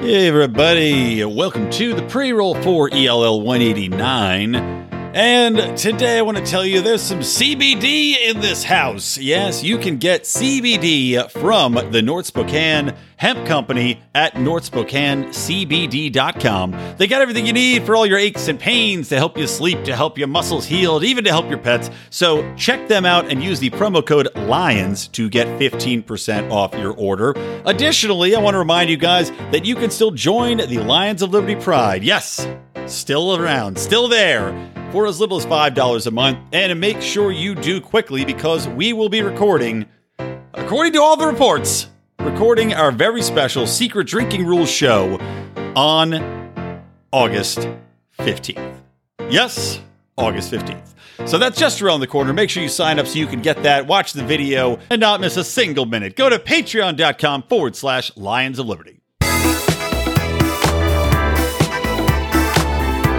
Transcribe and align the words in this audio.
Hey, 0.00 0.28
everybody. 0.28 1.24
Welcome 1.24 1.70
to 1.70 1.92
the 1.92 2.02
pre 2.02 2.30
roll 2.32 2.54
for 2.62 2.88
ELL 2.92 3.42
189. 3.42 4.54
And 5.14 5.78
today 5.78 6.18
I 6.18 6.22
want 6.22 6.36
to 6.36 6.44
tell 6.44 6.66
you 6.66 6.82
there's 6.82 7.00
some 7.00 7.20
CBD 7.20 8.28
in 8.28 8.40
this 8.40 8.62
house. 8.62 9.16
Yes, 9.16 9.64
you 9.64 9.78
can 9.78 9.96
get 9.96 10.24
CBD 10.24 11.30
from 11.30 11.78
the 11.90 12.02
North 12.02 12.26
Spokane 12.26 12.94
Hemp 13.16 13.46
Company 13.46 14.02
at 14.14 14.34
northspokanecbd.com. 14.34 16.96
They 16.98 17.06
got 17.06 17.22
everything 17.22 17.46
you 17.46 17.54
need 17.54 17.84
for 17.84 17.96
all 17.96 18.04
your 18.04 18.18
aches 18.18 18.48
and 18.48 18.60
pains 18.60 19.08
to 19.08 19.16
help 19.16 19.38
you 19.38 19.46
sleep, 19.46 19.82
to 19.84 19.96
help 19.96 20.18
your 20.18 20.28
muscles 20.28 20.66
heal, 20.66 21.02
even 21.02 21.24
to 21.24 21.30
help 21.30 21.48
your 21.48 21.56
pets. 21.56 21.88
So 22.10 22.54
check 22.54 22.86
them 22.86 23.06
out 23.06 23.32
and 23.32 23.42
use 23.42 23.60
the 23.60 23.70
promo 23.70 24.06
code 24.06 24.28
LIONS 24.36 25.08
to 25.08 25.30
get 25.30 25.46
15% 25.58 26.52
off 26.52 26.74
your 26.74 26.92
order. 26.92 27.32
Additionally, 27.64 28.36
I 28.36 28.40
want 28.40 28.52
to 28.54 28.58
remind 28.58 28.90
you 28.90 28.98
guys 28.98 29.30
that 29.52 29.64
you 29.64 29.74
can 29.74 29.90
still 29.90 30.10
join 30.10 30.58
the 30.58 30.80
Lions 30.80 31.22
of 31.22 31.30
Liberty 31.30 31.56
Pride. 31.56 32.04
Yes, 32.04 32.46
still 32.86 33.36
around, 33.36 33.78
still 33.78 34.06
there 34.06 34.52
for 34.92 35.06
as 35.06 35.20
little 35.20 35.38
as 35.38 35.46
$5 35.46 36.06
a 36.06 36.10
month. 36.10 36.38
And 36.52 36.80
make 36.80 37.00
sure 37.00 37.30
you 37.30 37.54
do 37.54 37.80
quickly 37.80 38.24
because 38.24 38.68
we 38.68 38.92
will 38.92 39.08
be 39.08 39.22
recording, 39.22 39.86
according 40.54 40.92
to 40.94 41.02
all 41.02 41.16
the 41.16 41.26
reports, 41.26 41.88
recording 42.20 42.74
our 42.74 42.90
very 42.90 43.22
special 43.22 43.66
Secret 43.66 44.06
Drinking 44.06 44.46
Rules 44.46 44.70
show 44.70 45.18
on 45.76 46.14
August 47.12 47.68
15th. 48.18 48.76
Yes, 49.30 49.80
August 50.16 50.52
15th. 50.52 50.94
So 51.26 51.36
that's 51.38 51.58
just 51.58 51.82
around 51.82 52.00
the 52.00 52.06
corner. 52.06 52.32
Make 52.32 52.48
sure 52.48 52.62
you 52.62 52.68
sign 52.68 52.98
up 52.98 53.06
so 53.06 53.18
you 53.18 53.26
can 53.26 53.42
get 53.42 53.62
that, 53.64 53.86
watch 53.86 54.12
the 54.12 54.24
video, 54.24 54.78
and 54.90 55.00
not 55.00 55.20
miss 55.20 55.36
a 55.36 55.44
single 55.44 55.84
minute. 55.84 56.16
Go 56.16 56.30
to 56.30 56.38
patreon.com 56.38 57.42
forward 57.44 57.74
slash 57.76 58.16
Lions 58.16 58.58
of 58.58 58.66
Liberty. 58.66 58.97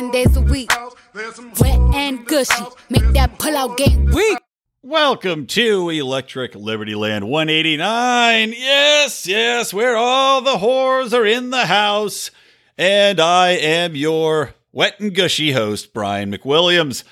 Seven 0.00 0.12
days 0.12 0.34
a 0.34 0.40
week, 0.40 0.72
wet 1.14 1.78
and 1.94 2.24
gushy. 2.24 2.64
Make 2.88 3.12
that 3.12 3.38
pull 3.38 3.54
out 3.54 3.76
game 3.76 4.06
weak. 4.06 4.38
Welcome 4.82 5.46
to 5.48 5.90
Electric 5.90 6.54
Liberty 6.54 6.94
Land 6.94 7.28
189. 7.28 8.54
Yes, 8.56 9.26
yes, 9.26 9.74
where 9.74 9.96
all 9.96 10.40
the 10.40 10.56
whores 10.56 11.12
are 11.12 11.26
in 11.26 11.50
the 11.50 11.66
house. 11.66 12.30
And 12.78 13.20
I 13.20 13.50
am 13.50 13.94
your 13.94 14.54
wet 14.72 15.00
and 15.00 15.14
gushy 15.14 15.52
host, 15.52 15.92
Brian 15.92 16.32
McWilliams. 16.32 17.04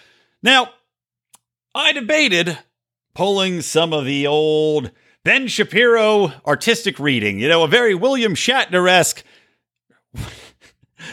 Now, 0.43 0.71
I 1.75 1.93
debated 1.93 2.59
pulling 3.15 3.61
some 3.61 3.93
of 3.93 4.07
the 4.07 4.27
old 4.27 4.93
Ben 5.25 5.47
Shapiro 5.47 6.33
artistic 6.47 6.99
reading, 6.99 7.39
you 7.39 7.49
know, 7.49 7.65
a 7.65 7.69
very 7.69 7.95
William 7.95 8.35
Shatner 8.35 8.89
esque 8.91 9.25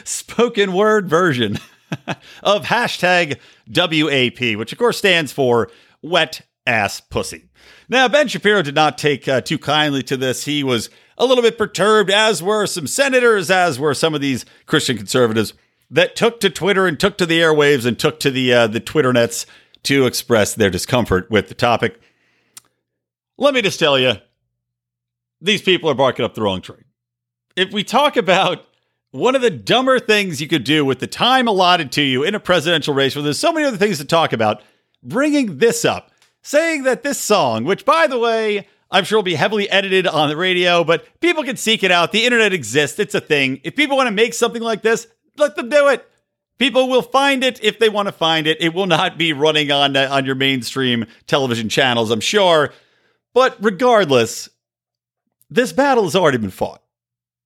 spoken 0.05 0.73
word 0.73 1.09
version 1.09 1.57
of 2.43 2.65
hashtag 2.65 3.39
WAP, 3.67 4.57
which 4.57 4.71
of 4.71 4.77
course 4.77 4.97
stands 4.97 5.31
for 5.31 5.69
wet 6.01 6.41
ass 6.65 7.01
pussy. 7.01 7.45
Now, 7.89 8.07
Ben 8.07 8.27
Shapiro 8.27 8.61
did 8.61 8.75
not 8.75 8.97
take 8.97 9.27
uh, 9.27 9.41
too 9.41 9.59
kindly 9.59 10.01
to 10.03 10.17
this. 10.17 10.45
He 10.45 10.63
was 10.63 10.89
a 11.17 11.25
little 11.25 11.43
bit 11.43 11.57
perturbed, 11.57 12.09
as 12.09 12.41
were 12.41 12.65
some 12.65 12.87
senators, 12.87 13.51
as 13.51 13.79
were 13.79 13.93
some 13.93 14.15
of 14.15 14.21
these 14.21 14.45
Christian 14.65 14.97
conservatives 14.97 15.53
that 15.89 16.15
took 16.15 16.39
to 16.39 16.49
Twitter 16.49 16.87
and 16.87 16.99
took 16.99 17.17
to 17.17 17.25
the 17.25 17.39
airwaves 17.39 17.85
and 17.85 17.97
took 17.97 18.19
to 18.21 18.31
the 18.31 18.53
uh, 18.53 18.67
the 18.67 18.79
Twitter 18.79 19.13
nets 19.13 19.45
to 19.83 20.07
express 20.07 20.53
their 20.55 20.69
discomfort 20.69 21.29
with 21.29 21.47
the 21.47 21.53
topic. 21.53 21.99
Let 23.37 23.53
me 23.53 23.61
just 23.61 23.79
tell 23.79 23.99
you, 23.99 24.13
these 25.41 25.61
people 25.61 25.89
are 25.89 25.95
barking 25.95 26.25
up 26.25 26.33
the 26.33 26.41
wrong 26.41 26.61
tree. 26.61 26.83
If 27.55 27.71
we 27.71 27.83
talk 27.83 28.17
about 28.17 28.65
one 29.15 29.33
of 29.33 29.41
the 29.41 29.49
dumber 29.49 29.97
things 29.97 30.41
you 30.41 30.47
could 30.47 30.65
do 30.65 30.83
with 30.83 30.99
the 30.99 31.07
time 31.07 31.47
allotted 31.47 31.91
to 31.93 32.01
you 32.01 32.23
in 32.23 32.35
a 32.35 32.39
presidential 32.39 32.93
race, 32.93 33.15
where 33.15 33.23
there's 33.23 33.39
so 33.39 33.53
many 33.53 33.65
other 33.65 33.77
things 33.77 33.97
to 33.97 34.05
talk 34.05 34.33
about, 34.33 34.61
bringing 35.01 35.57
this 35.57 35.85
up, 35.85 36.11
saying 36.41 36.83
that 36.83 37.03
this 37.03 37.19
song, 37.19 37.63
which 37.63 37.85
by 37.85 38.07
the 38.07 38.19
way, 38.19 38.67
I'm 38.91 39.05
sure 39.05 39.17
will 39.17 39.23
be 39.23 39.35
heavily 39.35 39.69
edited 39.69 40.05
on 40.05 40.29
the 40.29 40.37
radio, 40.37 40.83
but 40.83 41.19
people 41.21 41.43
can 41.43 41.57
seek 41.57 41.83
it 41.83 41.91
out. 41.91 42.11
The 42.11 42.25
internet 42.25 42.53
exists, 42.53 42.99
it's 42.99 43.15
a 43.15 43.21
thing. 43.21 43.61
If 43.63 43.75
people 43.75 43.97
want 43.97 44.07
to 44.07 44.13
make 44.13 44.33
something 44.33 44.61
like 44.61 44.81
this, 44.81 45.07
let 45.37 45.55
them 45.55 45.69
do 45.69 45.87
it. 45.87 46.05
People 46.57 46.87
will 46.87 47.01
find 47.01 47.43
it 47.43 47.61
if 47.63 47.79
they 47.79 47.89
want 47.89 48.07
to 48.07 48.11
find 48.11 48.47
it. 48.47 48.61
It 48.61 48.73
will 48.73 48.85
not 48.85 49.17
be 49.17 49.33
running 49.33 49.71
on 49.71 49.97
uh, 49.97 50.07
on 50.09 50.25
your 50.25 50.35
mainstream 50.35 51.05
television 51.27 51.67
channels, 51.67 52.11
I'm 52.11 52.21
sure. 52.21 52.71
But 53.33 53.57
regardless, 53.59 54.47
this 55.49 55.73
battle 55.73 56.05
has 56.05 56.15
already 56.15 56.37
been 56.37 56.51
fought. 56.51 56.81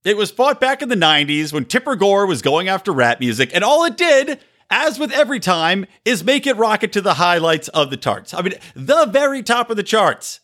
It 0.05 0.15
was 0.15 0.31
fought 0.31 0.61
back 0.61 0.81
in 0.81 0.89
the 0.89 0.95
90s 0.95 1.51
when 1.51 1.65
Tipper 1.65 1.95
Gore 1.95 2.25
was 2.25 2.41
going 2.41 2.69
after 2.69 2.91
rap 2.91 3.19
music, 3.19 3.51
and 3.53 3.63
all 3.63 3.83
it 3.83 3.97
did, 3.97 4.39
as 4.69 4.97
with 4.97 5.11
every 5.11 5.39
time, 5.39 5.85
is 6.05 6.23
make 6.23 6.47
it 6.47 6.55
rocket 6.55 6.93
to 6.93 7.01
the 7.01 7.15
highlights 7.15 7.67
of 7.69 7.89
the 7.89 7.97
charts. 7.97 8.33
I 8.33 8.41
mean, 8.41 8.53
the 8.75 9.05
very 9.07 9.43
top 9.43 9.69
of 9.69 9.75
the 9.75 9.83
charts. 9.83 10.39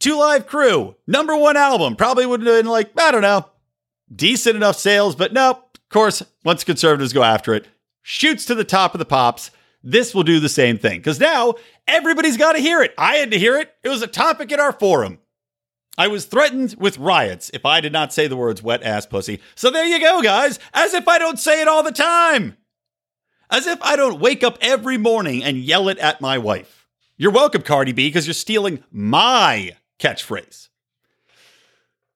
Two 0.00 0.18
Live 0.18 0.46
Crew, 0.46 0.96
number 1.06 1.36
one 1.36 1.56
album, 1.56 1.96
probably 1.96 2.26
wouldn't 2.26 2.48
have 2.48 2.58
been 2.58 2.70
like, 2.70 2.90
I 3.00 3.12
don't 3.12 3.22
know, 3.22 3.46
decent 4.14 4.56
enough 4.56 4.76
sales, 4.76 5.14
but 5.14 5.32
no, 5.32 5.50
of 5.50 5.88
course, 5.88 6.22
once 6.44 6.64
conservatives 6.64 7.12
go 7.12 7.22
after 7.22 7.54
it, 7.54 7.66
shoots 8.02 8.44
to 8.46 8.54
the 8.54 8.64
top 8.64 8.94
of 8.94 8.98
the 8.98 9.04
pops. 9.04 9.52
This 9.82 10.12
will 10.12 10.24
do 10.24 10.40
the 10.40 10.48
same 10.48 10.78
thing 10.78 10.98
because 10.98 11.20
now 11.20 11.54
everybody's 11.86 12.36
got 12.36 12.54
to 12.54 12.58
hear 12.58 12.82
it. 12.82 12.92
I 12.98 13.16
had 13.16 13.30
to 13.30 13.38
hear 13.38 13.58
it. 13.58 13.72
It 13.84 13.88
was 13.88 14.02
a 14.02 14.08
topic 14.08 14.50
in 14.50 14.58
our 14.58 14.72
forum. 14.72 15.20
I 15.98 16.08
was 16.08 16.26
threatened 16.26 16.74
with 16.78 16.98
riots 16.98 17.50
if 17.54 17.64
I 17.64 17.80
did 17.80 17.92
not 17.92 18.12
say 18.12 18.26
the 18.26 18.36
words 18.36 18.62
wet 18.62 18.82
ass 18.82 19.06
pussy. 19.06 19.40
So 19.54 19.70
there 19.70 19.86
you 19.86 19.98
go, 20.00 20.20
guys. 20.22 20.58
As 20.74 20.92
if 20.92 21.08
I 21.08 21.18
don't 21.18 21.38
say 21.38 21.62
it 21.62 21.68
all 21.68 21.82
the 21.82 21.92
time. 21.92 22.56
As 23.50 23.66
if 23.66 23.80
I 23.80 23.96
don't 23.96 24.20
wake 24.20 24.42
up 24.44 24.58
every 24.60 24.98
morning 24.98 25.42
and 25.42 25.56
yell 25.56 25.88
it 25.88 25.98
at 25.98 26.20
my 26.20 26.36
wife. 26.36 26.86
You're 27.16 27.32
welcome, 27.32 27.62
Cardi 27.62 27.92
B, 27.92 28.08
because 28.08 28.26
you're 28.26 28.34
stealing 28.34 28.84
my 28.90 29.76
catchphrase. 29.98 30.68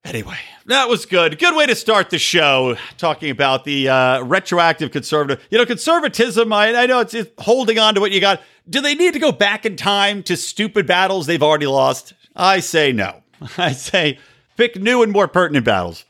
Anyway, 0.04 0.38
that 0.66 0.88
was 0.88 1.06
good. 1.06 1.38
Good 1.38 1.54
way 1.54 1.66
to 1.66 1.74
start 1.74 2.10
the 2.10 2.18
show, 2.18 2.76
talking 2.96 3.30
about 3.30 3.64
the 3.64 3.88
uh, 3.88 4.22
retroactive 4.22 4.90
conservative. 4.90 5.46
You 5.50 5.58
know, 5.58 5.66
conservatism, 5.66 6.52
I, 6.52 6.74
I 6.74 6.86
know 6.86 7.00
it's, 7.00 7.14
it's 7.14 7.30
holding 7.38 7.78
on 7.78 7.94
to 7.94 8.00
what 8.00 8.10
you 8.12 8.20
got. 8.20 8.42
Do 8.68 8.80
they 8.80 8.94
need 8.94 9.12
to 9.12 9.18
go 9.18 9.30
back 9.30 9.66
in 9.66 9.76
time 9.76 10.22
to 10.24 10.36
stupid 10.36 10.86
battles 10.86 11.26
they've 11.26 11.42
already 11.42 11.66
lost? 11.66 12.14
I 12.34 12.60
say 12.60 12.92
no. 12.92 13.22
I 13.58 13.72
say 13.72 14.18
pick 14.56 14.76
new 14.76 15.02
and 15.02 15.12
more 15.12 15.28
pertinent 15.28 15.64
battles. 15.64 16.04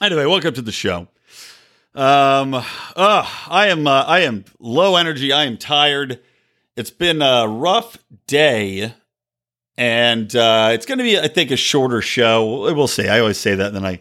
Anyway, 0.00 0.24
welcome 0.26 0.54
to 0.54 0.62
the 0.62 0.72
show. 0.72 1.08
Um, 1.94 2.54
uh, 2.54 2.62
I 2.96 3.68
am 3.68 3.86
uh, 3.86 4.02
I 4.02 4.20
am 4.20 4.44
low 4.58 4.96
energy. 4.96 5.32
I 5.32 5.44
am 5.44 5.56
tired. 5.58 6.20
It's 6.74 6.90
been 6.90 7.20
a 7.20 7.46
rough 7.46 7.98
day, 8.26 8.94
and 9.76 10.34
uh, 10.34 10.70
it's 10.72 10.86
going 10.86 10.98
to 10.98 11.04
be, 11.04 11.18
I 11.18 11.28
think, 11.28 11.50
a 11.50 11.56
shorter 11.56 12.00
show. 12.00 12.72
We'll 12.74 12.88
see. 12.88 13.08
I 13.08 13.20
always 13.20 13.38
say 13.38 13.54
that, 13.54 13.74
then 13.74 13.84
I 13.84 14.00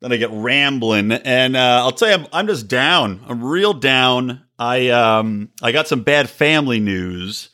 then 0.00 0.12
I 0.12 0.16
get 0.16 0.30
rambling, 0.32 1.12
and 1.12 1.56
uh, 1.56 1.82
I'll 1.84 1.92
tell 1.92 2.08
you, 2.08 2.14
I'm, 2.14 2.26
I'm 2.32 2.46
just 2.46 2.68
down. 2.68 3.20
I'm 3.28 3.44
real 3.44 3.74
down. 3.74 4.42
I 4.58 4.88
um 4.88 5.50
I 5.62 5.70
got 5.72 5.86
some 5.86 6.02
bad 6.02 6.28
family 6.28 6.80
news, 6.80 7.50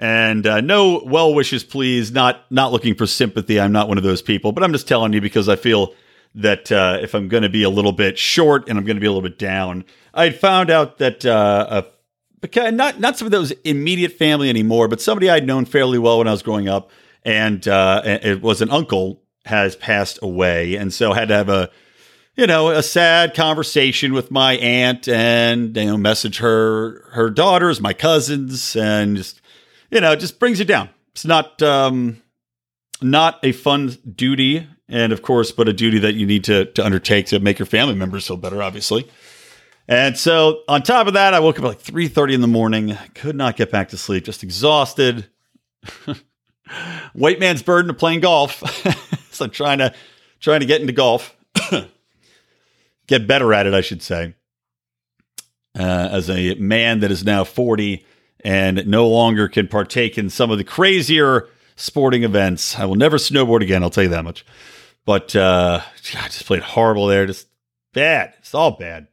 and 0.00 0.46
uh, 0.46 0.60
no 0.60 1.02
well 1.04 1.34
wishes, 1.34 1.64
please. 1.64 2.12
Not 2.12 2.44
not 2.50 2.72
looking 2.72 2.94
for 2.94 3.06
sympathy. 3.06 3.60
I'm 3.60 3.72
not 3.72 3.88
one 3.88 3.98
of 3.98 4.04
those 4.04 4.22
people, 4.22 4.52
but 4.52 4.62
I'm 4.62 4.72
just 4.72 4.88
telling 4.88 5.12
you 5.12 5.20
because 5.20 5.48
I 5.48 5.56
feel 5.56 5.94
that 6.34 6.70
uh, 6.70 6.98
if 7.02 7.14
I'm 7.14 7.28
going 7.28 7.42
to 7.42 7.48
be 7.48 7.62
a 7.62 7.70
little 7.70 7.92
bit 7.92 8.18
short 8.18 8.68
and 8.68 8.78
I'm 8.78 8.84
going 8.84 8.96
to 8.96 9.00
be 9.00 9.06
a 9.06 9.10
little 9.10 9.28
bit 9.28 9.38
down, 9.38 9.84
I'd 10.14 10.38
found 10.38 10.70
out 10.70 10.98
that 10.98 11.26
uh, 11.26 11.82
a 11.82 12.70
not 12.70 13.00
not 13.00 13.18
some 13.18 13.26
of 13.26 13.32
those 13.32 13.50
immediate 13.64 14.12
family 14.12 14.48
anymore, 14.48 14.88
but 14.88 15.00
somebody 15.00 15.28
I'd 15.28 15.46
known 15.46 15.64
fairly 15.64 15.98
well 15.98 16.18
when 16.18 16.28
I 16.28 16.32
was 16.32 16.42
growing 16.42 16.68
up, 16.68 16.90
and 17.24 17.66
uh, 17.66 18.02
it 18.04 18.40
was 18.42 18.62
an 18.62 18.70
uncle 18.70 19.22
has 19.44 19.74
passed 19.74 20.18
away, 20.22 20.76
and 20.76 20.92
so 20.92 21.12
had 21.12 21.28
to 21.28 21.34
have 21.34 21.48
a 21.48 21.70
you 22.36 22.46
know 22.46 22.68
a 22.70 22.82
sad 22.82 23.34
conversation 23.34 24.12
with 24.12 24.30
my 24.30 24.52
aunt, 24.54 25.08
and 25.08 25.76
you 25.76 25.86
know 25.86 25.96
message 25.96 26.38
her 26.38 27.02
her 27.12 27.30
daughters, 27.30 27.80
my 27.80 27.92
cousins, 27.92 28.76
and 28.76 29.16
just 29.16 29.40
you 29.90 30.00
know 30.00 30.12
it 30.12 30.20
just 30.20 30.38
brings 30.38 30.58
you 30.58 30.64
down. 30.64 30.90
It's 31.12 31.24
not 31.24 31.62
um, 31.62 32.22
not 33.02 33.38
a 33.42 33.52
fun 33.52 33.96
duty, 34.14 34.66
and 34.88 35.12
of 35.12 35.22
course, 35.22 35.52
but 35.52 35.68
a 35.68 35.72
duty 35.72 35.98
that 36.00 36.14
you 36.14 36.26
need 36.26 36.44
to 36.44 36.66
to 36.66 36.84
undertake 36.84 37.26
to 37.26 37.40
make 37.40 37.58
your 37.58 37.66
family 37.66 37.94
members 37.94 38.26
feel 38.26 38.36
better, 38.36 38.62
obviously. 38.62 39.08
And 39.88 40.18
so 40.18 40.62
on 40.68 40.82
top 40.82 41.06
of 41.06 41.14
that, 41.14 41.32
I 41.32 41.40
woke 41.40 41.58
up 41.58 41.64
at 41.64 41.68
like 41.68 41.82
3:30 41.82 42.34
in 42.34 42.40
the 42.42 42.46
morning, 42.46 42.96
could 43.14 43.36
not 43.36 43.56
get 43.56 43.70
back 43.70 43.88
to 43.90 43.96
sleep, 43.96 44.24
just 44.24 44.42
exhausted. 44.42 45.26
White 47.14 47.40
man's 47.40 47.62
burden 47.62 47.90
of 47.90 47.96
playing 47.96 48.20
golf. 48.20 48.62
so 49.30 49.46
trying 49.46 49.78
to 49.78 49.94
trying 50.40 50.60
to 50.60 50.66
get 50.66 50.82
into 50.82 50.92
golf. 50.92 51.34
get 53.06 53.26
better 53.26 53.54
at 53.54 53.66
it, 53.66 53.74
I 53.74 53.80
should 53.80 54.02
say. 54.02 54.34
Uh, 55.78 56.08
as 56.12 56.28
a 56.28 56.54
man 56.54 57.00
that 57.00 57.10
is 57.10 57.24
now 57.24 57.44
40 57.44 58.04
and 58.44 58.86
no 58.86 59.08
longer 59.08 59.48
can 59.48 59.68
partake 59.68 60.18
in 60.18 60.30
some 60.30 60.50
of 60.50 60.58
the 60.58 60.64
crazier 60.64 61.48
sporting 61.76 62.24
events. 62.24 62.78
I 62.78 62.84
will 62.84 62.94
never 62.96 63.16
snowboard 63.16 63.62
again, 63.62 63.82
I'll 63.82 63.90
tell 63.90 64.04
you 64.04 64.10
that 64.10 64.24
much. 64.24 64.44
But 65.04 65.34
uh, 65.34 65.80
I 66.14 66.24
just 66.26 66.46
played 66.46 66.62
horrible 66.62 67.06
there. 67.06 67.26
Just 67.26 67.48
bad. 67.94 68.34
It's 68.38 68.54
all 68.54 68.72
bad. 68.72 69.08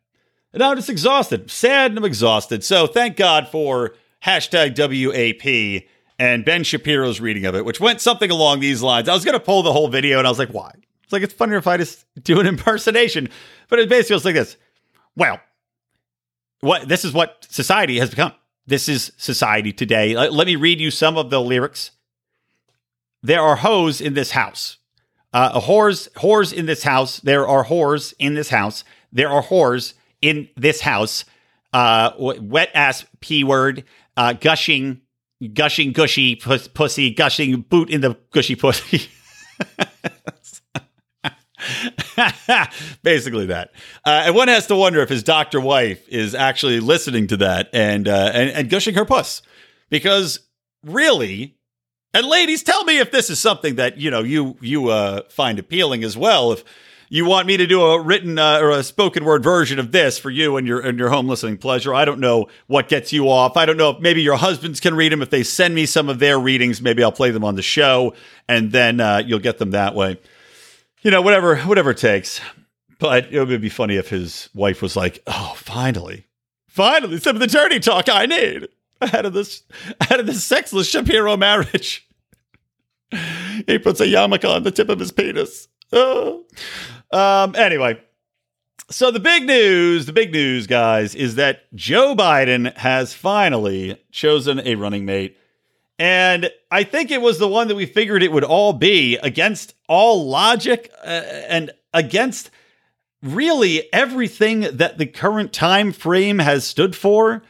And 0.51 0.63
I'm 0.63 0.77
just 0.77 0.89
exhausted, 0.89 1.51
sad 1.51 1.92
and 1.92 1.98
I'm 1.98 2.06
exhausted. 2.06 2.63
So 2.63 2.88
thank 2.88 3.18
God 3.18 3.48
for 3.50 3.94
hashtag 4.24 4.75
WAP 4.77 5.89
and 6.18 6.45
Ben 6.45 6.63
Shapiro's 6.63 7.19
reading 7.19 7.45
of 7.45 7.56
it, 7.56 7.66
which 7.66 7.80
went 7.81 8.00
something 8.00 8.31
along 8.31 8.62
these 8.62 8.81
lines. 8.81 9.10
I 9.10 9.13
was 9.13 9.25
going 9.25 9.38
to 9.38 9.44
pull 9.44 9.63
the 9.63 9.74
whole 9.74 9.89
video 9.89 10.18
and 10.18 10.25
I 10.25 10.30
was 10.30 10.39
like, 10.39 10.54
why? 10.54 10.72
It's 11.04 11.12
like, 11.12 11.24
it's 11.24 11.33
funnier 11.33 11.57
if 11.57 11.68
I 11.68 11.77
just 11.77 12.06
do 12.24 12.39
an 12.39 12.48
impersonation. 12.48 13.30
But 13.69 13.80
it 13.80 13.89
basically 13.89 14.16
was 14.16 14.25
like 14.25 14.36
this. 14.36 14.57
Well, 15.16 15.39
what 16.62 16.88
this 16.88 17.06
is 17.06 17.13
what 17.13 17.45
society 17.50 18.00
has 18.00 18.10
become. 18.10 18.31
This 18.68 18.90
is 18.90 19.12
society 19.18 19.72
today. 19.72 20.16
Let, 20.16 20.48
me 20.48 20.56
read 20.56 20.80
you 20.80 20.90
some 20.90 21.18
of 21.18 21.30
the 21.30 21.40
lyrics. 21.40 21.92
There 23.22 23.42
are 23.42 23.58
hoes 23.58 24.02
in 24.02 24.16
this 24.16 24.32
house. 24.32 24.78
Uh, 25.32 25.60
whores, 25.60 26.10
whores 26.14 26.52
in 26.52 26.66
this 26.66 26.84
house. 26.84 27.20
There 27.20 27.48
are 27.48 27.66
whores 27.66 28.14
in 28.18 28.34
this 28.34 28.50
house. 28.50 28.84
There 29.12 29.30
are 29.30 29.44
whores 29.44 29.94
in 30.22 30.50
this 30.56 30.82
house. 30.82 31.26
Uh, 31.74 32.12
wet 32.18 32.72
ass 32.74 33.06
p 33.20 33.44
word. 33.44 33.84
Uh, 34.18 34.34
gushing, 34.34 35.02
gushing 35.54 35.92
gushy 35.92 36.36
pus- 36.36 36.68
pussy. 36.68 37.12
Gushing 37.12 37.62
boot 37.62 37.90
in 37.90 38.02
the 38.02 38.18
gushy 38.32 38.56
pussy. 38.56 39.10
Basically 43.04 43.48
that, 43.48 43.72
uh, 44.06 44.24
and 44.26 44.36
one 44.36 44.48
has 44.48 44.68
to 44.68 44.76
wonder 44.76 45.02
if 45.02 45.10
his 45.10 45.24
doctor 45.24 45.60
wife 45.60 46.08
is 46.10 46.36
actually 46.36 46.80
listening 46.80 47.28
to 47.28 47.38
that 47.38 47.70
and 47.74 48.08
uh, 48.08 48.32
and, 48.34 48.50
and 48.52 48.70
gushing 48.70 48.96
her 48.96 49.06
puss, 49.06 49.42
because 49.90 50.40
really, 50.84 51.58
and 52.14 52.26
ladies, 52.28 52.64
tell 52.64 52.84
me 52.86 53.00
if 53.00 53.12
this 53.12 53.30
is 53.30 53.40
something 53.40 53.76
that 53.76 53.98
you 53.98 54.10
know 54.12 54.22
you 54.22 54.58
you 54.62 54.90
uh, 54.90 55.22
find 55.30 55.60
appealing 55.60 56.04
as 56.04 56.18
well. 56.18 56.52
If 56.52 56.64
you 57.10 57.26
want 57.26 57.48
me 57.48 57.58
to 57.58 57.68
do 57.68 57.82
a 57.82 58.02
written 58.02 58.40
uh, 58.40 58.60
or 58.60 58.72
a 58.72 58.84
spoken 58.84 59.26
word 59.26 59.44
version 59.44 59.80
of 59.80 59.92
this 59.92 60.18
for 60.18 60.30
you 60.30 60.58
and 60.58 60.68
your 60.68 60.80
and 60.80 60.98
your 60.98 61.10
home 61.10 61.28
listening 61.28 61.58
pleasure, 61.58 61.94
I 61.94 62.06
don't 62.06 62.20
know 62.20 62.48
what 62.68 62.90
gets 62.90 63.14
you 63.14 63.30
off. 63.30 63.58
I 63.58 63.66
don't 63.66 63.78
know 63.78 63.92
if 63.92 64.00
maybe 64.00 64.22
your 64.22 64.38
husbands 64.38 64.80
can 64.80 64.96
read 64.96 65.12
them. 65.12 65.22
If 65.22 65.30
they 65.30 65.44
send 65.44 65.76
me 65.76 65.86
some 65.86 66.10
of 66.10 66.20
their 66.20 66.40
readings, 66.40 66.82
maybe 66.82 67.04
I'll 67.04 67.12
play 67.12 67.32
them 67.32 67.44
on 67.44 67.56
the 67.56 67.62
show, 67.62 68.14
and 68.48 68.72
then 68.72 69.00
uh, 69.00 69.22
you'll 69.26 69.40
get 69.40 69.58
them 69.58 69.72
that 69.72 69.94
way. 69.96 70.20
You 71.06 71.12
know, 71.12 71.22
whatever 71.22 71.56
whatever 71.57 71.92
it 71.92 72.00
takes. 72.00 72.42
But 72.98 73.31
it 73.31 73.46
would 73.46 73.62
be 73.62 73.69
funny 73.69 73.96
if 73.96 74.10
his 74.10 74.50
wife 74.56 74.81
was 74.81 74.96
like, 74.96 75.22
"Oh, 75.28 75.54
finally, 75.56 76.25
finally, 76.68 77.19
some 77.19 77.36
of 77.36 77.40
the 77.42 77.48
dirty 77.48 77.80
talk 77.80 78.10
I 78.10 78.25
need 78.25 78.69
out 79.13 79.24
of 79.24 79.34
this 79.34 79.62
out 80.02 80.19
of 80.19 80.25
this 80.25 80.44
sexless 80.44 80.90
Shapiro 80.90 81.38
marriage." 81.38 82.07
he 83.68 83.78
puts 83.78 84.00
a 84.00 84.07
yarmulke 84.07 84.50
on 84.50 84.63
the 84.63 84.72
tip 84.72 84.90
of 84.90 84.98
his 84.98 85.12
penis. 85.12 85.68
Oh. 85.94 86.44
Um, 87.12 87.54
anyway, 87.54 88.01
so 88.90 89.12
the 89.12 89.19
big 89.19 89.46
news, 89.46 90.08
the 90.08 90.13
big 90.13 90.31
news, 90.31 90.66
guys, 90.66 91.13
is 91.13 91.36
that 91.36 91.72
Joe 91.75 92.16
Biden 92.16 92.75
has 92.78 93.13
finally 93.13 94.04
chosen 94.10 94.60
a 94.60 94.74
running 94.74 95.06
mate. 95.06 95.38
And 95.98 96.52
I 96.70 96.84
think 96.84 97.10
it 97.10 97.22
was 97.22 97.40
the 97.40 97.48
one 97.48 97.70
that 97.70 97.76
we 97.76 97.86
figured 97.86 98.22
it 98.22 98.32
would 98.32 98.44
all 98.44 98.74
be 98.74 99.18
against 99.18 99.76
all 99.88 100.28
logic 100.28 100.92
uh, 101.04 101.08
and 101.48 101.72
against 101.94 102.52
really 103.22 103.92
everything 103.94 104.62
that 104.62 104.98
the 104.98 105.06
current 105.06 105.54
time 105.54 105.92
frame 105.92 106.40
has 106.40 106.66
stood 106.66 106.96
for. 106.96 107.44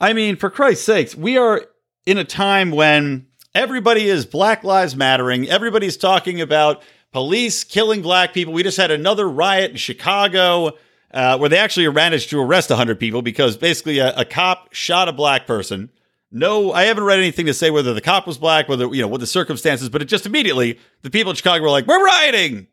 I 0.00 0.14
mean, 0.14 0.36
for 0.36 0.48
Christ's 0.48 0.84
sakes, 0.86 1.14
we 1.14 1.36
are 1.36 1.66
in 2.06 2.16
a 2.16 2.24
time 2.24 2.70
when 2.70 3.26
everybody 3.54 4.08
is 4.08 4.24
Black 4.24 4.64
Lives 4.64 4.96
Mattering. 4.96 5.48
Everybody's 5.48 5.98
talking 5.98 6.40
about 6.40 6.82
police 7.12 7.64
killing 7.64 8.00
black 8.00 8.32
people. 8.32 8.52
We 8.54 8.62
just 8.62 8.78
had 8.78 8.90
another 8.90 9.28
riot 9.28 9.72
in 9.72 9.76
Chicago 9.76 10.72
uh, 11.12 11.36
where 11.38 11.48
they 11.48 11.58
actually 11.58 11.88
managed 11.90 12.30
to 12.30 12.40
arrest 12.40 12.70
100 12.70 12.98
people 12.98 13.20
because 13.20 13.56
basically 13.56 13.98
a, 13.98 14.14
a, 14.16 14.24
cop 14.24 14.72
shot 14.72 15.08
a 15.08 15.12
black 15.12 15.46
person. 15.46 15.90
No, 16.32 16.72
I 16.72 16.84
haven't 16.84 17.04
read 17.04 17.18
anything 17.18 17.46
to 17.46 17.54
say 17.54 17.70
whether 17.70 17.92
the 17.92 18.00
cop 18.00 18.26
was 18.26 18.38
black, 18.38 18.68
whether, 18.68 18.86
you 18.94 19.02
know, 19.02 19.08
what 19.08 19.20
the 19.20 19.26
circumstances, 19.26 19.88
but 19.88 20.00
it 20.00 20.04
just 20.04 20.26
immediately, 20.26 20.78
the 21.02 21.10
people 21.10 21.30
in 21.30 21.36
Chicago 21.36 21.64
were 21.64 21.70
like, 21.70 21.86
we're 21.86 22.04
rioting. 22.04 22.68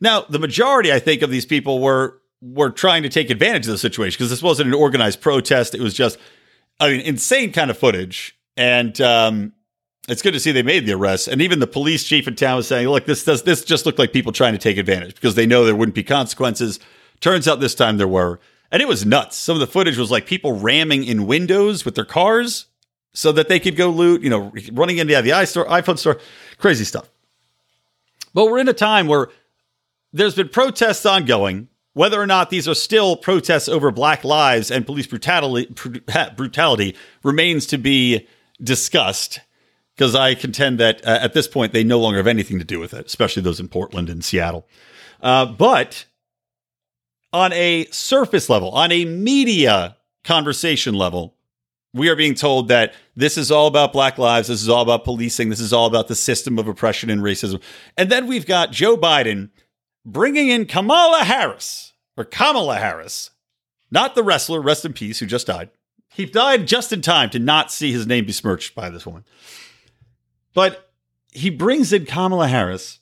Now, 0.00 0.22
the 0.22 0.40
majority, 0.40 0.92
I 0.92 0.98
think, 0.98 1.22
of 1.22 1.30
these 1.30 1.46
people 1.46 1.80
were 1.80 2.20
were 2.42 2.70
trying 2.70 3.02
to 3.02 3.08
take 3.08 3.30
advantage 3.30 3.66
of 3.66 3.72
the 3.72 3.78
situation 3.78 4.18
because 4.18 4.30
this 4.30 4.42
wasn't 4.42 4.68
an 4.68 4.74
organized 4.74 5.20
protest. 5.20 5.74
It 5.74 5.80
was 5.80 5.94
just, 5.94 6.18
I 6.78 6.90
mean, 6.90 7.00
insane 7.00 7.50
kind 7.50 7.70
of 7.70 7.78
footage. 7.78 8.38
And 8.58 9.00
um, 9.00 9.52
it's 10.06 10.20
good 10.20 10.34
to 10.34 10.40
see 10.40 10.52
they 10.52 10.62
made 10.62 10.86
the 10.86 10.92
arrest. 10.92 11.28
And 11.28 11.40
even 11.40 11.60
the 11.60 11.66
police 11.66 12.04
chief 12.04 12.28
in 12.28 12.36
town 12.36 12.56
was 12.56 12.68
saying, 12.68 12.88
look, 12.88 13.06
this 13.06 13.24
does 13.24 13.42
this 13.44 13.64
just 13.64 13.86
looked 13.86 13.98
like 13.98 14.12
people 14.12 14.32
trying 14.32 14.52
to 14.52 14.58
take 14.58 14.76
advantage 14.76 15.14
because 15.14 15.34
they 15.34 15.46
know 15.46 15.64
there 15.64 15.74
wouldn't 15.74 15.94
be 15.94 16.04
consequences. 16.04 16.78
Turns 17.20 17.48
out 17.48 17.60
this 17.60 17.74
time 17.74 17.96
there 17.96 18.08
were. 18.08 18.38
And 18.70 18.82
it 18.82 18.88
was 18.88 19.06
nuts. 19.06 19.36
Some 19.36 19.54
of 19.54 19.60
the 19.60 19.66
footage 19.66 19.96
was 19.96 20.10
like 20.10 20.26
people 20.26 20.58
ramming 20.58 21.04
in 21.04 21.26
windows 21.26 21.84
with 21.84 21.94
their 21.94 22.04
cars 22.04 22.66
so 23.16 23.32
that 23.32 23.48
they 23.48 23.58
could 23.58 23.76
go 23.76 23.88
loot, 23.88 24.22
you 24.22 24.28
know, 24.28 24.52
running 24.72 24.98
into 24.98 25.14
the 25.14 25.30
iPhone 25.30 25.98
store, 25.98 26.20
crazy 26.58 26.84
stuff. 26.84 27.08
But 28.34 28.44
we're 28.44 28.58
in 28.58 28.68
a 28.68 28.74
time 28.74 29.06
where 29.06 29.28
there's 30.12 30.34
been 30.34 30.50
protests 30.50 31.06
ongoing. 31.06 31.68
Whether 31.94 32.20
or 32.20 32.26
not 32.26 32.50
these 32.50 32.68
are 32.68 32.74
still 32.74 33.16
protests 33.16 33.70
over 33.70 33.90
black 33.90 34.22
lives 34.22 34.70
and 34.70 34.84
police 34.84 35.06
brutality, 35.06 35.74
brutality 36.36 36.94
remains 37.22 37.64
to 37.68 37.78
be 37.78 38.28
discussed 38.62 39.40
because 39.94 40.14
I 40.14 40.34
contend 40.34 40.78
that 40.80 41.02
uh, 41.06 41.18
at 41.22 41.32
this 41.32 41.48
point 41.48 41.72
they 41.72 41.84
no 41.84 41.98
longer 41.98 42.18
have 42.18 42.26
anything 42.26 42.58
to 42.58 42.66
do 42.66 42.78
with 42.78 42.92
it, 42.92 43.06
especially 43.06 43.42
those 43.42 43.60
in 43.60 43.68
Portland 43.68 44.10
and 44.10 44.22
Seattle. 44.22 44.68
Uh, 45.22 45.46
but 45.46 46.04
on 47.32 47.54
a 47.54 47.86
surface 47.86 48.50
level, 48.50 48.72
on 48.72 48.92
a 48.92 49.06
media 49.06 49.96
conversation 50.22 50.94
level, 50.94 51.35
we 51.96 52.08
are 52.08 52.16
being 52.16 52.34
told 52.34 52.68
that 52.68 52.94
this 53.14 53.38
is 53.38 53.50
all 53.50 53.66
about 53.66 53.92
Black 53.92 54.18
lives, 54.18 54.48
this 54.48 54.62
is 54.62 54.68
all 54.68 54.82
about 54.82 55.04
policing, 55.04 55.48
this 55.48 55.60
is 55.60 55.72
all 55.72 55.86
about 55.86 56.08
the 56.08 56.14
system 56.14 56.58
of 56.58 56.68
oppression 56.68 57.10
and 57.10 57.22
racism. 57.22 57.60
And 57.96 58.10
then 58.10 58.26
we've 58.26 58.46
got 58.46 58.70
Joe 58.70 58.96
Biden 58.96 59.50
bringing 60.04 60.48
in 60.48 60.66
Kamala 60.66 61.24
Harris, 61.24 61.94
or 62.16 62.24
Kamala 62.24 62.76
Harris, 62.76 63.30
not 63.90 64.14
the 64.14 64.22
wrestler, 64.22 64.60
rest 64.60 64.84
in 64.84 64.92
peace, 64.92 65.18
who 65.18 65.26
just 65.26 65.46
died. 65.46 65.70
He 66.14 66.26
died 66.26 66.66
just 66.66 66.92
in 66.92 67.02
time 67.02 67.30
to 67.30 67.38
not 67.38 67.72
see 67.72 67.92
his 67.92 68.06
name 68.06 68.26
besmirched 68.26 68.74
by 68.74 68.90
this 68.90 69.04
woman. 69.04 69.24
But 70.54 70.90
he 71.32 71.50
brings 71.50 71.92
in 71.92 72.06
Kamala 72.06 72.48
Harris, 72.48 73.00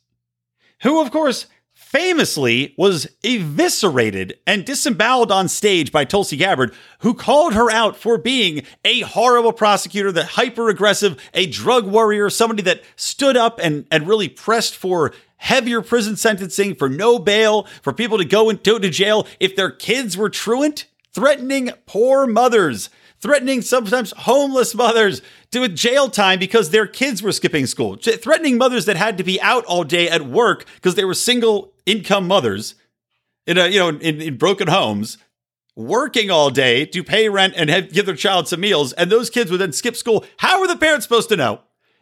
who, 0.83 1.01
of 1.01 1.11
course, 1.11 1.47
famously 1.95 2.75
was 2.77 3.07
eviscerated 3.23 4.37
and 4.49 4.65
disemboweled 4.65 5.31
on 5.31 5.47
stage 5.47 5.93
by 5.93 6.05
Tulsi 6.05 6.37
Gabbard, 6.37 6.75
who 6.99 7.15
called 7.15 7.55
her 7.55 7.71
out 7.71 7.97
for 7.97 8.19
being 8.19 8.65
a 8.85 9.03
horrible 9.03 9.53
prosecutor, 9.53 10.11
the 10.11 10.25
hyper 10.25 10.69
aggressive, 10.69 11.17
a 11.35 11.47
drug 11.47 11.87
warrior, 11.87 12.29
somebody 12.31 12.65
that 12.65 12.83
stood 12.97 13.37
up 13.37 13.61
and, 13.63 13.87
and 13.93 14.09
really 14.09 14.29
pressed 14.29 14.75
for 14.75 15.15
heavier 15.37 15.83
prison 15.83 16.17
sentencing, 16.17 16.75
for 16.75 16.89
no 16.89 17.21
bail, 17.21 17.69
for 17.81 17.93
people 17.93 18.19
to 18.19 18.25
go 18.25 18.51
and 18.51 18.65
go 18.65 18.77
to 18.77 18.91
jail 18.91 19.25
if 19.39 19.55
their 19.55 19.71
kids 19.71 20.17
were 20.17 20.31
truant, 20.31 20.87
threatening 21.13 21.71
poor 21.87 22.27
mothers 22.27 22.91
threatening 23.21 23.63
sometimes 23.63 24.13
homeless 24.19 24.75
mothers 24.75 25.23
to 25.51 25.67
jail 25.67 26.11
time 26.11 26.39
because 26.39 26.69
their 26.69 26.87
kids 26.87 27.23
were 27.23 27.33
skipping 27.33 27.65
school, 27.65 27.97
threatening 27.97 28.59
mothers 28.59 28.85
that 28.85 28.99
had 28.99 29.17
to 29.17 29.25
be 29.25 29.41
out 29.41 29.65
all 29.65 29.83
day 29.83 30.11
at 30.11 30.27
work 30.27 30.67
because 30.75 30.95
they 30.95 31.07
were 31.07 31.15
single 31.15 31.74
income 31.87 32.27
mothers 32.27 32.75
in 33.47 33.59
a 33.59 33.69
you 33.69 33.79
know 33.79 33.89
in, 33.89 34.21
in 34.21 34.37
broken 34.37 34.69
homes, 34.69 35.19
working 35.77 36.31
all 36.31 36.51
day 36.51 36.87
to 36.87 37.03
pay 37.03 37.29
rent 37.29 37.55
and 37.57 37.71
have, 37.71 37.93
give 37.93 38.07
their 38.07 38.15
child 38.15 38.49
some 38.49 38.61
meals, 38.61 38.93
and 38.95 39.11
those 39.11 39.31
kids 39.31 39.51
would 39.51 39.61
then 39.61 39.73
skip 39.73 39.97
school. 39.97 40.25
How 40.39 40.61
are 40.61 40.69
the 40.69 40.77
parents 40.77 41.05
supposed 41.05 41.29
to 41.31 41.37
know? 41.37 41.61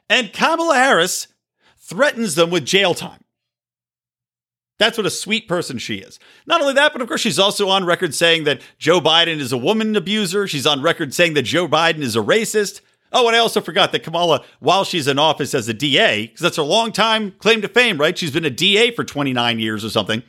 And 0.09 0.33
Kamala 0.33 0.75
Harris 0.75 1.29
threatens 1.79 2.35
them 2.35 2.51
with 2.51 2.65
jail 2.65 2.95
time. 2.95 3.23
That's 4.79 4.99
what 4.99 5.07
a 5.07 5.11
sweet 5.11 5.47
person 5.47 5.79
she 5.79 5.97
is. 5.97 6.19
Not 6.45 6.61
only 6.61 6.75
that, 6.75 6.93
but 6.93 7.03
of 7.03 7.09
course, 7.09 7.21
she's 7.21 7.39
also 7.39 7.69
on 7.69 7.85
record 7.85 8.15
saying 8.15 8.45
that 8.45 8.61
Joe 8.79 9.01
Biden 9.01 9.39
is 9.39 9.53
a 9.53 9.59
woman 9.59 9.95
abuser. 9.95 10.49
She's 10.49 10.67
on 10.67 10.83
record 10.83 11.15
saying 11.15 11.35
that 11.35 11.43
Joe 11.43 11.69
Biden 11.69 12.01
is 12.01 12.17
a 12.17 12.21
racist. 12.21 12.81
Oh, 13.12 13.26
and 13.26 13.37
I 13.37 13.40
also 13.40 13.61
forgot 13.61 13.92
that 13.92 14.02
Kamala, 14.02 14.45
while 14.61 14.85
she's 14.85 15.07
in 15.07 15.19
office 15.19 15.54
as 15.54 15.69
a 15.69 15.75
DA, 15.75 16.26
because 16.26 16.40
that's 16.40 16.57
her 16.57 16.62
long 16.62 16.92
time 16.92 17.33
claim 17.33 17.61
to 17.62 17.69
fame, 17.69 17.99
right? 17.99 18.16
She's 18.16 18.31
been 18.31 18.45
a 18.45 18.50
DA 18.50 18.90
for 18.90 19.04
29 19.04 19.59
years 19.59 19.85
or 19.85 19.90
something. 19.90 20.23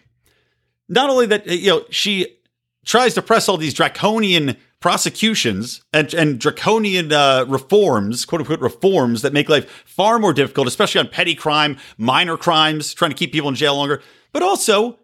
Not 0.89 1.09
only 1.09 1.25
that, 1.27 1.47
you 1.47 1.69
know, 1.69 1.85
she 1.89 2.37
tries 2.85 3.13
to 3.13 3.21
press 3.21 3.47
all 3.47 3.57
these 3.57 3.73
draconian 3.73 4.57
prosecutions 4.81 5.81
and, 5.93 6.13
and 6.13 6.39
draconian 6.39 7.13
uh, 7.13 7.45
reforms, 7.47 8.25
quote 8.25 8.41
unquote 8.41 8.59
reforms 8.59 9.21
that 9.21 9.31
make 9.31 9.47
life 9.47 9.83
far 9.85 10.19
more 10.19 10.33
difficult, 10.33 10.67
especially 10.67 10.99
on 10.99 11.07
petty 11.07 11.35
crime, 11.35 11.77
minor 11.97 12.35
crimes, 12.35 12.93
trying 12.93 13.11
to 13.11 13.15
keep 13.15 13.31
people 13.31 13.47
in 13.47 13.55
jail 13.55 13.75
longer 13.75 14.01
but 14.33 14.43
also 14.43 14.99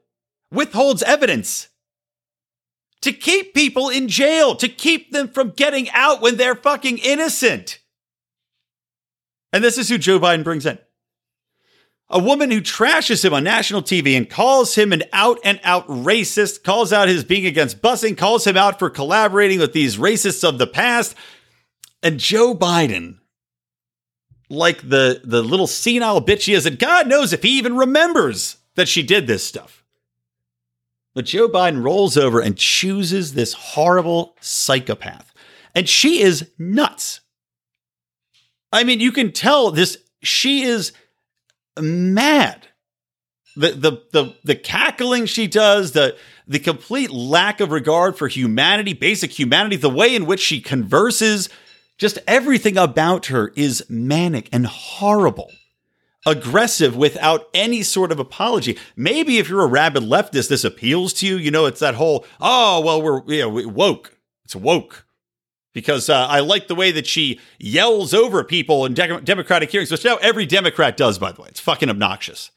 withholds 0.52 1.04
evidence 1.04 1.70
to 3.02 3.12
keep 3.14 3.54
people 3.54 3.90
in 3.90 4.08
jail, 4.08 4.56
to 4.56 4.68
keep 4.68 5.12
them 5.12 5.30
from 5.30 5.52
getting 5.52 5.90
out 5.92 6.22
when 6.22 6.38
they're 6.38 6.56
fucking 6.56 6.98
innocent. 6.98 7.80
And 9.54 9.64
this 9.64 9.78
is 9.78 9.90
who 9.90 9.98
Joe 9.98 10.20
Biden 10.20 10.44
brings 10.44 10.66
in. 10.66 10.78
A 12.12 12.20
woman 12.20 12.50
who 12.50 12.60
trashes 12.60 13.24
him 13.24 13.34
on 13.36 13.44
national 13.44 13.84
TV 13.84 14.18
and 14.18 14.28
calls 14.28 14.74
him 14.74 14.92
an 14.92 15.04
out 15.14 15.40
and 15.44 15.60
out 15.64 15.88
racist, 15.88 16.64
calls 16.64 16.92
out 16.92 17.08
his 17.08 17.24
being 17.24 17.46
against 17.46 17.82
busing, 17.82 18.18
calls 18.18 18.48
him 18.48 18.58
out 18.58 18.80
for 18.80 18.90
collaborating 18.90 19.60
with 19.60 19.74
these 19.74 19.98
racists 19.98 20.48
of 20.48 20.58
the 20.58 20.66
past. 20.66 21.16
And 22.02 22.20
Joe 22.20 22.56
Biden, 22.56 23.20
like 24.50 24.90
the, 24.90 25.22
the 25.24 25.44
little 25.44 25.68
senile 25.68 26.22
bitch 26.22 26.46
he 26.46 26.54
is, 26.56 26.66
and 26.66 26.80
God 26.80 27.08
knows 27.08 27.32
if 27.32 27.44
he 27.44 27.60
even 27.60 27.78
remembers 27.78 28.58
that 28.76 28.88
she 28.88 29.04
did 29.04 29.28
this 29.28 29.44
stuff. 29.44 29.84
But 31.16 31.26
Joe 31.26 31.50
Biden 31.50 31.84
rolls 31.84 32.18
over 32.18 32.40
and 32.40 32.58
chooses 32.58 33.34
this 33.34 33.54
horrible 33.54 34.36
psychopath. 34.42 35.34
And 35.76 35.88
she 35.90 36.22
is 36.22 36.52
nuts. 36.58 37.22
I 38.72 38.84
mean, 38.84 39.00
you 39.00 39.12
can 39.12 39.32
tell 39.32 39.72
this, 39.72 39.98
she 40.22 40.64
is 40.64 40.92
mad. 41.80 42.68
The, 43.56 43.72
the, 43.72 43.92
the, 44.14 44.36
the 44.44 44.56
cackling 44.56 45.26
she 45.26 45.48
does, 45.48 45.92
the, 45.92 46.16
the 46.48 46.60
complete 46.60 47.12
lack 47.12 47.60
of 47.60 47.72
regard 47.72 48.18
for 48.18 48.28
humanity, 48.28 48.94
basic 48.94 49.38
humanity, 49.38 49.76
the 49.76 49.90
way 49.90 50.16
in 50.16 50.26
which 50.26 50.40
she 50.40 50.62
converses, 50.62 51.50
just 51.98 52.20
everything 52.28 52.78
about 52.78 53.28
her 53.28 53.52
is 53.56 53.86
manic 53.90 54.48
and 54.52 54.66
horrible 54.66 55.52
aggressive 56.26 56.96
without 56.96 57.48
any 57.54 57.84
sort 57.84 58.12
of 58.12 58.20
apology. 58.20 58.78
Maybe 58.96 59.38
if 59.38 59.50
you're 59.50 59.64
a 59.64 59.68
rabid 59.68 60.04
leftist, 60.04 60.50
this 60.50 60.64
appeals 60.64 61.14
to 61.14 61.28
you. 61.28 61.38
You 61.38 61.52
know, 61.52 61.66
it's 61.66 61.80
that 61.80 61.96
whole, 61.96 62.26
oh, 62.40 62.82
well, 62.82 63.02
we're 63.02 63.24
you 63.28 63.42
know, 63.42 63.70
woke. 63.70 64.18
It's 64.46 64.56
woke. 64.56 65.06
Because 65.74 66.10
uh, 66.10 66.28
I 66.28 66.40
like 66.40 66.68
the 66.68 66.76
way 66.76 66.92
that 66.92 67.06
she 67.06 67.40
yells 67.60 68.14
over 68.14 68.44
people 68.44 68.86
in 68.86 68.96
de- 68.96 69.22
Democratic 69.22 69.72
hearings, 69.72 69.92
which 69.92 70.04
now 70.04 70.18
every 70.18 70.46
Democrat 70.46 70.98
does, 70.98 71.20
by 71.20 71.32
the 71.32 71.42
way. 71.42 71.48
It's 71.50 71.60
fucking 71.60 71.90
obnoxious. 71.90 72.50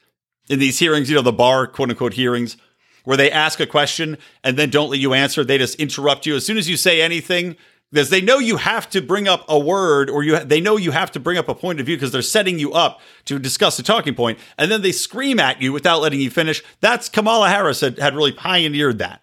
In 0.49 0.59
these 0.59 0.79
hearings, 0.79 1.09
you 1.09 1.15
know, 1.15 1.21
the 1.21 1.31
bar, 1.31 1.67
quote 1.67 1.89
unquote, 1.89 2.13
hearings, 2.13 2.57
where 3.03 3.15
they 3.15 3.31
ask 3.31 3.59
a 3.59 3.67
question 3.67 4.17
and 4.43 4.57
then 4.57 4.69
don't 4.69 4.89
let 4.89 4.99
you 4.99 5.13
answer. 5.13 5.43
They 5.43 5.57
just 5.57 5.79
interrupt 5.79 6.25
you. 6.25 6.35
As 6.35 6.45
soon 6.45 6.57
as 6.57 6.67
you 6.67 6.75
say 6.75 7.01
anything, 7.01 7.55
because 7.93 8.09
they 8.09 8.21
know 8.21 8.39
you 8.39 8.57
have 8.57 8.89
to 8.89 9.01
bring 9.01 9.27
up 9.27 9.45
a 9.47 9.57
word 9.57 10.09
or 10.09 10.23
you 10.23 10.37
ha- 10.37 10.43
they 10.43 10.59
know 10.59 10.77
you 10.77 10.91
have 10.91 11.11
to 11.11 11.19
bring 11.19 11.37
up 11.37 11.47
a 11.47 11.53
point 11.53 11.79
of 11.79 11.85
view 11.85 11.95
because 11.95 12.11
they're 12.11 12.23
setting 12.23 12.57
you 12.57 12.73
up 12.73 12.99
to 13.25 13.37
discuss 13.37 13.77
a 13.77 13.83
talking 13.83 14.15
point 14.15 14.39
and 14.57 14.71
then 14.71 14.81
they 14.81 14.91
scream 14.91 15.39
at 15.39 15.61
you 15.61 15.71
without 15.71 16.01
letting 16.01 16.19
you 16.19 16.31
finish. 16.31 16.63
That's 16.81 17.07
kamala 17.07 17.49
harris 17.49 17.81
had, 17.81 17.99
had 17.99 18.15
really 18.15 18.31
pioneered 18.31 18.97
that 18.97 19.21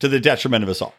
to 0.00 0.08
the 0.08 0.18
detriment 0.18 0.64
of 0.64 0.70
us 0.70 0.82
all. 0.82 0.94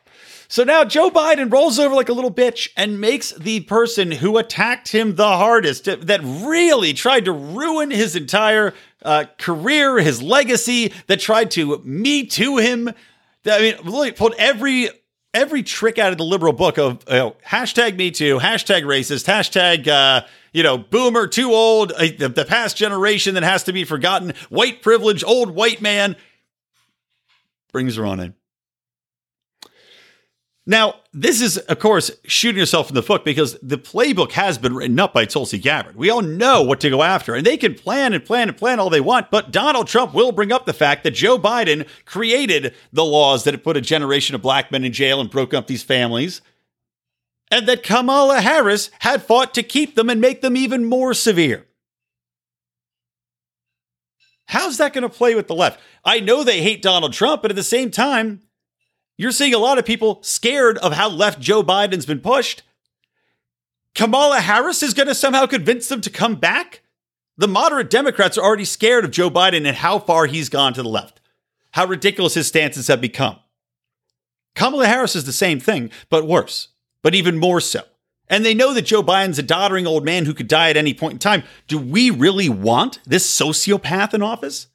So 0.48 0.63
now 0.63 0.86
joe 0.86 1.12
biden 1.12 1.51
rolls 1.51 1.77
over 1.77 1.94
like 1.94 2.10
a 2.10 2.13
little 2.13 2.34
bitch 2.34 2.70
and 2.77 3.01
makes 3.01 3.32
the 3.34 3.60
person 3.62 4.12
who 4.12 4.38
attacked 4.38 4.94
him 4.94 5.15
the 5.15 5.27
hardest 5.27 5.84
that 5.84 6.22
really 6.24 6.94
tried 6.94 7.25
to 7.25 7.34
ruin 7.34 7.91
his 7.91 8.15
entire 8.15 8.74
uh, 9.03 9.25
career 9.38 9.98
his 9.98 10.22
legacy 10.22 10.94
that 11.08 11.20
tried 11.20 11.51
to 11.51 11.79
me 11.79 12.25
to 12.25 12.58
him. 12.58 12.89
I 13.46 13.60
mean, 13.60 13.75
really 13.86 14.12
pulled 14.12 14.36
every 14.38 14.89
every 15.33 15.63
trick 15.63 15.98
out 15.98 16.12
of 16.12 16.17
the 16.17 16.24
liberal 16.24 16.53
book 16.53 16.77
of 16.77 17.03
you 17.07 17.13
know, 17.13 17.36
hashtag 17.45 17.95
me 17.95 18.12
too, 18.12 18.39
hashtag 18.39 18.83
racist, 18.83 19.25
hashtag, 19.25 19.88
uh, 19.88 20.25
you 20.53 20.63
know, 20.63 20.77
boomer, 20.77 21.27
too 21.27 21.51
old, 21.51 21.91
uh, 21.91 22.07
the, 22.17 22.29
the 22.29 22.45
past 22.45 22.77
generation 22.77 23.36
that 23.36 23.43
has 23.43 23.63
to 23.63 23.74
be 23.74 23.83
forgotten, 23.83 24.33
white 24.50 24.81
privilege, 24.81 25.24
old 25.24 25.51
white 25.51 25.81
man, 25.81 26.15
brings 27.71 27.95
her 27.95 28.05
on 28.05 28.19
in. 28.19 28.33
Now, 30.69 30.97
this 31.11 31.41
is, 31.41 31.57
of 31.57 31.79
course, 31.79 32.11
shooting 32.25 32.59
yourself 32.59 32.89
in 32.89 32.93
the 32.93 33.01
foot 33.01 33.25
because 33.25 33.57
the 33.63 33.79
playbook 33.79 34.33
has 34.33 34.59
been 34.59 34.75
written 34.75 34.99
up 34.99 35.15
by 35.15 35.25
Tulsi 35.25 35.57
Gabbard. 35.57 35.95
We 35.95 36.11
all 36.11 36.21
know 36.21 36.61
what 36.61 36.79
to 36.81 36.91
go 36.91 37.01
after, 37.01 37.33
and 37.33 37.43
they 37.43 37.57
can 37.57 37.73
plan 37.73 38.13
and 38.13 38.23
plan 38.23 38.49
and 38.49 38.55
plan 38.55 38.79
all 38.79 38.91
they 38.91 39.01
want, 39.01 39.31
but 39.31 39.49
Donald 39.49 39.88
Trump 39.88 40.13
will 40.13 40.31
bring 40.31 40.51
up 40.51 40.67
the 40.67 40.73
fact 40.73 41.03
that 41.05 41.15
Joe 41.15 41.39
Biden 41.39 41.88
created 42.05 42.75
the 42.93 43.03
laws 43.03 43.45
that 43.45 43.63
put 43.63 43.77
a 43.77 43.81
generation 43.81 44.35
of 44.35 44.43
black 44.43 44.71
men 44.71 44.83
in 44.83 44.93
jail 44.93 45.19
and 45.19 45.31
broke 45.31 45.55
up 45.55 45.65
these 45.65 45.81
families, 45.81 46.43
and 47.49 47.67
that 47.67 47.81
Kamala 47.81 48.39
Harris 48.39 48.91
had 48.99 49.23
fought 49.23 49.55
to 49.55 49.63
keep 49.63 49.95
them 49.95 50.07
and 50.07 50.21
make 50.21 50.41
them 50.41 50.55
even 50.55 50.85
more 50.85 51.15
severe. 51.15 51.65
How's 54.45 54.77
that 54.77 54.93
going 54.93 55.01
to 55.01 55.09
play 55.09 55.33
with 55.33 55.47
the 55.47 55.55
left? 55.55 55.79
I 56.05 56.19
know 56.19 56.43
they 56.43 56.61
hate 56.61 56.83
Donald 56.83 57.13
Trump, 57.13 57.41
but 57.41 57.49
at 57.49 57.57
the 57.57 57.63
same 57.63 57.89
time, 57.89 58.43
you're 59.19 59.31
seeing 59.33 59.53
a 59.53 59.59
lot 59.59 59.77
of 59.77 59.85
people 59.85 60.19
scared 60.21 60.77
of 60.77 60.93
how 60.93 61.09
left 61.09 61.41
Joe 61.41 61.61
Biden's 61.61 62.05
been 62.05 62.21
pushed. 62.21 62.63
Kamala 63.93 64.39
Harris 64.39 64.81
is 64.81 64.93
going 64.93 65.09
to 65.09 65.13
somehow 65.13 65.45
convince 65.45 65.89
them 65.89 65.99
to 65.99 66.09
come 66.09 66.35
back? 66.35 66.83
The 67.35 67.47
moderate 67.47 67.89
Democrats 67.89 68.38
are 68.38 68.45
already 68.45 68.63
scared 68.63 69.03
of 69.03 69.11
Joe 69.11 69.29
Biden 69.29 69.67
and 69.67 69.75
how 69.75 69.99
far 69.99 70.27
he's 70.27 70.47
gone 70.47 70.73
to 70.73 70.81
the 70.81 70.88
left, 70.88 71.19
how 71.71 71.85
ridiculous 71.85 72.35
his 72.35 72.47
stances 72.47 72.88
have 72.88 73.01
become. 73.01 73.35
Kamala 74.55 74.88
Harris 74.88 75.17
is 75.17 75.25
the 75.25 75.33
same 75.33 75.59
thing, 75.59 75.91
but 76.09 76.25
worse, 76.25 76.69
but 77.03 77.13
even 77.13 77.38
more 77.38 77.59
so. 77.59 77.81
And 78.29 78.45
they 78.45 78.53
know 78.53 78.73
that 78.73 78.83
Joe 78.83 79.03
Biden's 79.03 79.39
a 79.39 79.43
doddering 79.43 79.85
old 79.85 80.05
man 80.05 80.27
who 80.27 80.33
could 80.33 80.47
die 80.47 80.69
at 80.69 80.77
any 80.77 80.93
point 80.93 81.13
in 81.13 81.19
time. 81.19 81.43
Do 81.67 81.77
we 81.77 82.09
really 82.09 82.47
want 82.47 82.99
this 83.05 83.29
sociopath 83.29 84.13
in 84.13 84.21
office? 84.21 84.67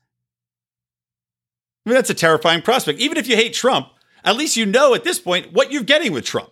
I 1.86 1.88
mean, 1.88 1.94
that's 1.94 2.10
a 2.10 2.14
terrifying 2.14 2.60
prospect. 2.60 3.00
Even 3.00 3.16
if 3.16 3.26
you 3.26 3.36
hate 3.36 3.54
Trump, 3.54 3.88
at 4.24 4.36
least 4.36 4.56
you 4.56 4.66
know 4.66 4.94
at 4.94 5.04
this 5.04 5.18
point 5.18 5.52
what 5.52 5.70
you're 5.70 5.82
getting 5.82 6.12
with 6.12 6.24
Trump. 6.24 6.50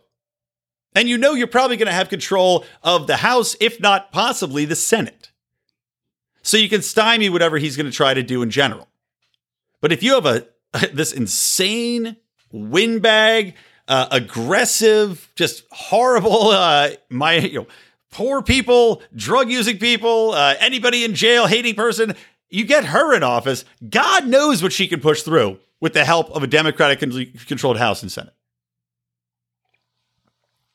And 0.95 1.09
you 1.09 1.17
know 1.17 1.33
you're 1.33 1.47
probably 1.47 1.79
going 1.79 1.87
to 1.87 1.93
have 1.93 2.11
control 2.11 2.67
of 2.83 3.07
the 3.07 3.17
House, 3.17 3.57
if 3.61 3.81
not 3.81 4.13
possibly 4.13 4.67
the 4.67 4.77
Senate. 4.77 5.31
So 6.43 6.57
you 6.57 6.69
can 6.69 6.83
stymie 6.83 7.31
whatever 7.31 7.57
he's 7.57 7.77
going 7.77 7.87
to 7.87 7.93
try 7.93 8.13
to 8.13 8.23
do 8.23 8.43
in 8.43 8.51
general. 8.51 8.89
But 9.81 9.93
if 9.93 10.03
you 10.03 10.15
have 10.15 10.27
a 10.27 10.47
this 10.93 11.13
insane 11.13 12.17
windbag, 12.51 13.55
uh, 13.89 14.09
aggressive, 14.11 15.31
just 15.35 15.65
horrible, 15.71 16.49
uh, 16.51 16.91
my 17.09 17.39
you 17.39 17.61
know, 17.61 17.67
poor 18.11 18.43
people, 18.43 19.03
drug 19.15 19.51
using 19.51 19.79
people, 19.79 20.33
uh, 20.33 20.55
anybody 20.61 21.05
in 21.05 21.15
jail 21.15 21.47
hating 21.47 21.75
person, 21.75 22.15
you 22.53 22.65
get 22.65 22.87
her 22.87 23.15
in 23.15 23.23
office. 23.23 23.65
God 23.89 24.27
knows 24.27 24.63
what 24.63 24.73
she 24.73 24.87
can 24.87 25.01
push 25.01 25.23
through 25.23 25.59
with 25.81 25.95
the 25.95 26.05
help 26.05 26.31
of 26.31 26.43
a 26.43 26.47
Democratic 26.47 27.01
controlled 27.01 27.79
House 27.79 28.03
and 28.03 28.13
Senate. 28.13 28.35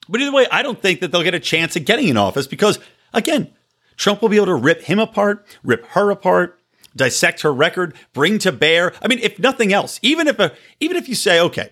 But 0.10 0.22
either 0.22 0.32
way, 0.32 0.48
I 0.52 0.64
don't 0.64 0.82
think 0.82 1.02
that 1.02 1.12
they'll 1.12 1.24
get 1.24 1.34
a 1.34 1.40
chance 1.40 1.76
at 1.76 1.86
getting 1.86 2.08
in 2.08 2.18
office 2.18 2.48
because, 2.48 2.80
again, 3.14 3.54
Trump 3.96 4.22
will 4.22 4.30
be 4.30 4.38
able 4.38 4.48
to 4.48 4.56
rip 4.56 4.84
him 4.84 5.00
apart, 5.00 5.46
rip 5.64 5.86
her 5.88 6.10
apart, 6.10 6.60
dissect 6.96 7.42
her 7.42 7.54
record, 7.54 7.94
bring 8.14 8.40
to 8.40 8.52
bear. 8.52 8.94
I 9.02 9.08
mean, 9.08 9.20
if 9.20 9.38
nothing 9.38 9.74
else, 9.74 10.00
even 10.02 10.28
if 10.28 10.40
a, 10.40 10.54
even 10.80 10.98
if 10.98 11.08
you 11.08 11.16
say, 11.16 11.40
okay, 11.40 11.72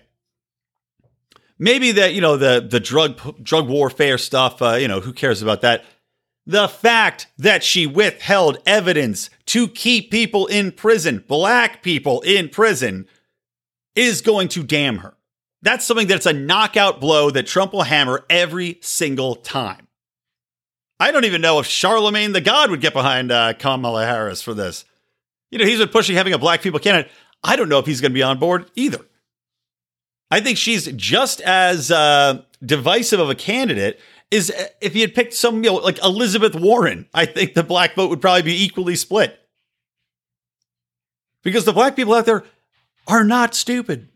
maybe 1.58 1.92
that 1.92 2.14
you 2.14 2.20
know 2.20 2.36
the 2.36 2.66
the 2.68 2.80
drug 2.80 3.42
drug 3.42 3.68
warfare 3.68 4.18
stuff, 4.18 4.62
uh, 4.62 4.74
you 4.74 4.88
know, 4.88 5.00
who 5.00 5.12
cares 5.12 5.42
about 5.42 5.62
that? 5.62 5.84
The 6.46 6.68
fact 6.68 7.26
that 7.38 7.64
she 7.64 7.86
withheld 7.86 8.58
evidence 8.66 9.30
to 9.46 9.66
keep 9.66 10.10
people 10.10 10.46
in 10.46 10.70
prison, 10.70 11.24
black 11.26 11.82
people 11.82 12.20
in 12.20 12.48
prison, 12.48 13.06
is 13.96 14.20
going 14.20 14.48
to 14.48 14.62
damn 14.62 14.98
her. 14.98 15.16
That's 15.62 15.84
something 15.84 16.06
that's 16.06 16.26
a 16.26 16.32
knockout 16.32 17.00
blow 17.00 17.30
that 17.30 17.46
Trump 17.46 17.72
will 17.72 17.82
hammer 17.82 18.24
every 18.30 18.78
single 18.82 19.34
time. 19.34 19.88
I 21.00 21.10
don't 21.10 21.24
even 21.24 21.40
know 21.40 21.58
if 21.58 21.66
Charlemagne 21.66 22.32
the 22.32 22.40
God 22.40 22.70
would 22.70 22.80
get 22.80 22.92
behind 22.92 23.32
uh, 23.32 23.54
Kamala 23.54 24.06
Harris 24.06 24.40
for 24.40 24.54
this. 24.54 24.84
You 25.50 25.58
know, 25.58 25.64
he's 25.64 25.78
been 25.78 25.88
pushing 25.88 26.16
having 26.16 26.32
a 26.32 26.38
black 26.38 26.62
people 26.62 26.78
candidate. 26.78 27.10
I 27.42 27.56
don't 27.56 27.68
know 27.68 27.78
if 27.78 27.86
he's 27.86 28.00
going 28.00 28.12
to 28.12 28.14
be 28.14 28.22
on 28.22 28.38
board 28.38 28.70
either. 28.74 29.00
I 30.30 30.40
think 30.40 30.58
she's 30.58 30.86
just 30.92 31.40
as 31.40 31.90
uh, 31.90 32.42
divisive 32.64 33.20
of 33.20 33.30
a 33.30 33.34
candidate 33.34 34.00
as 34.32 34.50
if 34.80 34.92
he 34.92 35.00
had 35.00 35.14
picked 35.14 35.34
some, 35.34 35.62
you 35.62 35.70
know, 35.70 35.76
like 35.76 36.02
Elizabeth 36.02 36.54
Warren. 36.54 37.08
I 37.14 37.26
think 37.26 37.54
the 37.54 37.62
black 37.62 37.94
vote 37.94 38.10
would 38.10 38.20
probably 38.20 38.42
be 38.42 38.64
equally 38.64 38.96
split 38.96 39.38
because 41.42 41.64
the 41.64 41.72
black 41.72 41.94
people 41.94 42.14
out 42.14 42.26
there 42.26 42.44
are 43.06 43.24
not 43.24 43.54
stupid. 43.54 44.08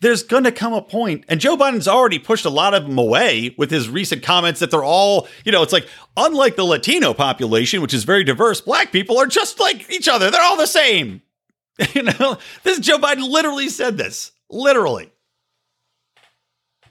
There's 0.00 0.22
going 0.22 0.44
to 0.44 0.52
come 0.52 0.74
a 0.74 0.82
point, 0.82 1.24
and 1.26 1.40
Joe 1.40 1.56
Biden's 1.56 1.88
already 1.88 2.18
pushed 2.18 2.44
a 2.44 2.50
lot 2.50 2.74
of 2.74 2.86
them 2.86 2.98
away 2.98 3.54
with 3.56 3.70
his 3.70 3.88
recent 3.88 4.22
comments 4.22 4.60
that 4.60 4.70
they're 4.70 4.84
all, 4.84 5.26
you 5.44 5.52
know, 5.52 5.62
it's 5.62 5.72
like, 5.72 5.88
unlike 6.18 6.56
the 6.56 6.64
Latino 6.64 7.14
population, 7.14 7.80
which 7.80 7.94
is 7.94 8.04
very 8.04 8.22
diverse, 8.22 8.60
black 8.60 8.92
people 8.92 9.16
are 9.16 9.26
just 9.26 9.58
like 9.58 9.90
each 9.90 10.06
other. 10.06 10.30
They're 10.30 10.42
all 10.42 10.56
the 10.56 10.66
same. 10.66 11.22
You 11.94 12.04
know, 12.04 12.38
this 12.62 12.78
Joe 12.78 12.96
Biden 12.96 13.28
literally 13.28 13.68
said 13.68 13.98
this, 13.98 14.32
literally. 14.48 15.12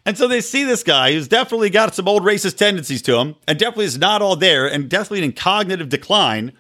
And 0.06 0.18
so 0.18 0.28
they 0.28 0.42
see 0.42 0.64
this 0.64 0.84
guy 0.84 1.14
who's 1.14 1.28
definitely 1.28 1.72
got 1.72 1.96
some 1.96 2.08
old 2.08 2.24
racist 2.24 2.58
tendencies 2.58 3.02
to 3.04 3.18
him 3.18 3.36
and 3.48 3.58
definitely 3.58 3.86
is 3.86 3.98
not 3.98 4.22
all 4.22 4.36
there 4.36 4.68
and 4.68 4.88
definitely 4.88 5.26
in 5.26 5.34
cognitive 5.34 5.90
decline. 5.90 6.54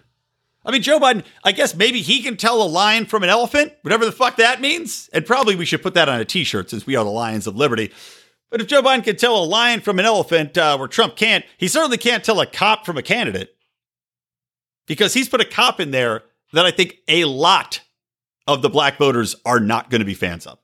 I 0.65 0.71
mean, 0.71 0.81
Joe 0.81 0.99
Biden, 0.99 1.23
I 1.43 1.51
guess 1.51 1.75
maybe 1.75 2.01
he 2.01 2.23
can 2.23 2.37
tell 2.37 2.61
a 2.63 2.65
lion 2.65 3.05
from 3.05 3.21
an 3.21 3.29
elephant, 3.29 3.73
whatever 3.83 4.03
the 4.03 4.11
fuck 4.11 4.37
that 4.37 4.61
means. 4.61 5.11
And 5.13 5.23
probably 5.23 5.55
we 5.55 5.65
should 5.65 5.83
put 5.83 5.93
that 5.93 6.09
on 6.09 6.19
a 6.19 6.25
t 6.25 6.43
shirt 6.43 6.71
since 6.71 6.87
we 6.87 6.95
are 6.95 7.03
the 7.03 7.11
Lions 7.11 7.45
of 7.45 7.55
Liberty. 7.55 7.91
But 8.49 8.61
if 8.61 8.67
Joe 8.67 8.81
Biden 8.81 9.03
can 9.03 9.15
tell 9.15 9.43
a 9.43 9.45
lion 9.45 9.81
from 9.81 9.99
an 9.99 10.05
elephant 10.05 10.57
uh, 10.57 10.75
where 10.77 10.87
Trump 10.87 11.15
can't, 11.15 11.45
he 11.57 11.67
certainly 11.67 11.97
can't 11.97 12.23
tell 12.23 12.39
a 12.39 12.47
cop 12.47 12.85
from 12.85 12.97
a 12.97 13.03
candidate 13.03 13.55
because 14.87 15.13
he's 15.13 15.29
put 15.29 15.41
a 15.41 15.45
cop 15.45 15.79
in 15.79 15.91
there 15.91 16.23
that 16.53 16.65
I 16.65 16.71
think 16.71 16.97
a 17.07 17.25
lot 17.25 17.81
of 18.47 18.61
the 18.61 18.69
black 18.69 18.97
voters 18.97 19.35
are 19.45 19.59
not 19.59 19.89
going 19.89 19.99
to 19.99 20.05
be 20.05 20.13
fans 20.13 20.47
of. 20.47 20.57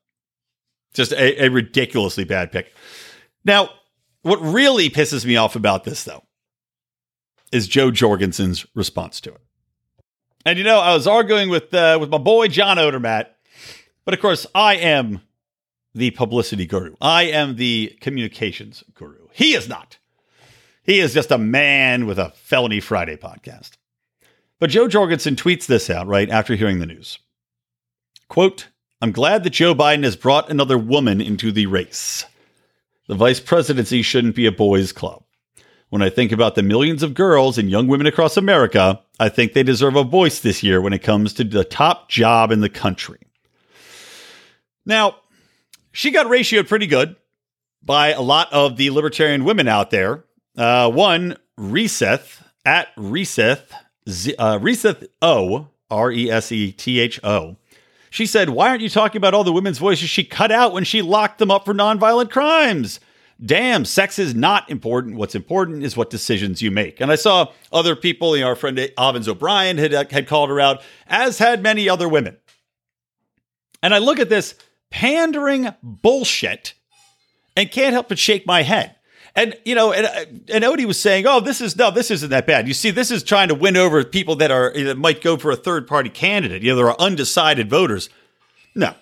Just 0.94 1.12
a, 1.14 1.46
a 1.46 1.50
ridiculously 1.50 2.24
bad 2.24 2.52
pick. 2.52 2.74
Now, 3.46 3.70
what 4.24 4.38
really 4.38 4.90
pisses 4.90 5.26
me 5.26 5.36
off 5.38 5.56
about 5.56 5.84
this, 5.84 6.04
though, 6.04 6.24
is 7.52 7.68
Jo 7.68 7.92
Jorgensen's 7.92 8.66
response 8.76 9.22
to 9.22 9.32
it. 9.32 9.42
And 10.46 10.58
you 10.58 10.64
know, 10.64 10.80
I 10.80 10.94
was 10.94 11.08
arguing 11.08 11.50
with 11.50 11.74
uh, 11.74 11.98
with 12.00 12.10
my 12.10 12.18
boy 12.18 12.48
John 12.48 12.78
Odermatt, 12.78 13.28
but 14.06 14.14
of 14.14 14.20
course, 14.20 14.48
I 14.56 14.76
am 14.76 15.22
the 15.94 16.12
publicity 16.12 16.66
guru. 16.66 16.96
I 17.00 17.24
am 17.24 17.56
the 17.56 17.96
communications 18.02 18.84
guru. 18.94 19.28
He 19.34 19.54
is 19.54 19.68
not. 19.70 19.98
He 20.84 21.00
is 21.00 21.14
just 21.14 21.32
a 21.32 21.38
man 21.38 22.08
with 22.08 22.18
a 22.18 22.32
Felony 22.32 22.80
Friday 22.80 23.18
podcast. 23.18 23.72
But 24.60 24.72
Jo 24.72 24.88
Jorgensen 24.88 25.36
tweets 25.36 25.66
this 25.66 25.90
out 25.90 26.08
right 26.08 26.30
after 26.30 26.56
hearing 26.56 26.80
the 26.80 26.86
news. 26.86 27.20
Quote, 28.30 28.68
I'm 29.02 29.12
glad 29.12 29.44
that 29.44 29.50
Joe 29.50 29.74
Biden 29.74 30.04
has 30.04 30.16
brought 30.16 30.52
another 30.52 30.78
woman 30.78 31.22
into 31.22 31.52
the 31.52 31.66
race. 31.66 32.24
The 33.08 33.16
vice 33.16 33.40
presidency 33.40 34.04
shouldn't 34.04 34.36
be 34.36 34.46
a 34.46 34.52
boys' 34.52 34.92
club. 34.92 35.24
When 35.90 36.04
I 36.04 36.10
think 36.10 36.32
about 36.32 36.54
the 36.54 36.62
millions 36.62 37.02
of 37.02 37.16
girls 37.16 37.58
and 37.58 37.70
young 37.70 37.88
women 37.88 38.06
across 38.06 38.38
America, 38.38 39.02
I 39.20 39.30
think 39.30 39.54
they 39.54 39.64
deserve 39.64 39.96
a 39.96 40.04
voice 40.04 40.40
this 40.40 40.62
year 40.62 40.80
when 40.80 40.94
it 40.94 41.04
comes 41.04 41.34
to 41.34 41.44
the 41.44 41.64
top 41.64 42.10
job 42.10 42.52
in 42.52 42.62
the 42.62 42.70
country. 42.70 43.20
Now, 44.86 45.16
she 45.92 46.12
got 46.12 46.28
ratioed 46.28 46.70
pretty 46.70 46.88
good 46.88 47.16
by 47.84 48.12
a 48.12 48.22
lot 48.22 48.54
of 48.54 48.78
the 48.78 48.92
libertarian 48.92 49.44
women 49.44 49.68
out 49.68 49.90
there. 49.90 50.24
Uh, 50.56 50.90
one, 50.92 51.38
Reseth, 51.60 52.42
at 52.64 52.96
Reseth, 52.96 53.72
Z, 54.08 54.36
uh, 54.38 54.60
Reseth 54.60 55.08
O, 55.22 55.68
R 55.90 56.12
E 56.12 56.30
S 56.30 56.52
E 56.52 56.72
T 56.72 57.00
H 57.00 57.20
O, 57.24 57.58
she 58.12 58.26
said, 58.26 58.50
Why 58.50 58.68
aren't 58.68 58.82
you 58.82 58.90
talking 58.90 59.18
about 59.18 59.34
all 59.34 59.46
the 59.46 59.54
women's 59.54 59.80
voices 59.80 60.10
she 60.10 60.26
cut 60.26 60.52
out 60.52 60.74
when 60.74 60.84
she 60.84 61.02
locked 61.02 61.40
them 61.40 61.50
up 61.50 61.64
for 61.66 61.74
nonviolent 61.74 62.30
crimes? 62.30 63.00
Damn, 63.44 63.86
sex 63.86 64.20
is 64.20 64.36
not 64.36 64.70
important. 64.70 65.16
What's 65.16 65.34
important 65.34 65.82
is 65.82 65.98
what 65.98 66.10
decisions 66.12 66.62
you 66.62 66.70
make. 66.72 67.00
And 67.00 67.10
I 67.10 67.16
saw 67.16 67.48
other 67.72 67.96
people, 67.96 68.36
you 68.36 68.44
know, 68.44 68.50
our 68.50 68.56
friend 68.56 68.78
Avens 68.78 69.30
O'Brien 69.30 69.78
had, 69.78 69.94
uh, 69.94 70.04
had 70.12 70.28
called 70.28 70.50
her 70.50 70.60
out, 70.60 70.84
as 71.08 71.40
had 71.40 71.64
many 71.64 71.88
other 71.90 72.08
women. 72.08 72.38
And 73.82 73.96
I 73.96 73.98
look 73.98 74.20
at 74.20 74.30
this 74.30 74.56
pandering 74.92 75.70
bullshit 75.82 76.74
and 77.56 77.72
can't 77.72 77.94
help 77.94 78.10
but 78.10 78.20
shake 78.20 78.46
my 78.46 78.62
head. 78.62 78.96
And 79.36 79.58
you 79.64 79.76
know, 79.76 79.94
and, 79.94 80.06
uh, 80.06 80.54
and 80.54 80.64
Odie 80.64 80.86
was 80.86 81.00
saying, 81.00 81.26
"Oh, 81.26 81.40
this 81.40 81.62
is 81.62 81.76
no, 81.78 81.90
this 81.90 82.12
isn't 82.12 82.30
that 82.30 82.46
bad." 82.46 82.68
You 82.68 82.74
see, 82.74 82.92
this 82.92 83.12
is 83.12 83.24
trying 83.24 83.48
to 83.48 83.56
win 83.56 83.78
over 83.78 84.04
people 84.04 84.36
that 84.38 84.52
are 84.52 84.72
that 84.74 84.98
might 84.98 85.22
go 85.22 85.38
for 85.38 85.52
a 85.52 85.56
third 85.56 85.88
party 85.88 86.10
candidate. 86.10 86.64
You 86.64 86.72
know, 86.72 86.76
there 86.76 86.90
are 86.90 87.00
undecided 87.00 87.70
voters. 87.70 88.10
No, 88.76 88.94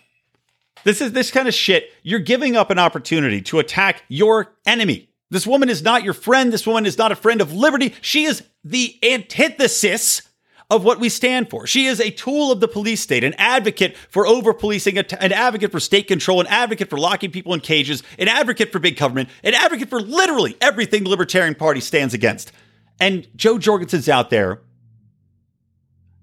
this 0.83 1.01
is 1.01 1.13
this 1.13 1.31
kind 1.31 1.47
of 1.47 1.53
shit. 1.53 1.91
You're 2.03 2.19
giving 2.19 2.55
up 2.55 2.69
an 2.69 2.79
opportunity 2.79 3.41
to 3.43 3.59
attack 3.59 4.03
your 4.07 4.53
enemy. 4.65 5.09
This 5.31 5.47
woman 5.47 5.69
is 5.69 5.81
not 5.81 6.03
your 6.03 6.13
friend. 6.13 6.53
This 6.53 6.65
woman 6.67 6.85
is 6.85 6.97
not 6.97 7.11
a 7.11 7.15
friend 7.15 7.41
of 7.41 7.53
liberty. 7.53 7.95
She 8.01 8.25
is 8.25 8.43
the 8.63 8.97
antithesis 9.03 10.21
of 10.69 10.83
what 10.83 10.99
we 10.99 11.09
stand 11.09 11.49
for. 11.49 11.65
She 11.65 11.85
is 11.85 11.99
a 11.99 12.11
tool 12.11 12.51
of 12.51 12.59
the 12.59 12.67
police 12.67 13.01
state, 13.01 13.23
an 13.23 13.33
advocate 13.37 13.97
for 14.09 14.27
over 14.27 14.53
policing, 14.53 14.97
an 14.99 15.33
advocate 15.33 15.71
for 15.71 15.79
state 15.79 16.07
control, 16.07 16.39
an 16.41 16.47
advocate 16.47 16.89
for 16.89 16.99
locking 16.99 17.31
people 17.31 17.53
in 17.53 17.59
cages, 17.59 18.03
an 18.19 18.27
advocate 18.27 18.71
for 18.71 18.79
big 18.79 18.95
government, 18.95 19.29
an 19.43 19.55
advocate 19.55 19.89
for 19.89 19.99
literally 19.99 20.55
everything 20.61 21.03
the 21.03 21.09
Libertarian 21.09 21.55
Party 21.55 21.79
stands 21.79 22.13
against. 22.13 22.51
And 22.99 23.27
Jo 23.35 23.57
Jorgensen's 23.57 24.09
out 24.09 24.29
there 24.29 24.61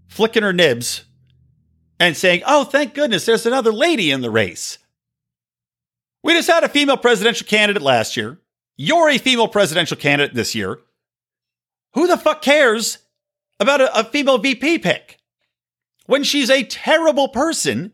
flicking 0.06 0.44
her 0.44 0.52
nibs 0.52 1.04
and 1.98 2.16
saying, 2.16 2.42
oh, 2.46 2.64
thank 2.64 2.94
goodness 2.94 3.26
there's 3.26 3.46
another 3.46 3.72
lady 3.72 4.10
in 4.10 4.20
the 4.20 4.30
race. 4.30 4.78
We 6.22 6.34
just 6.34 6.48
had 6.48 6.64
a 6.64 6.68
female 6.68 6.96
presidential 6.96 7.46
candidate 7.46 7.82
last 7.82 8.16
year. 8.16 8.38
You're 8.76 9.10
a 9.10 9.18
female 9.18 9.48
presidential 9.48 9.96
candidate 9.96 10.34
this 10.34 10.54
year. 10.54 10.78
Who 11.94 12.06
the 12.06 12.18
fuck 12.18 12.42
cares 12.42 12.98
about 13.60 13.80
a, 13.80 14.00
a 14.00 14.04
female 14.04 14.38
VP 14.38 14.78
pick 14.78 15.18
when 16.06 16.22
she's 16.24 16.50
a 16.50 16.62
terrible 16.64 17.28
person 17.28 17.92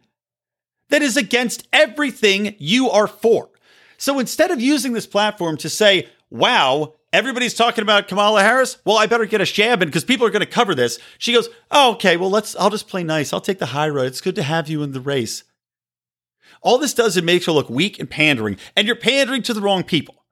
that 0.91 1.03
is 1.03 1.17
against 1.17 1.67
everything 1.73 2.55
you 2.59 2.91
are 2.91 3.07
for. 3.07 3.51
So 3.97 4.19
instead 4.19 4.51
of 4.51 4.61
using 4.61 4.93
this 4.93 5.07
platform 5.07 5.57
to 5.59 5.69
say, 5.69 6.09
wow, 6.31 6.95
everybody's 7.13 7.55
talking 7.55 7.83
about 7.83 8.09
Kamala 8.09 8.43
Harris, 8.43 8.79
well, 8.85 8.99
I 8.99 9.07
better 9.07 9.27
get 9.27 9.41
a 9.41 9.45
shab 9.45 9.81
in 9.81 9.89
because 9.89 10.05
people 10.05 10.27
are 10.27 10.31
going 10.31 10.41
to 10.41 10.47
cover 10.47 10.75
this. 10.75 10.99
She 11.19 11.33
goes, 11.33 11.49
oh, 11.71 11.93
okay, 11.93 12.17
well, 12.17 12.31
let's, 12.31 12.57
I'll 12.57 12.71
just 12.71 12.89
play 12.89 13.05
nice. 13.05 13.33
I'll 13.33 13.41
take 13.41 13.59
the 13.59 13.67
high 13.67 13.89
road. 13.89 14.07
It's 14.07 14.21
good 14.21 14.35
to 14.35 14.43
have 14.43 14.69
you 14.69 14.83
in 14.83 14.93
the 14.93 15.01
race. 15.01 15.45
All 16.63 16.79
this 16.79 16.95
does 16.95 17.17
is 17.17 17.23
makes 17.23 17.47
her 17.47 17.53
look 17.53 17.71
weak 17.71 17.99
and 17.99 18.09
pandering, 18.09 18.57
and 18.77 18.87
you're 18.87 18.97
pandering 18.97 19.43
to 19.43 19.55
the 19.55 19.61
wrong 19.61 19.83
people. 19.83 20.25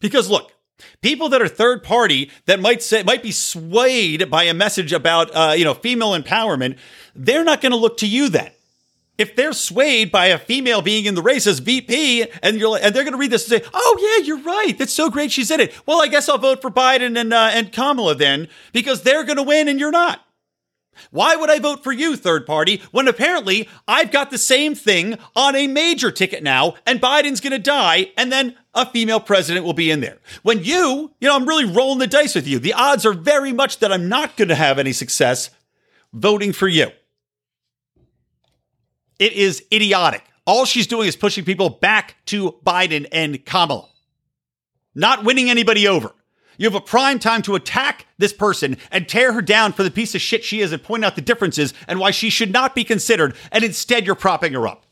Because 0.00 0.28
look, 0.28 0.52
People 1.02 1.28
that 1.30 1.42
are 1.42 1.48
third 1.48 1.82
party 1.82 2.30
that 2.46 2.60
might 2.60 2.82
say 2.82 3.02
might 3.02 3.22
be 3.22 3.32
swayed 3.32 4.30
by 4.30 4.44
a 4.44 4.54
message 4.54 4.92
about 4.92 5.30
uh, 5.34 5.54
you 5.56 5.64
know 5.64 5.74
female 5.74 6.18
empowerment, 6.18 6.76
they're 7.14 7.44
not 7.44 7.60
going 7.60 7.72
to 7.72 7.78
look 7.78 7.96
to 7.98 8.06
you 8.06 8.28
then. 8.28 8.50
If 9.16 9.34
they're 9.34 9.52
swayed 9.52 10.12
by 10.12 10.26
a 10.26 10.38
female 10.38 10.80
being 10.80 11.04
in 11.04 11.16
the 11.16 11.22
race 11.22 11.48
as 11.48 11.58
VP, 11.58 12.26
and 12.40 12.56
you're 12.58 12.78
and 12.80 12.94
they're 12.94 13.02
going 13.02 13.12
to 13.12 13.18
read 13.18 13.32
this 13.32 13.50
and 13.50 13.62
say, 13.62 13.68
"Oh 13.74 14.16
yeah, 14.18 14.24
you're 14.24 14.42
right. 14.42 14.78
That's 14.78 14.92
so 14.92 15.10
great. 15.10 15.32
She's 15.32 15.50
in 15.50 15.60
it." 15.60 15.74
Well, 15.86 16.00
I 16.00 16.06
guess 16.06 16.28
I'll 16.28 16.38
vote 16.38 16.62
for 16.62 16.70
Biden 16.70 17.18
and 17.18 17.32
uh, 17.32 17.50
and 17.52 17.72
Kamala 17.72 18.14
then 18.14 18.48
because 18.72 19.02
they're 19.02 19.24
going 19.24 19.36
to 19.36 19.42
win 19.42 19.66
and 19.66 19.80
you're 19.80 19.90
not. 19.90 20.24
Why 21.10 21.36
would 21.36 21.50
I 21.50 21.58
vote 21.58 21.82
for 21.82 21.92
you, 21.92 22.16
third 22.16 22.46
party, 22.46 22.82
when 22.90 23.08
apparently 23.08 23.68
I've 23.86 24.10
got 24.10 24.30
the 24.30 24.38
same 24.38 24.74
thing 24.74 25.18
on 25.34 25.54
a 25.54 25.66
major 25.66 26.10
ticket 26.10 26.42
now 26.42 26.74
and 26.86 27.00
Biden's 27.00 27.40
going 27.40 27.52
to 27.52 27.58
die 27.58 28.12
and 28.16 28.32
then 28.32 28.56
a 28.78 28.86
female 28.86 29.20
president 29.20 29.64
will 29.64 29.72
be 29.74 29.90
in 29.90 30.00
there? 30.00 30.18
When 30.42 30.64
you, 30.64 31.12
you 31.20 31.28
know, 31.28 31.36
I'm 31.36 31.46
really 31.46 31.64
rolling 31.64 31.98
the 31.98 32.06
dice 32.06 32.34
with 32.34 32.46
you. 32.46 32.58
The 32.58 32.72
odds 32.72 33.04
are 33.04 33.12
very 33.12 33.52
much 33.52 33.78
that 33.78 33.92
I'm 33.92 34.08
not 34.08 34.36
going 34.36 34.48
to 34.48 34.54
have 34.54 34.78
any 34.78 34.92
success 34.92 35.50
voting 36.12 36.52
for 36.52 36.68
you. 36.68 36.88
It 39.18 39.32
is 39.32 39.64
idiotic. 39.72 40.22
All 40.46 40.64
she's 40.64 40.86
doing 40.86 41.08
is 41.08 41.16
pushing 41.16 41.44
people 41.44 41.68
back 41.68 42.16
to 42.26 42.52
Biden 42.64 43.06
and 43.12 43.44
Kamala, 43.44 43.88
not 44.94 45.24
winning 45.24 45.50
anybody 45.50 45.86
over. 45.86 46.14
You 46.56 46.64
have 46.64 46.74
a 46.74 46.80
prime 46.80 47.18
time 47.18 47.42
to 47.42 47.54
attack 47.54 48.06
this 48.18 48.32
person 48.32 48.78
and 48.90 49.08
tear 49.08 49.32
her 49.32 49.42
down 49.42 49.72
for 49.72 49.82
the 49.84 49.90
piece 49.90 50.14
of 50.14 50.20
shit 50.20 50.42
she 50.42 50.60
is 50.60 50.72
and 50.72 50.82
point 50.82 51.04
out 51.04 51.14
the 51.14 51.20
differences 51.20 51.72
and 51.86 52.00
why 52.00 52.10
she 52.10 52.30
should 52.30 52.52
not 52.52 52.74
be 52.74 52.82
considered. 52.82 53.36
And 53.52 53.62
instead, 53.62 54.06
you're 54.06 54.16
propping 54.16 54.54
her 54.54 54.66
up. 54.66 54.84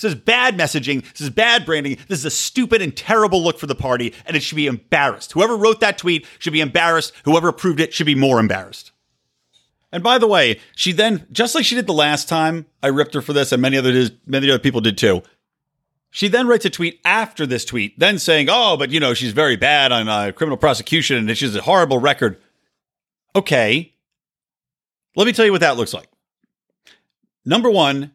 This 0.00 0.14
is 0.14 0.20
bad 0.20 0.56
messaging. 0.56 1.02
This 1.12 1.20
is 1.20 1.30
bad 1.30 1.66
branding. 1.66 1.98
This 2.08 2.20
is 2.20 2.24
a 2.24 2.30
stupid 2.30 2.80
and 2.80 2.96
terrible 2.96 3.42
look 3.42 3.58
for 3.58 3.66
the 3.66 3.74
party, 3.74 4.14
and 4.24 4.36
it 4.36 4.42
should 4.42 4.56
be 4.56 4.66
embarrassed. 4.66 5.32
Whoever 5.32 5.56
wrote 5.56 5.80
that 5.80 5.98
tweet 5.98 6.26
should 6.38 6.54
be 6.54 6.60
embarrassed. 6.60 7.12
Whoever 7.24 7.48
approved 7.48 7.80
it 7.80 7.92
should 7.92 8.06
be 8.06 8.14
more 8.14 8.40
embarrassed. 8.40 8.92
And 9.92 10.02
by 10.02 10.18
the 10.18 10.26
way, 10.26 10.60
she 10.74 10.92
then, 10.92 11.26
just 11.32 11.54
like 11.54 11.64
she 11.64 11.74
did 11.74 11.86
the 11.86 11.92
last 11.92 12.28
time, 12.28 12.66
I 12.82 12.88
ripped 12.88 13.12
her 13.14 13.20
for 13.20 13.32
this, 13.32 13.52
and 13.52 13.60
many 13.60 13.76
other 13.76 14.08
many 14.24 14.48
other 14.48 14.58
people 14.58 14.80
did 14.80 14.96
too. 14.96 15.22
She 16.10 16.28
then 16.28 16.48
writes 16.48 16.64
a 16.64 16.70
tweet 16.70 17.00
after 17.04 17.46
this 17.46 17.64
tweet, 17.64 17.98
then 17.98 18.18
saying, 18.18 18.48
"Oh, 18.50 18.76
but 18.76 18.90
you 18.90 19.00
know 19.00 19.14
she's 19.14 19.32
very 19.32 19.56
bad 19.56 19.92
on 19.92 20.08
uh, 20.08 20.32
criminal 20.32 20.56
prosecution 20.56 21.16
and 21.16 21.36
she's 21.36 21.54
a 21.54 21.62
horrible 21.62 21.98
record." 21.98 22.38
Okay, 23.36 23.94
let 25.14 25.26
me 25.26 25.32
tell 25.32 25.44
you 25.44 25.52
what 25.52 25.60
that 25.60 25.76
looks 25.76 25.92
like. 25.92 26.08
Number 27.44 27.70
one, 27.70 28.12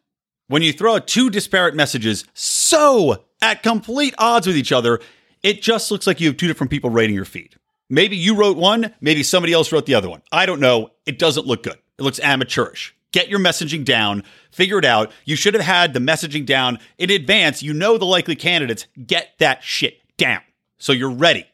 when 0.48 0.62
you 0.62 0.74
throw 0.74 1.00
two 1.00 1.30
disparate 1.30 1.76
messages 1.76 2.26
so 2.34 3.24
at 3.42 3.64
complete 3.64 4.14
odds 4.18 4.48
with 4.48 4.58
each 4.58 4.72
other, 4.72 5.00
it 5.44 5.62
just 5.62 5.92
looks 5.92 6.08
like 6.08 6.20
you 6.20 6.28
have 6.28 6.38
two 6.38 6.48
different 6.48 6.72
people 6.72 6.90
rating 6.90 7.16
your 7.16 7.26
feed. 7.26 7.56
Maybe 7.90 8.18
you 8.18 8.36
wrote 8.36 8.58
one, 8.58 8.94
maybe 9.00 9.24
somebody 9.24 9.54
else 9.54 9.72
wrote 9.72 9.86
the 9.86 9.96
other 9.96 10.10
one. 10.10 10.22
I 10.32 10.46
don't 10.46 10.60
know. 10.60 10.92
It 11.06 11.20
doesn't 11.20 11.46
look 11.46 11.64
good. 11.64 11.78
It 11.98 12.02
looks 12.02 12.20
amateurish. 12.20 12.96
Get 13.12 13.30
your 13.30 13.40
messaging 13.40 13.86
down, 13.86 14.24
figure 14.52 14.80
it 14.80 14.86
out. 14.86 15.12
You 15.24 15.36
should 15.36 15.54
have 15.54 15.64
had 15.64 15.94
the 15.94 16.00
messaging 16.00 16.46
down 16.46 16.80
in 16.98 17.10
advance. 17.10 17.64
You 17.64 17.74
know 17.74 17.98
the 17.98 18.06
likely 18.06 18.36
candidates. 18.36 18.88
Get 19.06 19.36
that 19.40 19.64
shit 19.64 20.02
down 20.18 20.42
so 20.78 20.92
you're 20.92 21.12
ready. 21.12 21.46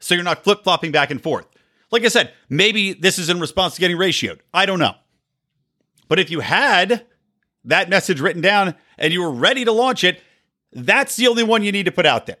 So 0.00 0.14
you're 0.14 0.24
not 0.24 0.44
flip 0.44 0.62
flopping 0.64 0.92
back 0.92 1.10
and 1.10 1.22
forth. 1.22 1.46
Like 1.90 2.04
I 2.04 2.08
said, 2.08 2.32
maybe 2.48 2.92
this 2.92 3.18
is 3.18 3.28
in 3.30 3.40
response 3.40 3.74
to 3.74 3.80
getting 3.80 3.96
ratioed. 3.96 4.40
I 4.52 4.66
don't 4.66 4.78
know. 4.78 4.94
But 6.08 6.18
if 6.18 6.30
you 6.30 6.40
had 6.40 7.06
that 7.64 7.88
message 7.88 8.20
written 8.20 8.42
down 8.42 8.74
and 8.98 9.12
you 9.12 9.22
were 9.22 9.30
ready 9.30 9.64
to 9.64 9.72
launch 9.72 10.04
it, 10.04 10.20
that's 10.72 11.16
the 11.16 11.28
only 11.28 11.42
one 11.42 11.62
you 11.62 11.72
need 11.72 11.86
to 11.86 11.92
put 11.92 12.06
out 12.06 12.26
there. 12.26 12.38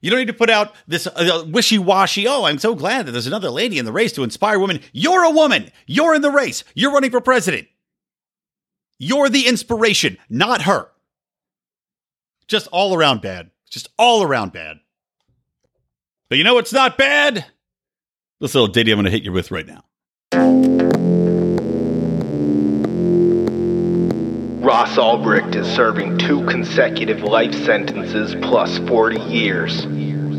You 0.00 0.10
don't 0.10 0.20
need 0.20 0.26
to 0.26 0.34
put 0.34 0.50
out 0.50 0.74
this 0.86 1.06
uh, 1.06 1.44
wishy 1.48 1.78
washy, 1.78 2.28
oh, 2.28 2.44
I'm 2.44 2.58
so 2.58 2.74
glad 2.74 3.06
that 3.06 3.12
there's 3.12 3.26
another 3.26 3.50
lady 3.50 3.78
in 3.78 3.84
the 3.84 3.92
race 3.92 4.12
to 4.12 4.22
inspire 4.22 4.58
women. 4.58 4.80
You're 4.92 5.24
a 5.24 5.30
woman. 5.30 5.70
You're 5.86 6.14
in 6.14 6.22
the 6.22 6.30
race. 6.30 6.64
You're 6.74 6.92
running 6.92 7.10
for 7.10 7.20
president. 7.20 7.66
You're 8.98 9.28
the 9.28 9.46
inspiration, 9.46 10.16
not 10.28 10.62
her. 10.62 10.88
Just 12.46 12.68
all 12.68 12.94
around 12.94 13.20
bad. 13.20 13.50
Just 13.68 13.88
all 13.98 14.22
around 14.22 14.52
bad. 14.52 14.78
But 16.28 16.38
you 16.38 16.44
know 16.44 16.54
what's 16.54 16.72
not 16.72 16.96
bad? 16.96 17.44
This 18.40 18.54
little 18.54 18.68
ditty 18.68 18.92
I'm 18.92 18.96
going 18.96 19.06
to 19.06 19.10
hit 19.10 19.22
you 19.22 19.32
with 19.32 19.50
right 19.50 19.66
now. 19.66 20.85
Ross 24.66 24.96
Ulbricht 24.96 25.54
is 25.54 25.64
serving 25.76 26.18
two 26.18 26.44
consecutive 26.46 27.22
life 27.22 27.54
sentences 27.54 28.34
plus 28.42 28.78
40 28.78 29.20
years 29.20 29.84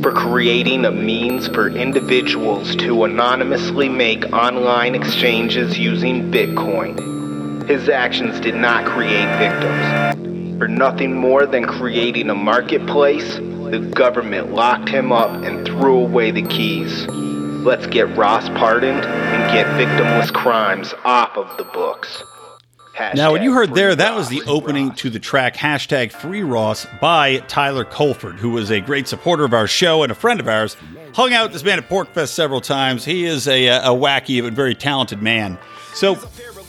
for 0.02 0.12
creating 0.12 0.84
a 0.84 0.92
means 0.92 1.48
for 1.48 1.70
individuals 1.70 2.76
to 2.76 3.06
anonymously 3.06 3.88
make 3.88 4.26
online 4.34 4.96
exchanges 4.96 5.80
using 5.80 6.30
Bitcoin. 6.30 7.70
His 7.70 7.88
actions 7.88 8.42
did 8.42 8.56
not 8.56 8.86
create 8.86 9.30
victims. 9.38 10.58
For 10.58 10.68
nothing 10.68 11.16
more 11.16 11.46
than 11.46 11.64
creating 11.64 12.30
a 12.30 12.36
marketplace, 12.36 13.36
the 13.36 13.90
government 13.96 14.52
locked 14.52 14.90
him 14.90 15.14
up 15.14 15.42
and 15.46 15.66
threw 15.66 16.00
away 16.00 16.32
the 16.32 16.46
keys. 16.48 17.08
Let's 17.08 17.88
get 17.88 18.14
Ross 18.18 18.50
pardoned 18.50 19.06
and 19.06 19.54
get 19.54 19.68
victimless 19.78 20.34
crimes 20.34 20.94
off 21.06 21.38
of 21.38 21.56
the 21.56 21.64
books. 21.64 22.24
Now, 23.16 23.32
what 23.32 23.44
you 23.44 23.54
heard 23.54 23.74
there, 23.74 23.92
Hashtag 23.92 23.98
that 23.98 24.16
was 24.16 24.30
the 24.30 24.42
opening 24.48 24.90
Ross. 24.90 24.98
to 25.00 25.10
the 25.10 25.20
track 25.20 25.56
hashtag 25.56 26.12
Free 26.12 26.44
Ross 26.44 26.86
by 27.00 27.38
Tyler 27.48 27.86
Colford, 27.86 28.36
who 28.36 28.52
was 28.52 28.72
a 28.72 28.82
great 28.82 29.08
supporter 29.08 29.44
of 29.46 29.54
our 29.54 29.68
show 29.68 30.04
and 30.04 30.12
a 30.12 30.16
friend 30.16 30.40
of 30.40 30.48
ours. 30.48 30.76
Hung 31.14 31.34
out 31.34 31.46
with 31.46 31.54
this 31.54 31.64
man 31.64 31.80
at 31.80 31.90
PorcFest 31.90 32.30
several 32.30 32.62
times. 32.62 33.06
He 33.06 33.26
is 33.26 33.48
a, 33.48 33.68
a 33.68 33.90
wacky 33.90 34.42
but 34.42 34.54
very 34.54 34.76
talented 34.76 35.22
man. 35.22 35.58
So 35.94 36.16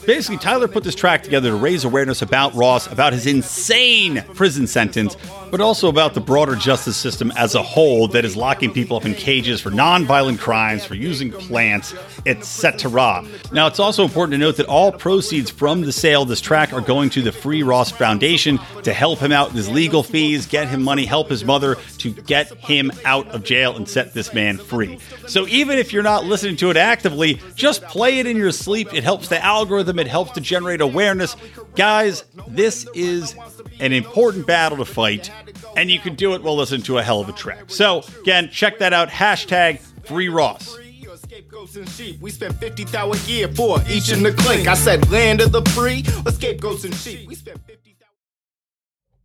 basically, 0.08 0.38
Tyler 0.38 0.66
put 0.66 0.84
this 0.84 0.94
track 0.94 1.22
together 1.22 1.50
to 1.50 1.54
raise 1.54 1.84
awareness 1.84 2.22
about 2.22 2.54
Ross, 2.54 2.90
about 2.90 3.12
his 3.12 3.26
insane 3.26 4.24
prison 4.32 4.66
sentence, 4.66 5.18
but 5.50 5.60
also 5.60 5.88
about 5.88 6.14
the 6.14 6.20
broader 6.20 6.56
justice 6.56 6.96
system 6.96 7.30
as 7.36 7.54
a 7.54 7.62
whole 7.62 8.08
that 8.08 8.24
is 8.24 8.34
locking 8.34 8.72
people 8.72 8.96
up 8.96 9.04
in 9.04 9.12
cages 9.12 9.60
for 9.60 9.70
nonviolent 9.70 10.38
crimes, 10.38 10.82
for 10.82 10.94
using 10.94 11.30
plants, 11.30 11.94
etc. 12.24 13.22
Now, 13.52 13.66
it's 13.66 13.78
also 13.78 14.02
important 14.02 14.32
to 14.32 14.38
note 14.38 14.56
that 14.56 14.66
all 14.66 14.92
proceeds 14.92 15.50
from 15.50 15.82
the 15.82 15.92
sale 15.92 16.22
of 16.22 16.28
this 16.28 16.40
track 16.40 16.72
are 16.72 16.80
going 16.80 17.10
to 17.10 17.20
the 17.20 17.30
Free 17.30 17.62
Ross 17.62 17.90
Foundation 17.90 18.58
to 18.84 18.94
help 18.94 19.18
him 19.18 19.30
out 19.30 19.48
with 19.48 19.56
his 19.56 19.68
legal 19.68 20.02
fees, 20.02 20.46
get 20.46 20.68
him 20.68 20.82
money, 20.82 21.04
help 21.04 21.28
his 21.28 21.44
mother 21.44 21.76
to 21.98 22.12
get 22.12 22.48
him 22.64 22.90
out 23.04 23.28
of 23.28 23.44
jail 23.44 23.76
and 23.76 23.86
set 23.86 24.14
this 24.14 24.32
man 24.32 24.56
free. 24.56 24.98
So 25.26 25.46
even 25.48 25.76
if 25.76 25.92
you're 25.92 26.02
not 26.02 26.24
listening 26.24 26.56
to 26.56 26.70
it 26.70 26.78
actively, 26.78 27.42
just 27.54 27.82
play 27.84 28.20
it 28.20 28.26
in 28.26 28.38
your 28.38 28.52
sleep. 28.52 28.94
It 28.94 29.04
helps 29.04 29.28
the 29.28 29.44
algorithm, 29.44 29.97
it 29.98 30.06
helps 30.06 30.32
to 30.32 30.40
generate 30.40 30.80
awareness. 30.80 31.36
Guys, 31.74 32.24
this 32.46 32.86
is 32.94 33.34
an 33.80 33.92
important 33.92 34.46
battle 34.46 34.78
to 34.78 34.84
fight, 34.84 35.30
and 35.76 35.90
you 35.90 35.98
can 35.98 36.14
do 36.14 36.34
it 36.34 36.42
while 36.42 36.56
listening 36.56 36.82
to 36.82 36.98
a 36.98 37.02
hell 37.02 37.20
of 37.20 37.28
a 37.28 37.32
track. 37.32 37.64
So, 37.68 38.02
again, 38.20 38.50
check 38.50 38.78
that 38.78 38.92
out. 38.92 39.08
Hashtag 39.08 39.80
Free 40.06 40.28
Ross. 40.28 40.76
Scapegoats 41.16 41.76
and 41.76 41.88
sheep. 41.90 42.20
We 42.20 42.30
spent 42.30 42.54
50,000 42.54 43.22
a 43.22 43.30
year 43.30 43.48
for 43.48 43.80
each 43.88 44.10
in 44.10 44.22
the 44.22 44.32
clink. 44.32 44.66
I 44.66 44.74
said 44.74 45.10
land 45.10 45.40
of 45.40 45.52
the 45.52 45.62
free 45.70 46.04
or 46.24 46.32
scapegoats 46.32 46.84
and 46.84 46.94
sheep. 46.94 47.28
We 47.28 47.34
spent 47.34 47.58
50,000. 47.66 48.06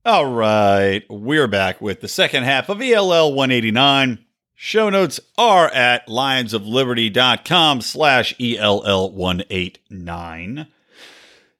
All 0.06 0.26
right, 0.26 1.04
we're 1.10 1.48
back 1.48 1.80
with 1.80 2.02
the 2.02 2.10
second 2.10 2.44
half 2.44 2.68
of 2.68 2.82
ELL 2.82 3.34
189. 3.34 4.26
Show 4.66 4.90
notes 4.90 5.20
are 5.38 5.68
at 5.74 6.08
lionsofliberty.com 6.08 7.82
slash 7.82 8.34
E 8.40 8.58
ELL 8.58 9.12
189. 9.12 10.68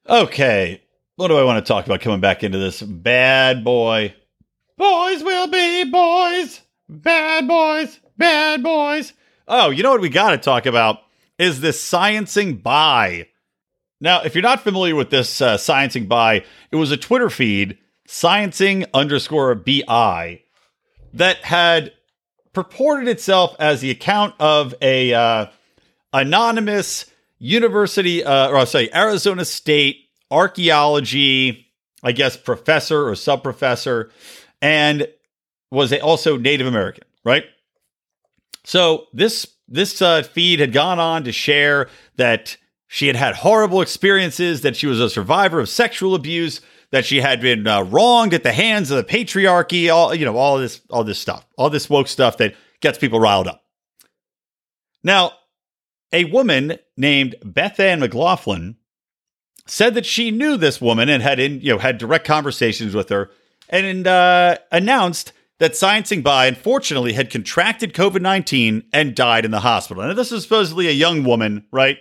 Okay, 0.08 0.80
what 1.16 1.28
do 1.28 1.36
I 1.36 1.44
want 1.44 1.62
to 1.62 1.68
talk 1.68 1.84
about 1.84 2.00
coming 2.00 2.20
back 2.20 2.42
into 2.42 2.56
this? 2.56 2.80
Bad 2.80 3.62
boy. 3.62 4.14
Boys 4.78 5.22
will 5.22 5.48
be 5.48 5.84
boys. 5.84 6.62
Bad 6.88 7.46
boys. 7.46 8.00
Bad 8.16 8.62
boys. 8.62 9.12
Oh, 9.46 9.68
you 9.68 9.82
know 9.82 9.90
what 9.90 10.00
we 10.00 10.08
got 10.08 10.30
to 10.30 10.38
talk 10.38 10.64
about 10.64 11.00
is 11.38 11.60
this 11.60 11.86
sciencing 11.86 12.62
bi. 12.62 13.28
Now, 14.00 14.22
if 14.22 14.34
you're 14.34 14.40
not 14.40 14.62
familiar 14.62 14.94
with 14.94 15.10
this 15.10 15.42
uh, 15.42 15.58
sciencing 15.58 16.08
bi, 16.08 16.42
it 16.70 16.76
was 16.76 16.90
a 16.90 16.96
Twitter 16.96 17.28
feed, 17.28 17.76
sciencing 18.08 18.86
underscore 18.94 19.54
bi, 19.54 20.40
that 21.12 21.36
had 21.44 21.92
purported 22.54 23.08
itself 23.08 23.54
as 23.58 23.80
the 23.80 23.90
account 23.90 24.34
of 24.38 24.74
a 24.80 25.12
uh, 25.12 25.46
anonymous 26.12 27.06
university, 27.38 28.24
uh, 28.24 28.48
or 28.48 28.64
say 28.64 28.88
Arizona 28.94 29.44
State 29.44 30.08
archaeology, 30.30 31.66
I 32.02 32.12
guess, 32.12 32.36
professor 32.36 33.08
or 33.08 33.14
sub 33.14 33.42
professor, 33.42 34.10
and 34.62 35.06
was 35.70 35.92
also 35.92 36.38
Native 36.38 36.66
American, 36.66 37.04
right? 37.24 37.44
So 38.64 39.08
this 39.12 39.46
this 39.68 40.00
uh, 40.00 40.22
feed 40.22 40.60
had 40.60 40.72
gone 40.72 40.98
on 40.98 41.24
to 41.24 41.32
share 41.32 41.88
that 42.16 42.56
she 42.86 43.08
had 43.08 43.16
had 43.16 43.34
horrible 43.34 43.80
experiences, 43.80 44.60
that 44.60 44.76
she 44.76 44.86
was 44.86 45.00
a 45.00 45.10
survivor 45.10 45.58
of 45.58 45.68
sexual 45.68 46.14
abuse, 46.14 46.60
that 46.90 47.04
she 47.04 47.20
had 47.20 47.40
been 47.40 47.66
uh, 47.66 47.82
wronged 47.82 48.34
at 48.34 48.42
the 48.42 48.52
hands 48.52 48.90
of 48.90 48.96
the 48.96 49.04
patriarchy, 49.04 49.92
all 49.92 50.14
you 50.14 50.24
know, 50.24 50.36
all 50.36 50.58
this, 50.58 50.80
all 50.90 51.04
this 51.04 51.18
stuff, 51.18 51.46
all 51.56 51.70
this 51.70 51.90
woke 51.90 52.08
stuff 52.08 52.36
that 52.38 52.54
gets 52.80 52.98
people 52.98 53.20
riled 53.20 53.48
up. 53.48 53.64
Now, 55.02 55.32
a 56.12 56.24
woman 56.24 56.78
named 56.96 57.34
Beth 57.44 57.78
Ann 57.80 58.00
McLaughlin 58.00 58.76
said 59.66 59.94
that 59.94 60.06
she 60.06 60.30
knew 60.30 60.56
this 60.56 60.80
woman 60.80 61.08
and 61.08 61.22
had 61.22 61.40
in, 61.40 61.60
you 61.60 61.72
know 61.72 61.78
had 61.78 61.98
direct 61.98 62.26
conversations 62.26 62.94
with 62.94 63.08
her, 63.08 63.30
and 63.68 64.06
uh, 64.06 64.56
announced 64.70 65.32
that 65.58 65.72
Sciencing 65.72 66.22
Bi 66.22 66.46
unfortunately 66.46 67.14
had 67.14 67.30
contracted 67.30 67.94
COVID 67.94 68.20
nineteen 68.20 68.84
and 68.92 69.14
died 69.14 69.44
in 69.44 69.50
the 69.50 69.60
hospital. 69.60 70.02
And 70.02 70.16
this 70.16 70.32
is 70.32 70.42
supposedly 70.42 70.88
a 70.88 70.92
young 70.92 71.24
woman, 71.24 71.66
right? 71.72 71.98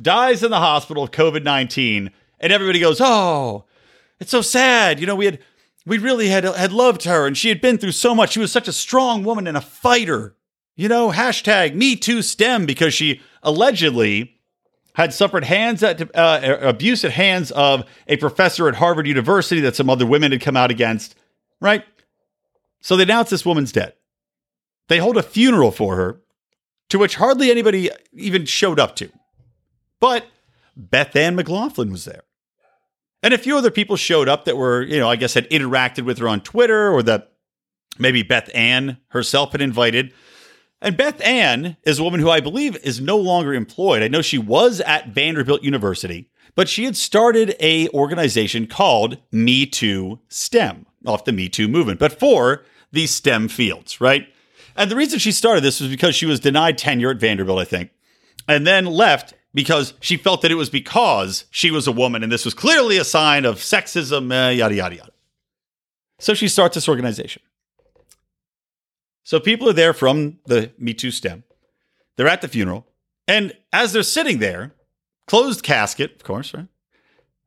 Dies 0.00 0.42
in 0.42 0.50
the 0.50 0.58
hospital 0.58 1.02
of 1.02 1.10
COVID 1.10 1.42
nineteen, 1.42 2.12
and 2.38 2.52
everybody 2.52 2.80
goes, 2.80 3.00
"Oh, 3.00 3.64
it's 4.20 4.30
so 4.30 4.42
sad." 4.42 5.00
You 5.00 5.06
know, 5.06 5.16
we 5.16 5.24
had 5.24 5.38
we 5.86 5.98
really 5.98 6.28
had 6.28 6.44
had 6.44 6.72
loved 6.72 7.04
her, 7.04 7.26
and 7.26 7.36
she 7.36 7.48
had 7.48 7.60
been 7.60 7.78
through 7.78 7.92
so 7.92 8.14
much. 8.14 8.32
She 8.32 8.40
was 8.40 8.52
such 8.52 8.68
a 8.68 8.72
strong 8.72 9.24
woman 9.24 9.46
and 9.46 9.56
a 9.56 9.62
fighter. 9.62 10.36
You 10.76 10.88
know, 10.88 11.10
hashtag 11.10 11.74
Me 11.74 11.96
Too 11.96 12.22
STEM 12.22 12.64
because 12.64 12.94
she 12.94 13.20
allegedly 13.42 14.36
had 14.94 15.14
suffered 15.14 15.44
hands 15.44 15.82
at 15.82 16.14
uh, 16.16 16.58
abuse 16.60 17.04
at 17.04 17.12
hands 17.12 17.50
of 17.52 17.84
a 18.06 18.16
professor 18.16 18.68
at 18.68 18.76
Harvard 18.76 19.06
University 19.06 19.60
that 19.60 19.76
some 19.76 19.90
other 19.90 20.06
women 20.06 20.32
had 20.32 20.40
come 20.40 20.56
out 20.56 20.70
against, 20.70 21.14
right? 21.60 21.84
So 22.80 22.96
they 22.96 23.04
announce 23.04 23.30
this 23.30 23.46
woman's 23.46 23.72
dead. 23.72 23.94
They 24.88 24.98
hold 24.98 25.16
a 25.16 25.22
funeral 25.22 25.70
for 25.70 25.96
her, 25.96 26.20
to 26.88 26.98
which 26.98 27.16
hardly 27.16 27.50
anybody 27.50 27.90
even 28.12 28.44
showed 28.46 28.80
up 28.80 28.96
to. 28.96 29.10
But 30.00 30.26
Beth 30.76 31.14
Ann 31.14 31.36
McLaughlin 31.36 31.92
was 31.92 32.04
there. 32.04 32.22
And 33.22 33.34
a 33.34 33.38
few 33.38 33.56
other 33.56 33.70
people 33.70 33.96
showed 33.96 34.28
up 34.28 34.44
that 34.44 34.56
were, 34.56 34.82
you 34.82 34.98
know, 34.98 35.08
I 35.08 35.16
guess 35.16 35.34
had 35.34 35.48
interacted 35.50 36.04
with 36.04 36.18
her 36.18 36.28
on 36.28 36.40
Twitter 36.40 36.90
or 36.90 37.02
that 37.02 37.32
maybe 37.98 38.22
Beth 38.22 38.50
Ann 38.54 38.98
herself 39.08 39.52
had 39.52 39.60
invited. 39.60 40.12
And 40.80 40.96
Beth 40.96 41.20
Ann 41.22 41.76
is 41.82 41.98
a 41.98 42.04
woman 42.04 42.20
who 42.20 42.30
I 42.30 42.40
believe 42.40 42.76
is 42.78 43.00
no 43.00 43.18
longer 43.18 43.52
employed. 43.52 44.02
I 44.02 44.08
know 44.08 44.22
she 44.22 44.38
was 44.38 44.80
at 44.80 45.08
Vanderbilt 45.08 45.62
University, 45.62 46.30
but 46.54 46.68
she 46.68 46.84
had 46.84 46.96
started 46.96 47.54
a 47.60 47.88
organization 47.90 48.66
called 48.66 49.18
Me 49.30 49.66
Too 49.66 50.20
STEM, 50.28 50.86
off 51.06 51.26
the 51.26 51.32
Me 51.32 51.50
Too 51.50 51.68
movement, 51.68 52.00
but 52.00 52.18
for 52.18 52.64
the 52.92 53.06
STEM 53.06 53.48
fields, 53.48 54.00
right? 54.00 54.28
And 54.74 54.90
the 54.90 54.96
reason 54.96 55.18
she 55.18 55.32
started 55.32 55.62
this 55.62 55.80
was 55.80 55.90
because 55.90 56.14
she 56.14 56.26
was 56.26 56.40
denied 56.40 56.78
tenure 56.78 57.10
at 57.10 57.18
Vanderbilt, 57.18 57.58
I 57.58 57.64
think, 57.64 57.90
and 58.48 58.66
then 58.66 58.86
left 58.86 59.34
because 59.52 59.94
she 60.00 60.16
felt 60.16 60.42
that 60.42 60.50
it 60.50 60.56
was 60.56 60.70
because 60.70 61.44
she 61.50 61.70
was 61.70 61.86
a 61.86 61.92
woman 61.92 62.22
and 62.22 62.30
this 62.30 62.44
was 62.44 62.54
clearly 62.54 62.98
a 62.98 63.04
sign 63.04 63.44
of 63.44 63.56
sexism, 63.56 64.30
uh, 64.30 64.50
yada, 64.50 64.74
yada, 64.74 64.96
yada. 64.96 65.12
So 66.18 66.34
she 66.34 66.48
starts 66.48 66.74
this 66.74 66.88
organization. 66.88 67.42
So 69.24 69.40
people 69.40 69.68
are 69.68 69.74
there 69.74 69.92
from 69.92 70.38
the 70.46 70.72
Me 70.78 70.94
Too 70.94 71.10
stem. 71.10 71.44
They're 72.16 72.28
at 72.28 72.42
the 72.42 72.48
funeral. 72.48 72.86
And 73.26 73.56
as 73.72 73.92
they're 73.92 74.02
sitting 74.02 74.38
there, 74.38 74.74
closed 75.26 75.62
casket, 75.62 76.16
of 76.16 76.24
course, 76.24 76.52
right? 76.52 76.66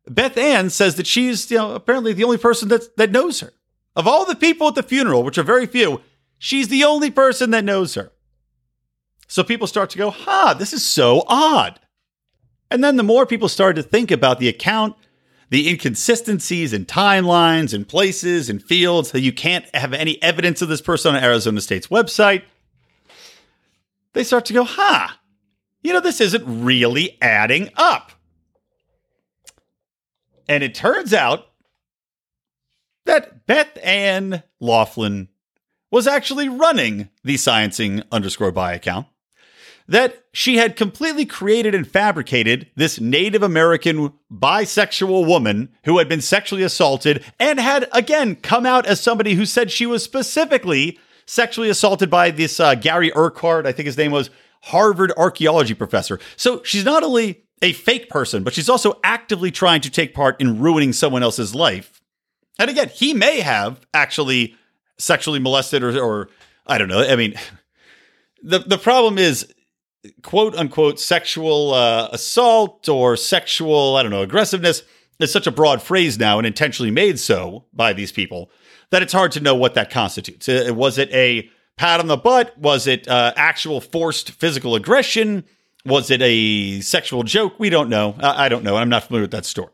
Beth 0.07 0.37
Ann 0.37 0.69
says 0.69 0.95
that 0.95 1.07
she's, 1.07 1.49
you 1.51 1.57
know, 1.57 1.75
apparently 1.75 2.13
the 2.13 2.23
only 2.23 2.37
person 2.37 2.67
that, 2.69 2.95
that 2.97 3.11
knows 3.11 3.39
her. 3.39 3.53
Of 3.95 4.07
all 4.07 4.25
the 4.25 4.35
people 4.35 4.67
at 4.67 4.75
the 4.75 4.83
funeral, 4.83 5.23
which 5.23 5.37
are 5.37 5.43
very 5.43 5.67
few, 5.67 6.01
she's 6.37 6.67
the 6.67 6.83
only 6.83 7.11
person 7.11 7.51
that 7.51 7.63
knows 7.63 7.95
her. 7.95 8.11
So 9.27 9.43
people 9.43 9.67
start 9.67 9.89
to 9.91 9.97
go, 9.97 10.09
huh, 10.09 10.55
this 10.55 10.73
is 10.73 10.85
so 10.85 11.23
odd. 11.27 11.79
And 12.73 12.83
then 12.83 12.95
the 12.95 13.03
more 13.03 13.27
people 13.27 13.49
started 13.49 13.83
to 13.83 13.87
think 13.87 14.09
about 14.09 14.39
the 14.39 14.49
account, 14.49 14.95
the 15.51 15.69
inconsistencies 15.69 16.73
in 16.73 16.87
timelines 16.87 17.71
and 17.71 17.87
places 17.87 18.49
and 18.49 18.63
fields, 18.63 19.11
that 19.11 19.21
you 19.21 19.31
can't 19.31 19.63
have 19.75 19.93
any 19.93 20.21
evidence 20.23 20.59
of 20.63 20.69
this 20.69 20.81
person 20.81 21.15
on 21.15 21.23
Arizona 21.23 21.61
State's 21.61 21.89
website, 21.89 22.41
they 24.13 24.23
start 24.23 24.45
to 24.45 24.53
go, 24.53 24.63
huh, 24.63 25.09
you 25.83 25.93
know, 25.93 25.99
this 25.99 26.19
isn't 26.19 26.65
really 26.65 27.15
adding 27.21 27.69
up. 27.75 28.11
And 30.49 30.63
it 30.63 30.73
turns 30.73 31.13
out 31.13 31.45
that 33.05 33.45
Beth 33.45 33.77
Ann 33.83 34.41
Laughlin 34.59 35.27
was 35.91 36.07
actually 36.07 36.49
running 36.49 37.09
the 37.23 37.35
sciencing 37.35 38.03
underscore 38.11 38.51
bi 38.51 38.73
account. 38.73 39.05
That 39.87 40.23
she 40.31 40.57
had 40.57 40.75
completely 40.75 41.25
created 41.25 41.75
and 41.75 41.87
fabricated 41.87 42.69
this 42.75 43.01
Native 43.01 43.43
American 43.43 44.13
bisexual 44.31 45.27
woman 45.27 45.69
who 45.83 45.97
had 45.97 46.07
been 46.07 46.21
sexually 46.21 46.63
assaulted 46.63 47.23
and 47.39 47.59
had 47.59 47.89
again 47.91 48.35
come 48.37 48.65
out 48.65 48.85
as 48.85 49.01
somebody 49.01 49.33
who 49.33 49.45
said 49.45 49.71
she 49.71 49.85
was 49.85 50.03
specifically 50.03 50.97
sexually 51.25 51.69
assaulted 51.69 52.09
by 52.09 52.31
this 52.31 52.59
uh, 52.59 52.75
Gary 52.75 53.11
Urquhart, 53.15 53.65
I 53.65 53.71
think 53.71 53.85
his 53.85 53.97
name 53.97 54.11
was, 54.11 54.29
Harvard 54.63 55.11
archaeology 55.17 55.73
professor. 55.73 56.19
So 56.37 56.63
she's 56.63 56.85
not 56.85 57.03
only 57.03 57.43
a 57.61 57.73
fake 57.73 58.09
person, 58.09 58.43
but 58.43 58.53
she's 58.53 58.69
also 58.69 58.99
actively 59.03 59.51
trying 59.51 59.81
to 59.81 59.89
take 59.89 60.13
part 60.13 60.39
in 60.39 60.59
ruining 60.59 60.93
someone 60.93 61.23
else's 61.23 61.53
life. 61.53 62.01
And 62.59 62.69
again, 62.69 62.89
he 62.89 63.13
may 63.13 63.41
have 63.41 63.81
actually 63.93 64.55
sexually 64.97 65.39
molested 65.39 65.83
or, 65.83 65.99
or 65.99 66.29
I 66.67 66.77
don't 66.77 66.87
know. 66.87 67.01
I 67.01 67.15
mean, 67.15 67.35
the 68.43 68.59
the 68.59 68.77
problem 68.77 69.17
is 69.17 69.53
quote 70.21 70.55
unquote 70.55 70.99
sexual 70.99 71.73
uh, 71.73 72.09
assault 72.11 72.89
or 72.89 73.15
sexual 73.15 73.95
I 73.95 74.03
don't 74.03 74.11
know 74.11 74.21
aggressiveness 74.21 74.83
is 75.19 75.31
such 75.31 75.47
a 75.47 75.51
broad 75.51 75.81
phrase 75.81 76.19
now 76.19 76.37
and 76.37 76.47
intentionally 76.47 76.91
made 76.91 77.19
so 77.19 77.65
by 77.73 77.93
these 77.93 78.11
people 78.11 78.49
that 78.89 79.01
it's 79.01 79.13
hard 79.13 79.31
to 79.31 79.39
know 79.39 79.55
what 79.55 79.73
that 79.73 79.89
constitutes. 79.89 80.47
Was 80.47 80.97
it 80.97 81.11
a 81.11 81.49
pat 81.77 81.99
on 81.99 82.07
the 82.07 82.17
butt? 82.17 82.55
Was 82.57 82.85
it 82.85 83.07
uh, 83.07 83.33
actual 83.35 83.81
forced 83.81 84.31
physical 84.31 84.75
aggression? 84.75 85.45
Was 85.85 86.11
it 86.11 86.21
a 86.21 86.79
sexual 86.81 87.23
joke? 87.23 87.59
We 87.59 87.69
don't 87.69 87.89
know. 87.89 88.15
I, 88.19 88.45
I 88.45 88.49
don't 88.49 88.63
know. 88.63 88.77
I'm 88.77 88.89
not 88.89 89.05
familiar 89.05 89.23
with 89.23 89.31
that 89.31 89.45
story. 89.45 89.71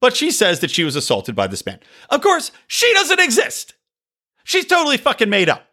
But 0.00 0.16
she 0.16 0.30
says 0.30 0.60
that 0.60 0.70
she 0.70 0.84
was 0.84 0.96
assaulted 0.96 1.34
by 1.34 1.46
this 1.46 1.64
man. 1.64 1.80
Of 2.10 2.20
course, 2.20 2.52
she 2.66 2.92
doesn't 2.92 3.20
exist. 3.20 3.74
She's 4.44 4.66
totally 4.66 4.96
fucking 4.96 5.30
made 5.30 5.48
up. 5.48 5.64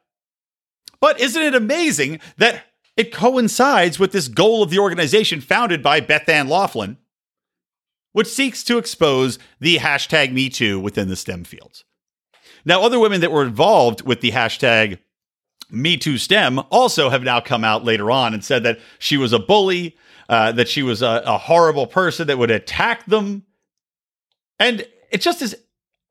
But 1.00 1.20
isn't 1.20 1.42
it 1.42 1.54
amazing 1.54 2.20
that 2.38 2.64
it 2.98 3.14
coincides 3.14 4.00
with 4.00 4.12
this 4.12 4.28
goal 4.28 4.64
of 4.64 4.70
the 4.70 4.80
organization 4.80 5.42
founded 5.42 5.84
by 5.84 6.00
Beth 6.00 6.30
Ann 6.30 6.48
Laughlin, 6.48 6.98
which 8.14 8.28
seeks 8.28 8.64
to 8.64 8.78
expose 8.78 9.38
the 9.60 9.78
hashtag 9.78 10.34
MeToo 10.34 10.82
within 10.82 11.10
the 11.10 11.16
STEM 11.16 11.44
fields? 11.44 11.84
Now, 12.64 12.82
other 12.82 13.00
women 13.00 13.22
that 13.22 13.32
were 13.32 13.44
involved 13.44 14.02
with 14.02 14.22
the 14.22 14.32
hashtag 14.32 15.00
MeToo 15.72 16.18
STEM 16.20 16.60
also 16.72 17.10
have 17.10 17.24
now 17.24 17.40
come 17.40 17.64
out 17.64 17.84
later 17.84 18.10
on 18.10 18.34
and 18.34 18.44
said 18.44 18.64
that 18.64 18.80
she 19.00 19.18
was 19.18 19.34
a 19.34 19.40
bully, 19.40 19.98
uh, 20.30 20.52
that 20.54 20.68
she 20.68 20.82
was 20.82 21.02
a, 21.02 21.22
a 21.26 21.38
horrible 21.38 21.88
person 21.88 22.28
that 22.28 22.38
would 22.38 22.52
attack 22.52 23.06
them. 23.06 23.44
And 24.60 24.88
it 25.12 25.22
just 25.22 25.42
is, 25.42 25.56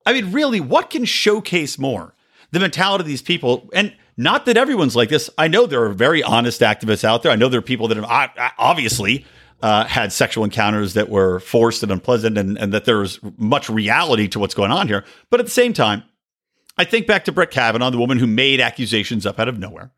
I 0.05 0.13
mean, 0.13 0.33
really, 0.33 0.61
what 0.61 0.91
can 0.91 1.05
showcase 1.05 1.79
more 1.79 2.15
the 2.51 2.61
mentality 2.61 3.03
of 3.03 3.09
these 3.09 3.23
people? 3.23 3.71
And 3.73 3.95
not 4.17 4.47
that 4.47 4.57
everyone's 4.57 4.95
like 4.95 5.09
this. 5.09 5.31
I 5.37 5.49
know 5.49 5.67
there 5.67 5.85
are 5.85 5.93
very 5.93 6.23
honest 6.23 6.61
activists 6.61 7.05
out 7.05 7.23
there. 7.23 7.33
I 7.33 7.37
know 7.37 7.49
there 7.49 7.59
are 7.59 7.63
people 7.63 7.89
that 7.89 7.97
have 7.97 8.53
obviously 8.59 9.27
uh, 9.63 9.85
had 9.85 10.13
sexual 10.13 10.45
encounters 10.45 10.95
that 10.95 11.09
were 11.09 11.41
forced 11.41 11.83
and 11.83 11.91
unpleasant, 11.91 12.39
and, 12.39 12.59
and 12.59 12.73
that 12.73 12.85
there's 12.85 13.19
much 13.39 13.69
reality 13.69 14.29
to 14.29 14.39
what's 14.39 14.55
going 14.55 14.71
on 14.71 14.89
here. 14.89 15.05
But 15.31 15.41
at 15.41 15.47
the 15.47 15.53
same 15.53 15.73
time, 15.73 16.05
I 16.77 16.85
think 16.85 17.07
back 17.07 17.25
to 17.25 17.33
Brett 17.33 17.51
Kavanaugh, 17.51 17.91
the 17.91 17.99
woman 17.99 18.19
who 18.19 18.27
made 18.27 18.61
accusations 18.61 19.27
up 19.27 19.39
out 19.39 19.49
of 19.49 19.59
nowhere. 19.59 19.93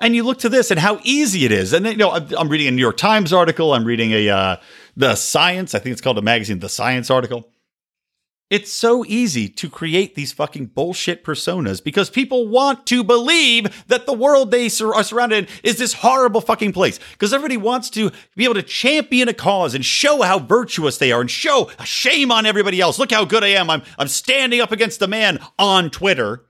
And 0.00 0.14
you 0.14 0.22
look 0.22 0.38
to 0.38 0.48
this 0.48 0.70
and 0.70 0.78
how 0.78 1.00
easy 1.02 1.44
it 1.44 1.50
is. 1.50 1.72
And 1.72 1.84
then, 1.84 1.92
you 1.92 1.98
know, 1.98 2.12
I'm, 2.12 2.28
I'm 2.38 2.48
reading 2.48 2.68
a 2.68 2.70
New 2.70 2.80
York 2.80 2.96
Times 2.96 3.32
article. 3.32 3.74
I'm 3.74 3.84
reading 3.84 4.12
a 4.12 4.28
uh, 4.28 4.56
the 4.96 5.16
Science. 5.16 5.74
I 5.74 5.80
think 5.80 5.92
it's 5.92 6.00
called 6.00 6.18
a 6.18 6.22
magazine, 6.22 6.60
the 6.60 6.68
Science 6.68 7.10
article. 7.10 7.50
It's 8.50 8.72
so 8.72 9.04
easy 9.06 9.46
to 9.50 9.68
create 9.68 10.14
these 10.14 10.32
fucking 10.32 10.66
bullshit 10.66 11.22
personas 11.22 11.84
because 11.84 12.08
people 12.08 12.48
want 12.48 12.86
to 12.86 13.04
believe 13.04 13.84
that 13.88 14.06
the 14.06 14.14
world 14.14 14.50
they 14.50 14.70
sur- 14.70 14.94
are 14.94 15.04
surrounded 15.04 15.44
in 15.44 15.54
is 15.62 15.76
this 15.76 15.92
horrible 15.92 16.40
fucking 16.40 16.72
place. 16.72 16.98
Because 17.12 17.34
everybody 17.34 17.58
wants 17.58 17.90
to 17.90 18.10
be 18.36 18.44
able 18.44 18.54
to 18.54 18.62
champion 18.62 19.28
a 19.28 19.34
cause 19.34 19.74
and 19.74 19.84
show 19.84 20.22
how 20.22 20.38
virtuous 20.38 20.96
they 20.96 21.12
are 21.12 21.20
and 21.20 21.30
show 21.30 21.70
shame 21.84 22.32
on 22.32 22.46
everybody 22.46 22.80
else. 22.80 22.98
Look 22.98 23.12
how 23.12 23.26
good 23.26 23.44
I 23.44 23.48
am. 23.48 23.68
I'm 23.68 23.82
I'm 23.98 24.08
standing 24.08 24.62
up 24.62 24.72
against 24.72 24.98
the 24.98 25.08
man 25.08 25.38
on 25.58 25.90
Twitter. 25.90 26.46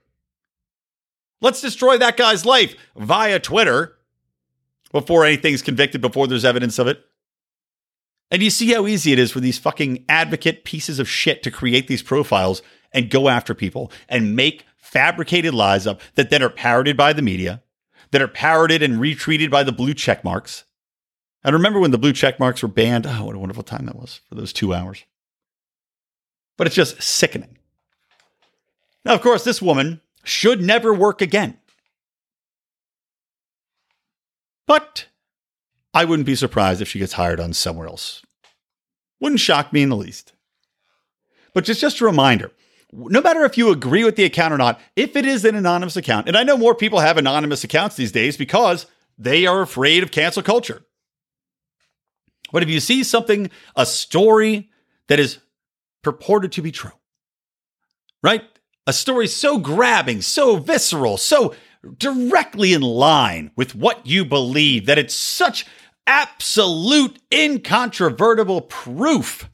Let's 1.41 1.59
destroy 1.59 1.97
that 1.97 2.15
guy's 2.15 2.45
life 2.45 2.75
via 2.95 3.39
Twitter 3.39 3.97
before 4.93 5.25
anything's 5.25 5.61
convicted, 5.61 5.99
before 5.99 6.27
there's 6.27 6.45
evidence 6.45 6.79
of 6.79 6.87
it. 6.87 7.03
And 8.31 8.43
you 8.43 8.49
see 8.49 8.71
how 8.73 8.85
easy 8.85 9.11
it 9.11 9.19
is 9.19 9.31
for 9.31 9.39
these 9.39 9.57
fucking 9.57 10.05
advocate 10.07 10.63
pieces 10.63 10.99
of 10.99 11.09
shit 11.09 11.41
to 11.43 11.51
create 11.51 11.87
these 11.87 12.03
profiles 12.03 12.61
and 12.91 13.09
go 13.09 13.27
after 13.27 13.53
people 13.53 13.91
and 14.07 14.35
make 14.35 14.65
fabricated 14.77 15.53
lies 15.53 15.87
up 15.87 16.01
that 16.15 16.29
then 16.29 16.43
are 16.43 16.49
parroted 16.49 16.95
by 16.95 17.13
the 17.13 17.21
media, 17.21 17.61
that 18.11 18.21
are 18.21 18.27
parroted 18.27 18.83
and 18.83 18.99
retweeted 18.99 19.49
by 19.49 19.63
the 19.63 19.71
blue 19.71 19.93
check 19.93 20.23
marks. 20.23 20.65
And 21.43 21.53
remember 21.53 21.79
when 21.79 21.91
the 21.91 21.97
blue 21.97 22.13
check 22.13 22.39
marks 22.39 22.61
were 22.61 22.67
banned? 22.67 23.07
Oh, 23.07 23.25
what 23.25 23.35
a 23.35 23.39
wonderful 23.39 23.63
time 23.63 23.85
that 23.85 23.95
was 23.95 24.21
for 24.27 24.35
those 24.35 24.53
two 24.53 24.73
hours. 24.73 25.03
But 26.57 26.67
it's 26.67 26.75
just 26.75 27.01
sickening. 27.01 27.57
Now, 29.05 29.13
of 29.13 29.21
course, 29.21 29.43
this 29.43 29.61
woman 29.61 30.01
should 30.23 30.61
never 30.61 30.93
work 30.93 31.21
again. 31.21 31.57
But 34.67 35.07
I 35.93 36.05
wouldn't 36.05 36.25
be 36.25 36.35
surprised 36.35 36.81
if 36.81 36.87
she 36.87 36.99
gets 36.99 37.13
hired 37.13 37.39
on 37.39 37.53
somewhere 37.53 37.87
else. 37.87 38.21
Wouldn't 39.19 39.41
shock 39.41 39.73
me 39.73 39.81
in 39.81 39.89
the 39.89 39.97
least. 39.97 40.33
But 41.53 41.65
just, 41.65 41.81
just 41.81 41.99
a 42.01 42.05
reminder 42.05 42.51
no 42.91 43.21
matter 43.21 43.45
if 43.45 43.57
you 43.57 43.69
agree 43.69 44.03
with 44.03 44.15
the 44.15 44.23
account 44.23 44.53
or 44.53 44.57
not, 44.57 44.79
if 44.95 45.15
it 45.15 45.25
is 45.25 45.45
an 45.45 45.55
anonymous 45.55 45.95
account, 45.95 46.27
and 46.27 46.35
I 46.35 46.43
know 46.43 46.57
more 46.57 46.73
people 46.73 46.99
have 46.99 47.17
anonymous 47.17 47.63
accounts 47.63 47.95
these 47.95 48.11
days 48.11 48.37
because 48.37 48.87
they 49.17 49.45
are 49.45 49.61
afraid 49.61 50.01
of 50.01 50.11
cancel 50.11 50.41
culture. 50.41 50.81
But 52.51 52.63
if 52.63 52.69
you 52.69 52.79
see 52.79 53.03
something, 53.03 53.51
a 53.75 53.85
story 53.85 54.71
that 55.07 55.19
is 55.19 55.37
purported 56.01 56.51
to 56.53 56.61
be 56.61 56.71
true, 56.71 56.91
right? 58.23 58.43
A 58.87 58.93
story 58.93 59.27
so 59.27 59.59
grabbing, 59.59 60.21
so 60.21 60.57
visceral, 60.57 61.17
so 61.17 61.53
directly 61.97 62.73
in 62.73 62.81
line 62.81 63.51
with 63.55 63.75
what 63.75 64.05
you 64.05 64.25
believe 64.25 64.87
that 64.87 64.97
it's 64.97 65.13
such 65.13 65.65
absolute, 66.09 67.19
incontrovertible 67.31 68.61
proof 68.61 69.47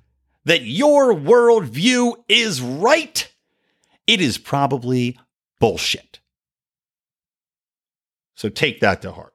that 0.45 0.61
your 0.61 1.13
worldview 1.13 2.15
is 2.29 2.61
right, 2.61 3.29
it 4.07 4.21
is 4.21 4.37
probably 4.37 5.19
bullshit. 5.59 6.21
So 8.35 8.47
take 8.47 8.79
that 8.79 9.01
to 9.01 9.11
heart. 9.11 9.33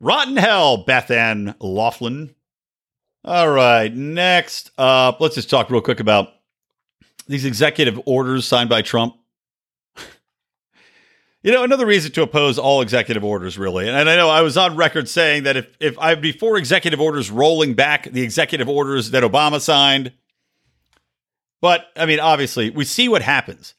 Rotten 0.00 0.38
hell, 0.38 0.84
Beth 0.84 1.10
Ann 1.10 1.54
Laughlin. 1.60 2.34
All 3.22 3.50
right, 3.50 3.94
next 3.94 4.70
up, 4.78 5.20
let's 5.20 5.34
just 5.34 5.50
talk 5.50 5.70
real 5.70 5.82
quick 5.82 6.00
about 6.00 6.28
these 7.26 7.44
executive 7.44 8.00
orders 8.06 8.46
signed 8.46 8.70
by 8.70 8.80
Trump. 8.80 9.16
You 11.44 11.52
know, 11.52 11.62
another 11.62 11.84
reason 11.84 12.10
to 12.12 12.22
oppose 12.22 12.58
all 12.58 12.80
executive 12.80 13.22
orders, 13.22 13.58
really, 13.58 13.86
and 13.86 14.08
I 14.08 14.16
know 14.16 14.30
I 14.30 14.40
was 14.40 14.56
on 14.56 14.76
record 14.76 15.10
saying 15.10 15.42
that 15.42 15.58
if 15.58 15.76
if 15.78 15.98
I 15.98 16.08
have 16.08 16.22
before 16.22 16.56
executive 16.56 17.02
orders 17.02 17.30
rolling 17.30 17.74
back 17.74 18.04
the 18.04 18.22
executive 18.22 18.66
orders 18.66 19.10
that 19.10 19.22
Obama 19.22 19.60
signed, 19.60 20.12
but 21.60 21.84
I 21.96 22.06
mean, 22.06 22.18
obviously, 22.18 22.70
we 22.70 22.86
see 22.86 23.10
what 23.10 23.20
happens, 23.20 23.74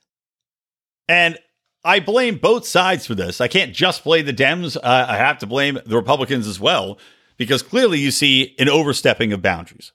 and 1.10 1.39
I 1.84 2.01
blame 2.01 2.38
both 2.38 2.67
sides 2.67 3.08
for 3.08 3.15
this. 3.15 3.41
I 3.41 3.47
can't 3.47 3.73
just 3.73 4.04
blame 4.04 4.28
the 4.28 4.34
Dems; 4.34 4.78
uh, 4.78 5.06
I 5.10 5.17
have 5.17 5.39
to 5.39 5.47
blame 5.47 5.80
the 5.88 5.95
Republicans 5.95 6.45
as 6.45 6.60
well, 6.60 6.99
because 7.36 7.63
clearly 7.63 7.97
you 7.97 8.12
see 8.12 8.54
an 8.60 8.69
overstepping 8.69 9.34
of 9.34 9.41
boundaries. 9.41 9.91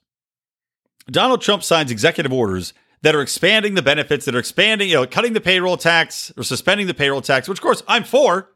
Donald 1.09 1.41
Trump 1.41 1.63
signs 1.63 1.89
executive 1.89 2.33
orders 2.33 2.73
that 3.03 3.15
are 3.15 3.21
expanding 3.21 3.73
the 3.73 3.81
benefits, 3.81 4.25
that 4.25 4.35
are 4.35 4.39
expanding, 4.39 4.89
you 4.89 4.95
know, 4.95 5.07
cutting 5.07 5.33
the 5.33 5.41
payroll 5.41 5.77
tax 5.77 6.31
or 6.37 6.43
suspending 6.43 6.87
the 6.87 6.93
payroll 6.93 7.21
tax, 7.21 7.47
which 7.47 7.57
of 7.57 7.63
course 7.63 7.83
I'm 7.87 8.03
for, 8.03 8.51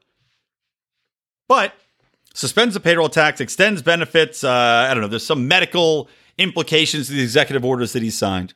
but 1.48 1.74
suspends 2.34 2.74
the 2.74 2.80
payroll 2.80 3.10
tax, 3.10 3.42
extends 3.42 3.82
benefits. 3.82 4.44
Uh, 4.44 4.88
I 4.90 4.94
don't 4.94 5.02
know. 5.02 5.08
There's 5.08 5.26
some 5.26 5.48
medical 5.48 6.10
implications 6.38 7.08
to 7.08 7.14
the 7.14 7.24
executive 7.24 7.66
orders 7.66 7.94
that 7.94 8.04
he 8.04 8.10
signed. 8.10 8.54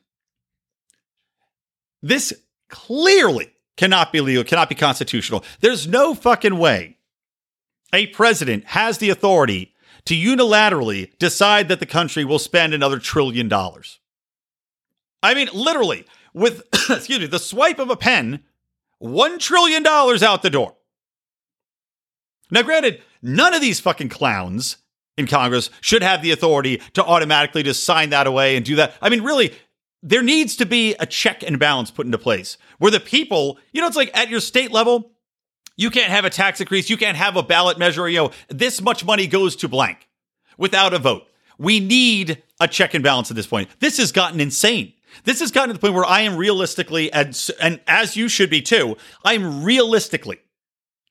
This 2.02 2.34
clearly 2.70 3.52
cannot 3.78 4.12
be 4.12 4.22
legal, 4.22 4.44
cannot 4.44 4.70
be 4.70 4.76
constitutional. 4.76 5.44
There's 5.62 5.88
no 5.88 6.14
fucking 6.14 6.58
way 6.58 6.98
a 7.94 8.08
president 8.08 8.66
has 8.66 9.00
the 9.00 9.10
authority 9.10 9.74
to 10.06 10.16
unilaterally 10.16 11.18
decide 11.18 11.68
that 11.68 11.80
the 11.80 11.86
country 11.86 12.24
will 12.24 12.40
spend 12.40 12.74
another 12.74 13.00
trillion 13.00 13.48
dollars. 13.48 13.99
I 15.22 15.34
mean, 15.34 15.50
literally, 15.54 16.06
with, 16.34 16.64
excuse 16.90 17.20
me, 17.20 17.26
the 17.28 17.40
swipe 17.40 17.80
of 17.80 17.90
a 17.90 17.96
pen, 17.96 18.44
$1 19.02 19.40
trillion 19.40 19.86
out 19.86 20.42
the 20.42 20.50
door. 20.50 20.76
Now, 22.52 22.64
granted, 22.64 23.02
none 23.22 23.54
of 23.54 23.62
these 23.62 23.80
fucking 23.80 24.10
clowns 24.10 24.78
in 25.18 25.28
Congress 25.28 25.70
should 25.82 26.02
have 26.02 26.22
the 26.22 26.32
authority 26.32 26.82
to 26.94 27.04
automatically 27.04 27.64
just 27.64 27.84
sign 27.84 28.10
that 28.10 28.28
away 28.28 28.56
and 28.56 28.66
do 28.66 28.76
that. 28.78 28.94
I 29.02 29.10
mean, 29.10 29.22
really, 29.22 29.54
there 30.02 30.24
needs 30.24 30.56
to 30.58 30.66
be 30.66 30.96
a 31.00 31.06
check 31.06 31.44
and 31.44 31.60
balance 31.60 31.92
put 31.92 32.06
into 32.06 32.18
place 32.18 32.58
where 32.78 32.92
the 32.92 33.00
people, 33.00 33.60
you 33.74 33.82
know, 33.82 33.88
it's 33.88 33.98
like 33.98 34.16
at 34.18 34.30
your 34.30 34.40
state 34.40 34.72
level, 34.72 35.12
you 35.76 35.90
can't 35.90 36.12
have 36.12 36.26
a 36.26 36.30
tax 36.30 36.60
increase, 36.60 36.90
you 36.90 36.98
can't 36.98 37.18
have 37.18 37.36
a 37.36 37.44
ballot 37.44 37.78
measure, 37.78 38.08
you 38.10 38.18
know, 38.18 38.32
this 38.50 38.82
much 38.82 39.06
money 39.06 39.28
goes 39.28 39.56
to 39.58 39.68
blank 39.68 40.08
without 40.58 40.94
a 40.94 41.00
vote. 41.00 41.28
We 41.58 41.80
need 41.80 42.42
a 42.60 42.68
check 42.68 42.94
and 42.94 43.04
balance 43.04 43.30
at 43.30 43.36
this 43.36 43.48
point. 43.48 43.70
This 43.80 43.98
has 43.98 44.12
gotten 44.12 44.40
insane. 44.40 44.94
This 45.24 45.40
has 45.40 45.52
gotten 45.52 45.70
to 45.70 45.74
the 45.74 45.80
point 45.80 45.94
where 45.94 46.06
I 46.06 46.22
am 46.22 46.38
realistically, 46.38 47.12
and, 47.12 47.38
and 47.62 47.82
as 47.88 48.16
you 48.16 48.30
should 48.30 48.50
be 48.50 48.62
too, 48.62 48.98
I 49.24 49.34
am 49.34 49.64
realistically 49.64 50.40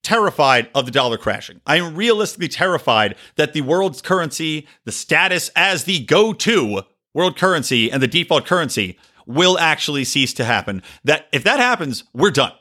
terrified 0.03 0.71
of 0.75 0.87
the 0.87 0.91
dollar 0.91 1.19
crashing. 1.19 1.61
I 1.67 1.77
am 1.77 1.95
realistically 1.95 2.49
terrified 2.49 3.17
that 3.37 3.53
the 3.53 3.61
world's 3.63 4.01
currency, 4.01 4.67
the 4.85 4.93
status 4.93 5.51
as 5.55 5.85
the 5.85 6.05
go 6.05 6.33
to 6.33 6.83
world 7.15 7.37
currency 7.37 7.91
and 7.91 8.03
the 8.03 8.09
default 8.09 8.47
currency 8.47 8.99
will 9.27 9.59
actually 9.59 10.05
cease 10.05 10.33
to 10.35 10.45
happen. 10.45 10.83
That 11.05 11.27
if 11.33 11.45
that 11.45 11.61
happens, 11.61 12.05
we're 12.15 12.31
done. 12.31 12.53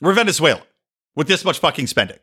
We're 0.00 0.14
Venezuela 0.14 0.62
with 1.14 1.28
this 1.28 1.44
much 1.44 1.58
fucking 1.58 1.86
spending. 1.86 2.18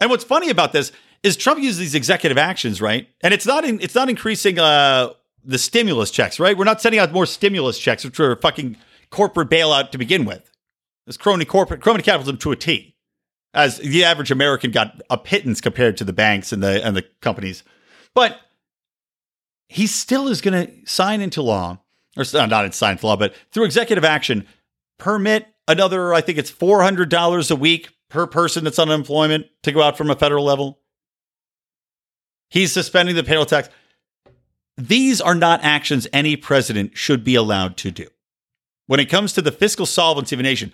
And 0.00 0.10
what's 0.10 0.24
funny 0.24 0.50
about 0.50 0.72
this 0.72 0.92
is 1.22 1.36
Trump 1.36 1.60
uses 1.60 1.78
these 1.78 1.94
executive 1.94 2.38
actions, 2.38 2.80
right? 2.80 3.08
And 3.22 3.34
it's 3.34 3.46
not 3.46 3.64
in, 3.64 3.80
it's 3.80 3.94
not 3.94 4.08
increasing 4.08 4.58
uh, 4.58 5.10
the 5.44 5.58
stimulus 5.58 6.10
checks, 6.10 6.38
right? 6.40 6.56
We're 6.56 6.64
not 6.64 6.80
sending 6.80 7.00
out 7.00 7.12
more 7.12 7.26
stimulus 7.26 7.78
checks, 7.78 8.04
which 8.04 8.18
are 8.20 8.36
fucking 8.36 8.76
corporate 9.10 9.48
bailout 9.48 9.90
to 9.92 9.98
begin 9.98 10.24
with. 10.24 10.50
It's 11.06 11.16
crony 11.16 11.44
corporate 11.44 11.80
crony 11.80 12.02
capitalism 12.02 12.36
to 12.38 12.52
a 12.52 12.56
T. 12.56 12.94
As 13.54 13.78
the 13.78 14.04
average 14.04 14.30
American 14.30 14.70
got 14.70 15.00
a 15.08 15.16
pittance 15.16 15.60
compared 15.60 15.96
to 15.96 16.04
the 16.04 16.12
banks 16.12 16.52
and 16.52 16.62
the 16.62 16.84
and 16.84 16.94
the 16.94 17.04
companies, 17.22 17.64
but 18.14 18.38
he 19.68 19.86
still 19.86 20.28
is 20.28 20.42
going 20.42 20.66
to 20.66 20.86
sign 20.86 21.22
into 21.22 21.40
law, 21.40 21.78
or 22.16 22.24
uh, 22.34 22.46
not 22.46 22.66
in 22.66 22.72
sign 22.72 22.92
into 22.92 23.06
law, 23.06 23.16
but 23.16 23.34
through 23.50 23.64
executive 23.64 24.04
action, 24.04 24.46
permit 24.98 25.46
another. 25.66 26.12
I 26.12 26.20
think 26.20 26.36
it's 26.36 26.50
four 26.50 26.82
hundred 26.82 27.08
dollars 27.08 27.50
a 27.50 27.56
week 27.56 27.88
per 28.10 28.26
person 28.26 28.64
that's 28.64 28.78
on 28.78 28.90
unemployment 28.90 29.46
to 29.62 29.72
go 29.72 29.82
out 29.82 29.96
from 29.96 30.10
a 30.10 30.16
federal 30.16 30.44
level. 30.44 30.80
He's 32.50 32.72
suspending 32.72 33.14
the 33.14 33.24
payroll 33.24 33.46
tax. 33.46 33.70
These 34.78 35.20
are 35.20 35.34
not 35.34 35.64
actions 35.64 36.06
any 36.12 36.36
president 36.36 36.96
should 36.96 37.24
be 37.24 37.34
allowed 37.34 37.76
to 37.78 37.90
do. 37.90 38.06
When 38.86 39.00
it 39.00 39.10
comes 39.10 39.32
to 39.32 39.42
the 39.42 39.50
fiscal 39.50 39.86
solvency 39.86 40.36
of 40.36 40.40
a 40.40 40.44
nation, 40.44 40.72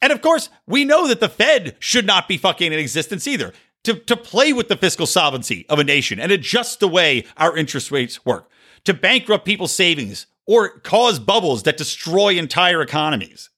and 0.00 0.12
of 0.12 0.22
course, 0.22 0.48
we 0.66 0.84
know 0.84 1.08
that 1.08 1.18
the 1.18 1.28
Fed 1.28 1.74
should 1.80 2.06
not 2.06 2.28
be 2.28 2.36
fucking 2.36 2.72
in 2.72 2.78
existence 2.78 3.26
either. 3.26 3.52
To, 3.84 3.94
to 3.94 4.16
play 4.16 4.52
with 4.52 4.68
the 4.68 4.76
fiscal 4.76 5.06
solvency 5.06 5.66
of 5.68 5.80
a 5.80 5.84
nation 5.84 6.20
and 6.20 6.30
adjust 6.30 6.78
the 6.78 6.86
way 6.86 7.24
our 7.36 7.56
interest 7.56 7.90
rates 7.90 8.24
work, 8.24 8.48
to 8.84 8.94
bankrupt 8.94 9.44
people's 9.44 9.74
savings 9.74 10.26
or 10.46 10.78
cause 10.78 11.18
bubbles 11.18 11.64
that 11.64 11.76
destroy 11.76 12.38
entire 12.38 12.80
economies. 12.80 13.50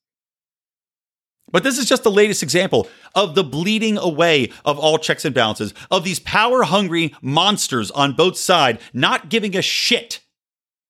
But 1.51 1.63
this 1.63 1.79
is 1.79 1.89
just 1.89 2.03
the 2.03 2.11
latest 2.11 2.43
example 2.43 2.89
of 3.15 3.35
the 3.35 3.45
bleeding 3.45 3.97
away 3.97 4.51
of 4.65 4.79
all 4.79 4.99
checks 4.99 5.25
and 5.25 5.35
balances, 5.35 5.73
of 5.91 6.03
these 6.03 6.19
power 6.21 6.65
hungry 6.65 7.15
monsters 7.23 7.91
on 7.93 8.15
both 8.15 8.37
sides 8.37 8.83
not 8.93 9.29
giving 9.29 9.57
a 9.57 9.63
shit 9.63 10.21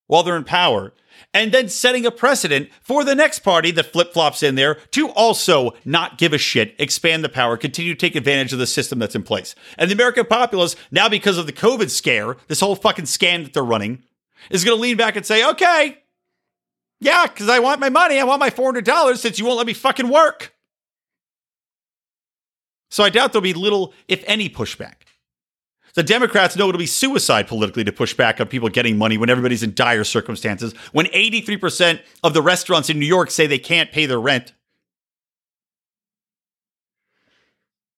while 0.07 0.23
they're 0.23 0.37
in 0.37 0.45
power, 0.45 0.93
and 1.33 1.53
then 1.53 1.69
setting 1.69 2.07
a 2.07 2.11
precedent 2.11 2.69
for 2.81 3.05
the 3.05 3.15
next 3.15 3.41
party 3.41 3.71
that 3.73 3.93
flip 3.93 4.13
flops 4.13 4.43
in 4.43 4.55
there 4.55 4.77
to 4.93 5.09
also 5.11 5.73
not 5.85 6.19
give 6.19 6.33
a 6.33 6.39
shit, 6.39 6.75
expand 6.79 7.25
the 7.25 7.29
power, 7.29 7.57
continue 7.57 7.95
to 7.95 7.99
take 7.99 8.15
advantage 8.15 8.53
of 8.53 8.59
the 8.59 8.67
system 8.67 8.99
that's 8.99 9.15
in 9.15 9.23
place. 9.23 9.55
And 9.77 9.91
the 9.91 9.95
American 9.95 10.27
populace, 10.27 10.77
now 10.91 11.09
because 11.09 11.39
of 11.39 11.47
the 11.47 11.53
COVID 11.53 11.91
scare, 11.91 12.37
this 12.49 12.61
whole 12.61 12.77
fucking 12.77 13.07
scam 13.07 13.45
that 13.45 13.53
they're 13.53 13.63
running, 13.63 14.05
is 14.51 14.65
going 14.65 14.77
to 14.77 14.83
lean 14.83 14.97
back 14.97 15.17
and 15.17 15.27
say, 15.27 15.49
okay, 15.51 15.99
yeah, 17.01 17.27
because 17.27 17.49
I 17.49 17.59
want 17.59 17.81
my 17.81 17.89
money. 17.91 18.19
I 18.19 18.25
want 18.25 18.41
my 18.41 18.51
$400 18.51 19.19
since 19.19 19.39
you 19.39 19.45
won't 19.45 19.59
let 19.59 19.67
me 19.67 19.75
fucking 19.75 20.09
work. 20.09 20.55
So 22.91 23.03
I 23.03 23.11
doubt 23.11 23.33
there'll 23.33 23.43
be 23.43 23.55
little, 23.55 23.93
if 24.09 24.23
any, 24.27 24.49
pushback. 24.49 24.95
The 25.95 26.03
Democrats 26.03 26.57
know 26.57 26.69
it'll 26.69 26.79
be 26.79 26.87
suicide 26.87 27.47
politically 27.47 27.85
to 27.85 27.93
push 27.93 28.15
back 28.15 28.41
on 28.41 28.49
people 28.49 28.69
getting 28.69 28.99
money 28.99 29.17
when 29.17 29.31
everybody's 29.31 29.63
in 29.63 29.75
dire 29.75 30.05
circumstances, 30.05 30.73
when 30.93 31.07
83% 31.07 32.01
of 32.23 32.35
the 32.35 32.43
restaurants 32.43 32.91
in 32.91 32.99
New 32.99 33.07
York 33.07 33.31
say 33.31 33.47
they 33.47 33.59
can't 33.59 33.93
pay 33.93 34.07
their 34.07 34.21
rent. 34.21 34.53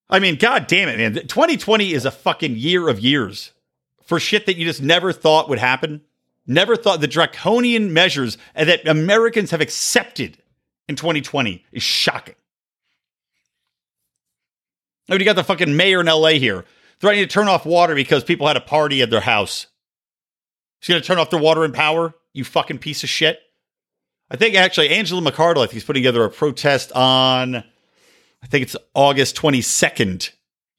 I 0.09 0.19
mean, 0.19 0.37
god 0.37 0.67
damn 0.67 0.89
it, 0.89 0.99
man. 0.99 1.15
2020 1.27 1.93
is 1.93 2.05
a 2.05 2.11
fucking 2.11 2.57
year 2.57 2.89
of 2.89 3.01
years 3.01 3.53
for 4.05 4.21
shit 4.21 4.47
that 4.47 4.57
you 4.57 4.65
just 4.65 4.83
never 4.83 5.13
thought 5.13 5.49
would 5.49 5.59
happen. 5.59 6.03
Never 6.47 6.77
thought 6.77 7.01
the 7.01 7.09
draconian 7.09 7.93
measures 7.93 8.39
that 8.55 8.87
Americans 8.87 9.51
have 9.51 9.61
accepted 9.61 10.39
in 10.89 10.97
2020 10.97 11.65
is 11.73 11.83
shocking. 11.83 12.37
I 15.09 15.13
mean, 15.13 15.21
you 15.21 15.25
got 15.25 15.37
the 15.37 15.45
fucking 15.45 15.77
mayor 15.77 16.01
in 16.01 16.07
LA 16.07 16.31
here 16.31 16.65
threatening 17.01 17.27
to 17.27 17.33
turn 17.33 17.49
off 17.49 17.67
water 17.67 17.95
because 17.95 18.25
people 18.25 18.47
had 18.47 18.57
a 18.57 18.61
party 18.61 19.03
at 19.03 19.11
their 19.11 19.21
house. 19.21 19.67
He's 20.81 20.89
going 20.89 21.01
to 21.01 21.07
turn 21.07 21.19
off 21.19 21.31
their 21.31 21.41
water 21.41 21.65
and 21.65 21.75
power, 21.75 22.15
you 22.33 22.45
fucking 22.45 22.79
piece 22.79 23.03
of 23.03 23.09
shit. 23.09 23.41
I 24.31 24.37
think 24.37 24.57
actually 24.57 24.91
Angela 24.91 25.21
McArdle, 25.21 25.59
I 25.59 25.63
think 25.63 25.73
he's 25.73 25.85
putting 25.85 26.03
together 26.03 26.25
a 26.25 26.31
protest 26.31 26.93
on, 26.93 27.57
I 27.57 28.47
think 28.47 28.63
it's 28.63 28.77
August 28.95 29.37
22nd. 29.37 30.31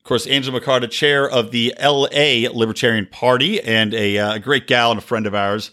Of 0.08 0.10
course, 0.10 0.26
Angela 0.26 0.60
McArdle, 0.60 0.90
chair 0.90 1.30
of 1.30 1.52
the 1.52 1.74
LA 1.78 2.50
Libertarian 2.50 3.08
Party 3.08 3.62
and 3.62 3.94
a, 3.94 4.18
uh, 4.18 4.38
great 4.38 4.66
gal 4.66 4.92
and 4.92 5.00
a 5.00 5.04
friend 5.04 5.28
of 5.28 5.36
ours. 5.36 5.72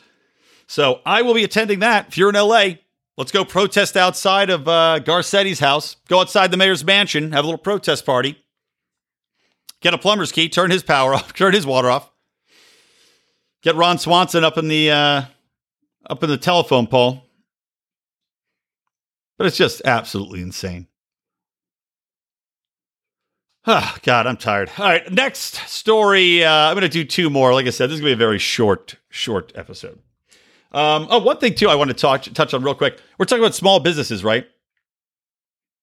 So 0.66 1.00
I 1.06 1.22
will 1.22 1.34
be 1.34 1.44
attending 1.44 1.78
that. 1.78 2.08
If 2.08 2.18
you're 2.18 2.30
in 2.30 2.34
LA, 2.34 2.80
let's 3.16 3.30
go 3.30 3.44
protest 3.44 3.96
outside 3.96 4.50
of 4.50 4.66
uh, 4.66 4.98
Garcetti's 4.98 5.60
house. 5.60 5.96
Go 6.08 6.20
outside 6.20 6.50
the 6.50 6.56
mayor's 6.56 6.84
mansion, 6.84 7.30
have 7.30 7.44
a 7.44 7.46
little 7.46 7.58
protest 7.58 8.04
party 8.04 8.44
get 9.84 9.94
a 9.94 9.98
plumber's 9.98 10.32
key, 10.32 10.48
turn 10.48 10.72
his 10.72 10.82
power 10.82 11.14
off, 11.14 11.32
turn 11.34 11.54
his 11.54 11.66
water 11.66 11.90
off. 11.90 12.10
Get 13.62 13.76
Ron 13.76 13.98
Swanson 13.98 14.42
up 14.42 14.58
in 14.58 14.66
the 14.66 14.90
uh, 14.90 15.22
up 16.10 16.22
in 16.24 16.28
the 16.28 16.38
telephone 16.38 16.88
pole. 16.88 17.22
But 19.38 19.46
it's 19.46 19.56
just 19.56 19.82
absolutely 19.84 20.40
insane. 20.40 20.88
Oh, 23.66 23.96
God, 24.02 24.26
I'm 24.26 24.36
tired. 24.36 24.70
All 24.78 24.84
right, 24.84 25.10
next 25.10 25.54
story. 25.68 26.44
Uh, 26.44 26.50
I'm 26.50 26.74
going 26.74 26.82
to 26.82 26.88
do 26.88 27.04
two 27.04 27.30
more. 27.30 27.54
Like 27.54 27.66
I 27.66 27.70
said, 27.70 27.88
this 27.88 27.94
is 27.94 28.00
going 28.00 28.12
to 28.12 28.16
be 28.16 28.22
a 28.22 28.26
very 28.26 28.38
short, 28.38 28.96
short 29.08 29.52
episode. 29.54 30.00
Um, 30.70 31.06
oh, 31.08 31.18
one 31.20 31.38
thing 31.38 31.54
too, 31.54 31.68
I 31.68 31.76
want 31.76 31.88
to 31.88 31.94
talk, 31.94 32.22
touch 32.22 32.52
on 32.52 32.62
real 32.62 32.74
quick. 32.74 33.00
We're 33.16 33.26
talking 33.26 33.42
about 33.42 33.54
small 33.54 33.80
businesses, 33.80 34.24
right? 34.24 34.46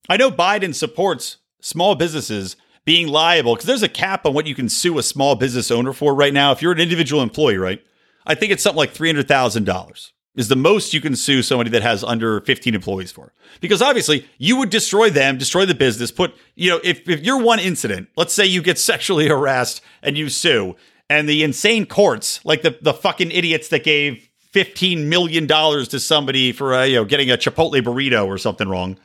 I 0.09 0.17
know 0.17 0.29
Biden 0.29 0.75
supports 0.75 1.37
small 1.61 1.95
businesses 1.95 2.55
being 2.85 3.07
liable 3.07 3.55
because 3.55 3.67
there's 3.67 3.83
a 3.83 3.89
cap 3.89 4.25
on 4.25 4.33
what 4.33 4.47
you 4.47 4.53
can 4.55 4.67
sue 4.67 4.97
a 4.99 5.03
small 5.03 5.35
business 5.35 5.71
owner 5.71 5.93
for 5.93 6.13
right 6.13 6.33
now. 6.33 6.51
If 6.51 6.61
you're 6.61 6.73
an 6.73 6.79
individual 6.79 7.23
employee, 7.23 7.57
right? 7.57 7.81
I 8.25 8.35
think 8.35 8.51
it's 8.51 8.61
something 8.61 8.77
like 8.77 8.93
$300,000 8.93 10.11
is 10.35 10.47
the 10.47 10.55
most 10.55 10.93
you 10.93 11.01
can 11.01 11.15
sue 11.15 11.41
somebody 11.41 11.69
that 11.69 11.81
has 11.81 12.03
under 12.03 12.39
15 12.41 12.73
employees 12.73 13.11
for. 13.11 13.33
Because 13.59 13.81
obviously 13.81 14.25
you 14.37 14.55
would 14.57 14.69
destroy 14.69 15.09
them, 15.09 15.37
destroy 15.37 15.65
the 15.65 15.75
business, 15.75 16.11
put, 16.11 16.33
you 16.55 16.69
know, 16.69 16.79
if, 16.83 17.07
if 17.09 17.21
you're 17.21 17.41
one 17.41 17.59
incident, 17.59 18.09
let's 18.15 18.33
say 18.33 18.45
you 18.45 18.61
get 18.61 18.79
sexually 18.91 19.27
harassed 19.27 19.81
and 20.01 20.17
you 20.17 20.29
sue, 20.29 20.75
and 21.09 21.27
the 21.27 21.43
insane 21.43 21.85
courts, 21.85 22.43
like 22.45 22.61
the, 22.61 22.77
the 22.81 22.93
fucking 22.93 23.31
idiots 23.31 23.67
that 23.67 23.83
gave 23.83 24.29
$15 24.53 25.05
million 25.05 25.47
to 25.47 25.99
somebody 25.99 26.51
for, 26.53 26.73
uh, 26.73 26.83
you 26.83 26.95
know, 26.95 27.05
getting 27.05 27.29
a 27.29 27.37
Chipotle 27.37 27.81
burrito 27.81 28.25
or 28.25 28.37
something 28.37 28.69
wrong, 28.69 28.97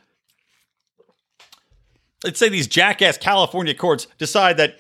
let's 2.23 2.39
say 2.39 2.49
these 2.49 2.69
jackass 2.69 3.19
California 3.19 3.75
courts 3.75 4.07
decide 4.19 4.57
that 4.59 4.79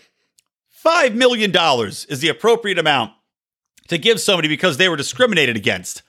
$5 0.85 1.15
million 1.15 1.51
is 2.09 2.21
the 2.21 2.29
appropriate 2.29 2.79
amount 2.79 3.13
to 3.89 3.99
give 3.99 4.21
somebody 4.21 4.47
because 4.47 4.77
they 4.77 4.89
were 4.89 4.97
discriminated 4.97 5.57
against. 5.57 6.03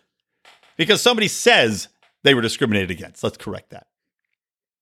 Because 0.78 1.01
somebody 1.01 1.28
says 1.28 1.89
they 2.23 2.34
were 2.34 2.41
discriminated 2.41 2.91
against. 2.91 3.23
Let's 3.23 3.38
correct 3.38 3.71
that. 3.71 3.88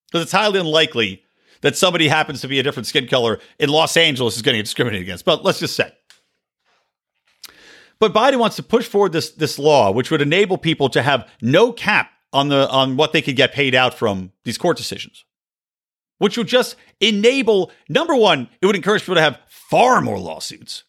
Because 0.08 0.24
it's 0.24 0.32
highly 0.32 0.60
unlikely 0.60 1.24
that 1.62 1.76
somebody 1.76 2.08
happens 2.08 2.42
to 2.42 2.48
be 2.48 2.60
a 2.60 2.64
different 2.64 2.88
skin 2.88 3.08
color 3.08 3.40
in 3.60 3.70
Los 3.70 3.98
Angeles 3.98 4.36
is 4.36 4.42
going 4.42 4.54
to 4.54 4.60
get 4.60 4.66
discriminated 4.66 5.04
against. 5.04 5.26
But 5.26 5.44
let's 5.44 5.60
just 5.60 5.76
say. 5.76 5.92
But 8.00 8.14
Biden 8.14 8.40
wants 8.40 8.58
to 8.58 8.64
push 8.64 8.88
forward 8.88 9.14
this 9.14 9.32
this 9.32 9.58
law, 9.58 9.92
which 9.92 10.12
would 10.12 10.22
enable 10.22 10.58
people 10.58 10.90
to 10.90 11.02
have 11.02 11.30
no 11.42 11.72
cap 11.72 12.12
on 12.34 12.50
the 12.50 12.70
on 12.70 12.98
what 12.98 13.14
they 13.14 13.22
could 13.22 13.36
get 13.36 13.54
paid 13.54 13.74
out 13.74 13.94
from 13.94 14.32
these 14.44 14.58
court 14.58 14.78
decisions. 14.78 15.24
Which 16.18 16.38
would 16.38 16.48
just 16.48 16.76
enable 17.00 17.72
number 17.90 18.16
one, 18.16 18.50
it 18.62 18.66
would 18.66 18.76
encourage 18.76 19.02
people 19.04 19.16
to 19.16 19.22
have 19.22 19.40
far 19.48 20.02
more 20.02 20.20
lawsuits. 20.20 20.84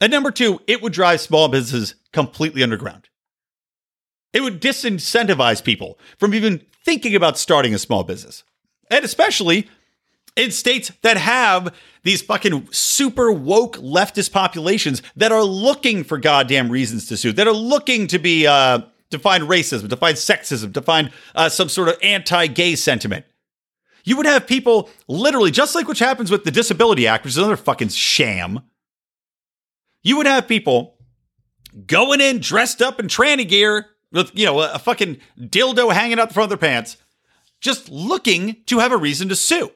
And 0.00 0.10
number 0.10 0.30
two, 0.30 0.60
it 0.66 0.82
would 0.82 0.92
drive 0.92 1.20
small 1.20 1.48
businesses 1.48 1.94
completely 2.12 2.62
underground. 2.62 3.08
It 4.32 4.42
would 4.42 4.60
disincentivize 4.60 5.62
people 5.62 5.98
from 6.18 6.34
even 6.34 6.62
thinking 6.84 7.14
about 7.14 7.38
starting 7.38 7.74
a 7.74 7.78
small 7.78 8.04
business. 8.04 8.44
And 8.90 9.04
especially 9.04 9.68
in 10.36 10.50
states 10.50 10.92
that 11.02 11.16
have 11.16 11.74
these 12.02 12.22
fucking 12.22 12.68
super 12.70 13.32
woke 13.32 13.78
leftist 13.78 14.32
populations 14.32 15.02
that 15.16 15.32
are 15.32 15.42
looking 15.42 16.04
for 16.04 16.18
goddamn 16.18 16.70
reasons 16.70 17.06
to 17.06 17.16
sue, 17.16 17.32
that 17.32 17.48
are 17.48 17.52
looking 17.52 18.06
to 18.08 18.18
be 18.18 18.46
uh, 18.46 18.80
to 19.10 19.18
find 19.18 19.44
racism, 19.44 19.88
to 19.88 19.96
find 19.96 20.16
sexism, 20.16 20.74
to 20.74 20.82
find 20.82 21.10
uh, 21.34 21.48
some 21.48 21.68
sort 21.68 21.88
of 21.88 21.96
anti-gay 22.02 22.76
sentiment. 22.76 23.24
You 24.04 24.16
would 24.16 24.26
have 24.26 24.46
people 24.46 24.88
literally, 25.08 25.50
just 25.50 25.74
like 25.74 25.88
what 25.88 25.98
happens 25.98 26.30
with 26.30 26.44
the 26.44 26.50
Disability 26.50 27.06
Act, 27.06 27.24
which 27.24 27.32
is 27.32 27.38
another 27.38 27.56
fucking 27.56 27.88
sham. 27.88 28.60
You 30.02 30.16
would 30.18 30.26
have 30.26 30.46
people 30.46 30.98
going 31.86 32.20
in 32.20 32.38
dressed 32.38 32.80
up 32.80 33.00
in 33.00 33.08
tranny 33.08 33.48
gear 33.48 33.86
with, 34.12 34.30
you 34.38 34.46
know, 34.46 34.60
a, 34.60 34.78
fucking 34.78 35.18
dildo 35.38 35.92
hanging 35.92 36.18
out 36.18 36.28
the 36.28 36.34
front 36.34 36.52
of 36.52 36.58
their 36.58 36.68
pants, 36.68 36.96
just 37.60 37.88
looking 37.88 38.56
to 38.66 38.78
have 38.78 38.92
a 38.92 38.96
reason 38.96 39.28
to 39.28 39.36
sue. 39.36 39.70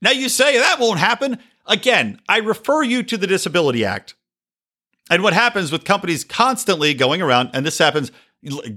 Now 0.00 0.10
you 0.10 0.28
say 0.28 0.58
that 0.58 0.80
won't 0.80 0.98
happen. 0.98 1.38
Again, 1.66 2.20
I 2.28 2.38
refer 2.38 2.82
you 2.82 3.02
to 3.04 3.16
the 3.16 3.26
Disability 3.26 3.84
Act. 3.84 4.14
And 5.10 5.22
what 5.22 5.32
happens 5.32 5.70
with 5.70 5.84
companies 5.84 6.24
constantly 6.24 6.94
going 6.94 7.22
around, 7.22 7.50
and 7.54 7.64
this 7.64 7.78
happens, 7.78 8.10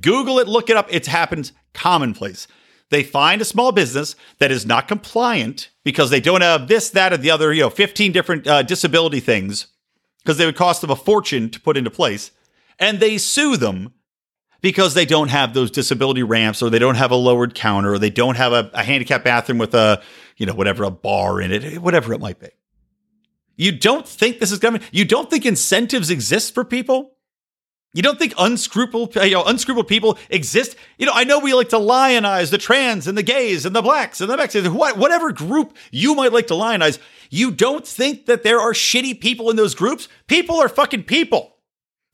Google 0.01 0.39
it, 0.39 0.47
look 0.47 0.69
it 0.69 0.77
up, 0.77 0.87
it 0.93 1.07
happens 1.07 1.53
commonplace. 1.73 2.47
They 2.89 3.03
find 3.03 3.41
a 3.41 3.45
small 3.45 3.71
business 3.71 4.15
that 4.37 4.51
is 4.51 4.65
not 4.65 4.87
compliant 4.87 5.69
because 5.83 6.11
they 6.11 6.19
don't 6.19 6.41
have 6.41 6.67
this, 6.67 6.91
that, 6.91 7.13
or 7.13 7.17
the 7.17 7.31
other, 7.31 7.51
you 7.51 7.61
know, 7.61 7.69
15 7.69 8.11
different 8.11 8.47
uh, 8.47 8.61
disability 8.61 9.19
things 9.19 9.67
because 10.19 10.37
they 10.37 10.45
would 10.45 10.55
cost 10.55 10.81
them 10.81 10.91
a 10.91 10.95
fortune 10.95 11.49
to 11.49 11.59
put 11.59 11.77
into 11.77 11.89
place. 11.89 12.31
And 12.77 12.99
they 12.99 13.17
sue 13.17 13.57
them 13.57 13.93
because 14.65 14.95
they 14.95 15.05
don't 15.05 15.27
have 15.27 15.53
those 15.53 15.69
disability 15.69 16.23
ramps 16.23 16.63
or 16.63 16.71
they 16.71 16.79
don't 16.79 16.95
have 16.95 17.11
a 17.11 17.15
lowered 17.15 17.53
counter 17.53 17.93
or 17.93 17.99
they 17.99 18.09
don't 18.09 18.35
have 18.35 18.51
a, 18.51 18.71
a 18.73 18.83
handicap 18.83 19.23
bathroom 19.23 19.59
with 19.59 19.75
a, 19.75 20.01
you 20.37 20.47
know, 20.47 20.55
whatever, 20.55 20.85
a 20.85 20.89
bar 20.89 21.39
in 21.39 21.51
it, 21.51 21.77
whatever 21.77 22.13
it 22.13 22.19
might 22.19 22.39
be. 22.39 22.49
You 23.57 23.73
don't 23.73 24.07
think 24.07 24.39
this 24.39 24.51
is 24.51 24.57
going 24.57 24.79
to, 24.79 24.85
you 24.91 25.05
don't 25.05 25.29
think 25.29 25.45
incentives 25.45 26.09
exist 26.09 26.55
for 26.55 26.65
people? 26.65 27.11
You 27.93 28.01
don't 28.01 28.17
think 28.17 28.33
unscrupuled, 28.39 29.13
you 29.13 29.35
know, 29.35 29.43
unscrupuled 29.43 29.87
people 29.87 30.17
exist? 30.31 30.75
You 30.97 31.05
know, 31.05 31.11
I 31.13 31.25
know 31.25 31.37
we 31.37 31.53
like 31.53 31.69
to 31.69 31.77
lionize 31.77 32.49
the 32.49 32.57
trans 32.57 33.05
and 33.05 33.15
the 33.15 33.21
gays 33.21 33.67
and 33.67 33.75
the 33.75 33.83
blacks 33.83 34.19
and 34.19 34.27
the 34.31 34.35
Mexicans, 34.35 34.73
whatever 34.73 35.31
group 35.31 35.77
you 35.91 36.15
might 36.15 36.33
like 36.33 36.47
to 36.47 36.55
lionize. 36.55 36.97
You 37.29 37.51
don't 37.51 37.85
think 37.85 38.25
that 38.25 38.41
there 38.41 38.59
are 38.59 38.73
shitty 38.73 39.21
people 39.21 39.51
in 39.51 39.57
those 39.57 39.75
groups? 39.75 40.07
People 40.25 40.55
are 40.55 40.69
fucking 40.69 41.03
people. 41.03 41.54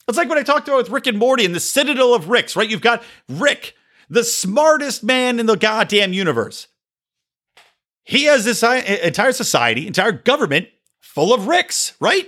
It's 0.07 0.17
like 0.17 0.29
what 0.29 0.37
I 0.37 0.43
talked 0.43 0.67
about 0.67 0.77
with 0.77 0.89
Rick 0.89 1.07
and 1.07 1.17
Morty 1.17 1.45
in 1.45 1.53
the 1.53 1.59
Citadel 1.59 2.13
of 2.13 2.29
Ricks, 2.29 2.55
right? 2.55 2.69
You've 2.69 2.81
got 2.81 3.03
Rick, 3.29 3.75
the 4.09 4.23
smartest 4.23 5.03
man 5.03 5.39
in 5.39 5.45
the 5.45 5.55
goddamn 5.55 6.13
universe. 6.13 6.67
He 8.03 8.25
has 8.25 8.43
this 8.43 8.63
entire 8.63 9.31
society, 9.31 9.87
entire 9.87 10.11
government 10.11 10.67
full 10.99 11.33
of 11.33 11.47
Ricks, 11.47 11.93
right? 11.99 12.27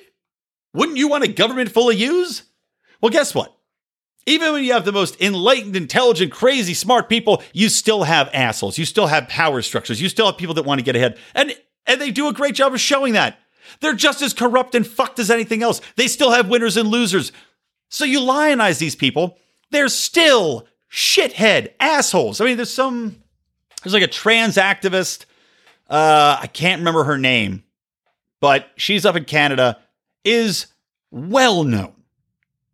Wouldn't 0.74 0.98
you 0.98 1.08
want 1.08 1.24
a 1.24 1.28
government 1.28 1.72
full 1.72 1.90
of 1.90 2.00
yous? 2.00 2.44
Well, 3.02 3.12
guess 3.12 3.36
what? 3.36 3.56
Even 4.26 4.54
when 4.54 4.64
you 4.64 4.72
have 4.74 4.86
the 4.86 4.94
most 4.94 5.20
enlightened, 5.20 5.76
intelligent, 5.76 6.32
crazy, 6.32 6.74
smart 6.74 7.10
people, 7.10 7.44
you 7.52 7.68
still 7.68 8.04
have 8.04 8.30
assholes. 8.34 8.78
You 8.78 8.86
still 8.86 9.08
have 9.08 9.28
power 9.28 9.62
structures. 9.62 10.02
You 10.02 10.08
still 10.08 10.28
have 10.28 10.38
people 10.38 10.56
that 10.56 10.64
want 10.64 10.80
to 10.80 10.86
get 10.86 10.96
ahead. 10.96 11.18
And 11.36 11.54
and 11.86 12.00
they 12.00 12.12
do 12.12 12.30
a 12.30 12.34
great 12.34 12.56
job 12.56 12.74
of 12.74 12.80
showing 12.80 13.14
that. 13.14 13.38
They're 13.82 13.94
just 13.94 14.22
as 14.22 14.34
corrupt 14.34 14.76
and 14.76 14.88
fucked 14.88 15.20
as 15.20 15.30
anything 15.30 15.62
else. 15.64 15.82
They 15.98 16.08
still 16.08 16.32
have 16.32 16.48
winners 16.48 16.78
and 16.78 16.88
losers. 16.88 17.34
So 17.94 18.06
you 18.06 18.22
lionize 18.22 18.80
these 18.80 18.96
people. 18.96 19.38
They're 19.70 19.88
still 19.88 20.68
shithead 20.92 21.74
assholes. 21.80 22.42
I 22.42 22.46
mean, 22.46 22.58
there's 22.58 22.74
some 22.74 23.22
there's 23.84 23.94
like 23.94 24.02
a 24.02 24.08
trans 24.08 24.56
activist. 24.56 25.26
Uh, 25.88 26.40
I 26.42 26.48
can't 26.48 26.80
remember 26.80 27.04
her 27.04 27.20
name, 27.20 27.64
but 28.42 28.68
she's 28.78 29.06
up 29.06 29.16
in 29.16 29.26
Canada, 29.26 29.78
is 30.24 30.68
well 31.12 31.64
known 31.64 31.94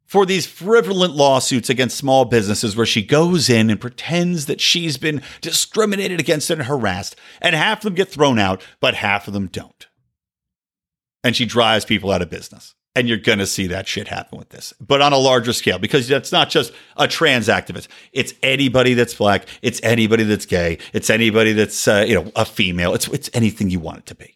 for 0.05 0.25
these 0.25 0.47
frivolent 0.47 1.15
lawsuits 1.15 1.69
against 1.69 1.97
small 1.97 2.23
businesses 2.23 2.77
where 2.77 2.85
she 2.85 3.03
goes 3.03 3.49
in 3.49 3.69
and 3.69 3.81
pretends 3.81 4.45
that 4.45 4.61
she's 4.61 4.95
been 4.95 5.21
discriminated 5.41 6.21
against 6.21 6.49
and 6.49 6.63
harassed, 6.63 7.17
and 7.41 7.55
half 7.55 7.79
of 7.79 7.83
them 7.83 7.93
get 7.93 8.07
thrown 8.07 8.39
out, 8.39 8.65
but 8.79 8.95
half 8.95 9.27
of 9.27 9.33
them 9.33 9.47
don't. 9.47 9.87
And 11.25 11.35
she 11.35 11.45
drives 11.45 11.83
people 11.83 12.09
out 12.09 12.21
of 12.21 12.29
business. 12.29 12.73
And 12.99 13.07
you're 13.07 13.17
going 13.17 13.39
to 13.39 13.47
see 13.47 13.67
that 13.67 13.87
shit 13.87 14.09
happen 14.09 14.37
with 14.37 14.49
this, 14.49 14.73
but 14.81 15.01
on 15.01 15.13
a 15.13 15.17
larger 15.17 15.53
scale, 15.53 15.79
because 15.79 16.09
that's 16.09 16.33
not 16.33 16.49
just 16.49 16.73
a 16.97 17.07
trans 17.07 17.47
activist. 17.47 17.87
It's 18.11 18.33
anybody 18.43 18.93
that's 18.93 19.13
black. 19.13 19.45
It's 19.61 19.79
anybody 19.83 20.23
that's 20.23 20.45
gay. 20.45 20.79
It's 20.91 21.09
anybody 21.09 21.53
that's, 21.53 21.87
uh, 21.87 22.03
you 22.05 22.15
know, 22.15 22.29
a 22.35 22.43
female. 22.43 22.93
It's, 22.93 23.07
it's 23.07 23.29
anything 23.33 23.69
you 23.69 23.79
want 23.79 23.99
it 23.99 24.05
to 24.07 24.15
be. 24.15 24.35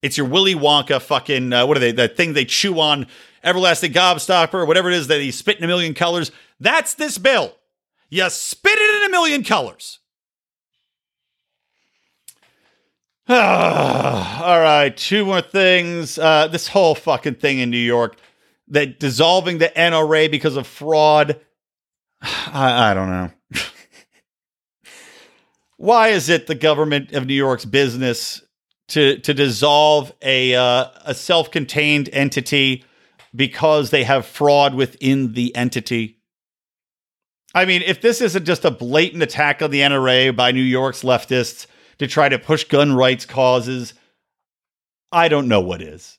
It's 0.00 0.16
your 0.16 0.26
Willy 0.28 0.54
Wonka 0.54 1.02
fucking, 1.02 1.52
uh, 1.52 1.66
what 1.66 1.76
are 1.76 1.80
they, 1.80 1.92
that 1.92 2.16
thing 2.16 2.32
they 2.32 2.46
chew 2.46 2.80
on 2.80 3.06
everlasting 3.44 3.92
gobstopper, 3.92 4.66
whatever 4.66 4.88
it 4.88 4.94
is 4.94 5.08
that 5.08 5.20
he 5.20 5.30
spit 5.30 5.58
in 5.58 5.64
a 5.64 5.68
million 5.68 5.92
colors. 5.92 6.32
That's 6.58 6.94
this 6.94 7.18
bill. 7.18 7.54
You 8.08 8.30
spit 8.30 8.78
it 8.78 9.02
in 9.02 9.10
a 9.10 9.10
million 9.10 9.44
colors. 9.44 9.98
All 13.28 14.60
right, 14.60 14.96
two 14.96 15.24
more 15.24 15.40
things. 15.40 16.18
Uh, 16.18 16.48
this 16.48 16.68
whole 16.68 16.94
fucking 16.94 17.36
thing 17.36 17.58
in 17.58 17.70
New 17.70 17.76
York, 17.78 18.16
that 18.68 18.98
dissolving 18.98 19.58
the 19.58 19.68
NRA 19.68 20.30
because 20.30 20.56
of 20.56 20.66
fraud. 20.66 21.40
I, 22.22 22.90
I 22.90 22.94
don't 22.94 23.10
know. 23.10 23.30
Why 25.76 26.08
is 26.08 26.28
it 26.28 26.46
the 26.46 26.54
government 26.54 27.12
of 27.12 27.26
New 27.26 27.34
York's 27.34 27.64
business 27.64 28.42
to 28.88 29.18
to 29.20 29.32
dissolve 29.32 30.12
a 30.20 30.54
uh, 30.54 30.86
a 31.04 31.14
self 31.14 31.50
contained 31.50 32.10
entity 32.12 32.84
because 33.34 33.90
they 33.90 34.04
have 34.04 34.26
fraud 34.26 34.74
within 34.74 35.32
the 35.32 35.54
entity. 35.56 36.18
I 37.54 37.64
mean, 37.64 37.82
if 37.82 38.00
this 38.00 38.20
isn't 38.20 38.44
just 38.44 38.64
a 38.64 38.70
blatant 38.70 39.22
attack 39.22 39.62
on 39.62 39.70
the 39.70 39.80
NRA 39.80 40.34
by 40.34 40.52
New 40.52 40.62
York's 40.62 41.02
leftists 41.02 41.66
to 42.02 42.08
try 42.08 42.28
to 42.28 42.38
push 42.38 42.64
gun 42.64 42.92
rights 42.92 43.24
causes, 43.24 43.94
I 45.10 45.28
don't 45.28 45.48
know 45.48 45.60
what 45.60 45.80
is. 45.80 46.18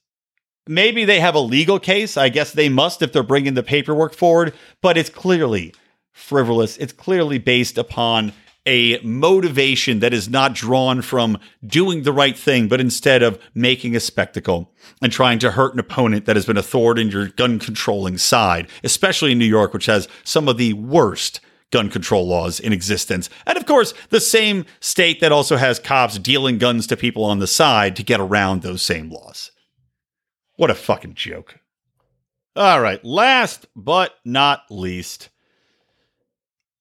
Maybe 0.68 1.04
they 1.04 1.20
have 1.20 1.36
a 1.36 1.40
legal 1.40 1.80
case. 1.80 2.16
I 2.16 2.30
guess 2.30 2.54
they 2.54 2.70
must 2.70 3.02
if 3.02 3.12
they're 3.12 3.22
bringing 3.22 3.54
the 3.54 3.64
paperwork 3.64 4.14
forward, 4.14 4.54
but 4.82 4.98
it's 4.98 5.10
clearly 5.10 5.74
frivolous. 6.12 6.78
It's 6.78 6.94
clearly 6.94 7.38
based 7.38 7.78
upon 7.78 8.34
a 8.66 8.98
motivation 9.00 10.00
that 10.00 10.14
is 10.14 10.30
not 10.30 10.54
drawn 10.54 11.02
from 11.02 11.38
doing 11.66 12.04
the 12.04 12.14
right 12.14 12.38
thing, 12.38 12.70
but 12.70 12.80
instead 12.80 13.22
of 13.22 13.38
making 13.54 13.94
a 13.94 14.00
spectacle 14.00 14.72
and 15.02 15.12
trying 15.12 15.38
to 15.40 15.52
hurt 15.52 15.74
an 15.74 15.80
opponent 15.80 16.26
that 16.26 16.38
has 16.38 16.46
been 16.46 16.56
a 16.56 16.64
thorn 16.64 16.98
in 16.98 17.10
your 17.10 17.28
gun 17.28 17.60
controlling 17.60 18.18
side, 18.18 18.70
especially 18.86 19.34
in 19.34 19.40
New 19.40 19.46
York, 19.46 19.74
which 19.74 19.88
has 19.88 20.08
some 20.24 20.48
of 20.48 20.58
the 20.58 20.72
worst 20.74 21.42
gun 21.74 21.90
control 21.90 22.28
laws 22.28 22.60
in 22.60 22.72
existence. 22.72 23.30
And 23.48 23.58
of 23.58 23.66
course, 23.66 23.96
the 24.10 24.22
same 24.22 24.66
state 24.80 25.20
that 25.20 25.32
also 25.32 25.58
has 25.58 25.80
cops 25.80 26.20
dealing 26.20 26.60
guns 26.60 26.86
to 26.88 26.96
people 26.96 27.26
on 27.26 27.40
the 27.40 27.48
side 27.48 27.96
to 27.96 28.04
get 28.04 28.22
around 28.22 28.62
those 28.62 28.84
same 28.84 29.10
laws. 29.10 29.52
What 30.56 30.70
a 30.70 30.76
fucking 30.76 31.16
joke. 31.16 31.60
All 32.56 32.80
right, 32.80 33.04
last 33.04 33.66
but 33.76 34.14
not 34.24 34.62
least, 34.70 35.30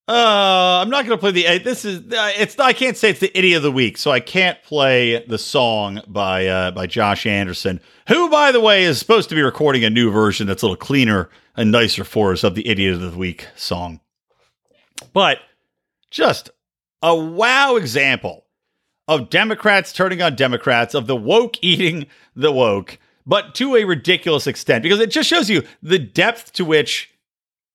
uh, 0.07 0.83
I'm 0.83 0.91
not 0.91 1.07
going 1.07 1.17
to 1.17 1.21
play 1.21 1.31
the. 1.31 1.59
This 1.59 1.87
is 1.87 2.01
uh, 2.01 2.33
it's. 2.37 2.59
I 2.59 2.75
can't 2.75 2.99
say 2.99 3.09
it's 3.09 3.21
the 3.21 3.37
idiot 3.39 3.57
of 3.59 3.63
the 3.63 3.73
week, 3.73 3.97
so 3.97 4.11
I 4.11 4.21
can't 4.21 4.63
play 4.63 5.25
the 5.27 5.39
song 5.39 6.03
by 6.07 6.47
uh, 6.47 6.71
by 6.73 6.87
Josh 6.87 7.25
Anderson, 7.25 7.81
who, 8.09 8.29
by 8.29 8.53
the 8.53 8.61
way, 8.61 8.83
is 8.83 8.99
supposed 8.99 9.31
to 9.31 9.35
be 9.35 9.41
recording 9.41 9.85
a 9.85 9.91
new 9.91 10.11
version 10.11 10.47
that's 10.47 10.63
a 10.63 10.67
little 10.67 10.77
cleaner 10.77 11.31
and 11.57 11.73
nicer 11.73 12.05
for 12.05 12.33
us 12.33 12.45
of 12.45 12.55
the 12.55 12.69
idiot 12.69 12.93
of 12.93 13.01
the 13.01 13.17
week 13.17 13.47
song. 13.57 14.01
But 15.13 15.39
just 16.11 16.51
a 17.03 17.15
wow 17.15 17.77
example 17.77 18.47
of 19.09 19.31
Democrats 19.31 19.93
turning 19.93 20.23
on 20.23 20.37
Democrats, 20.37 20.95
of 20.95 21.07
the 21.07 21.17
woke 21.17 21.57
eating 21.63 22.07
the 22.35 22.53
woke, 22.53 22.99
but 23.27 23.55
to 23.57 23.77
a 23.77 23.85
ridiculous 23.85 24.47
extent 24.47 24.83
because 24.83 25.01
it 25.01 25.11
just 25.11 25.29
shows 25.29 25.51
you 25.51 25.63
the 25.83 25.99
depth 25.99 26.53
to 26.55 26.65
which 26.65 27.11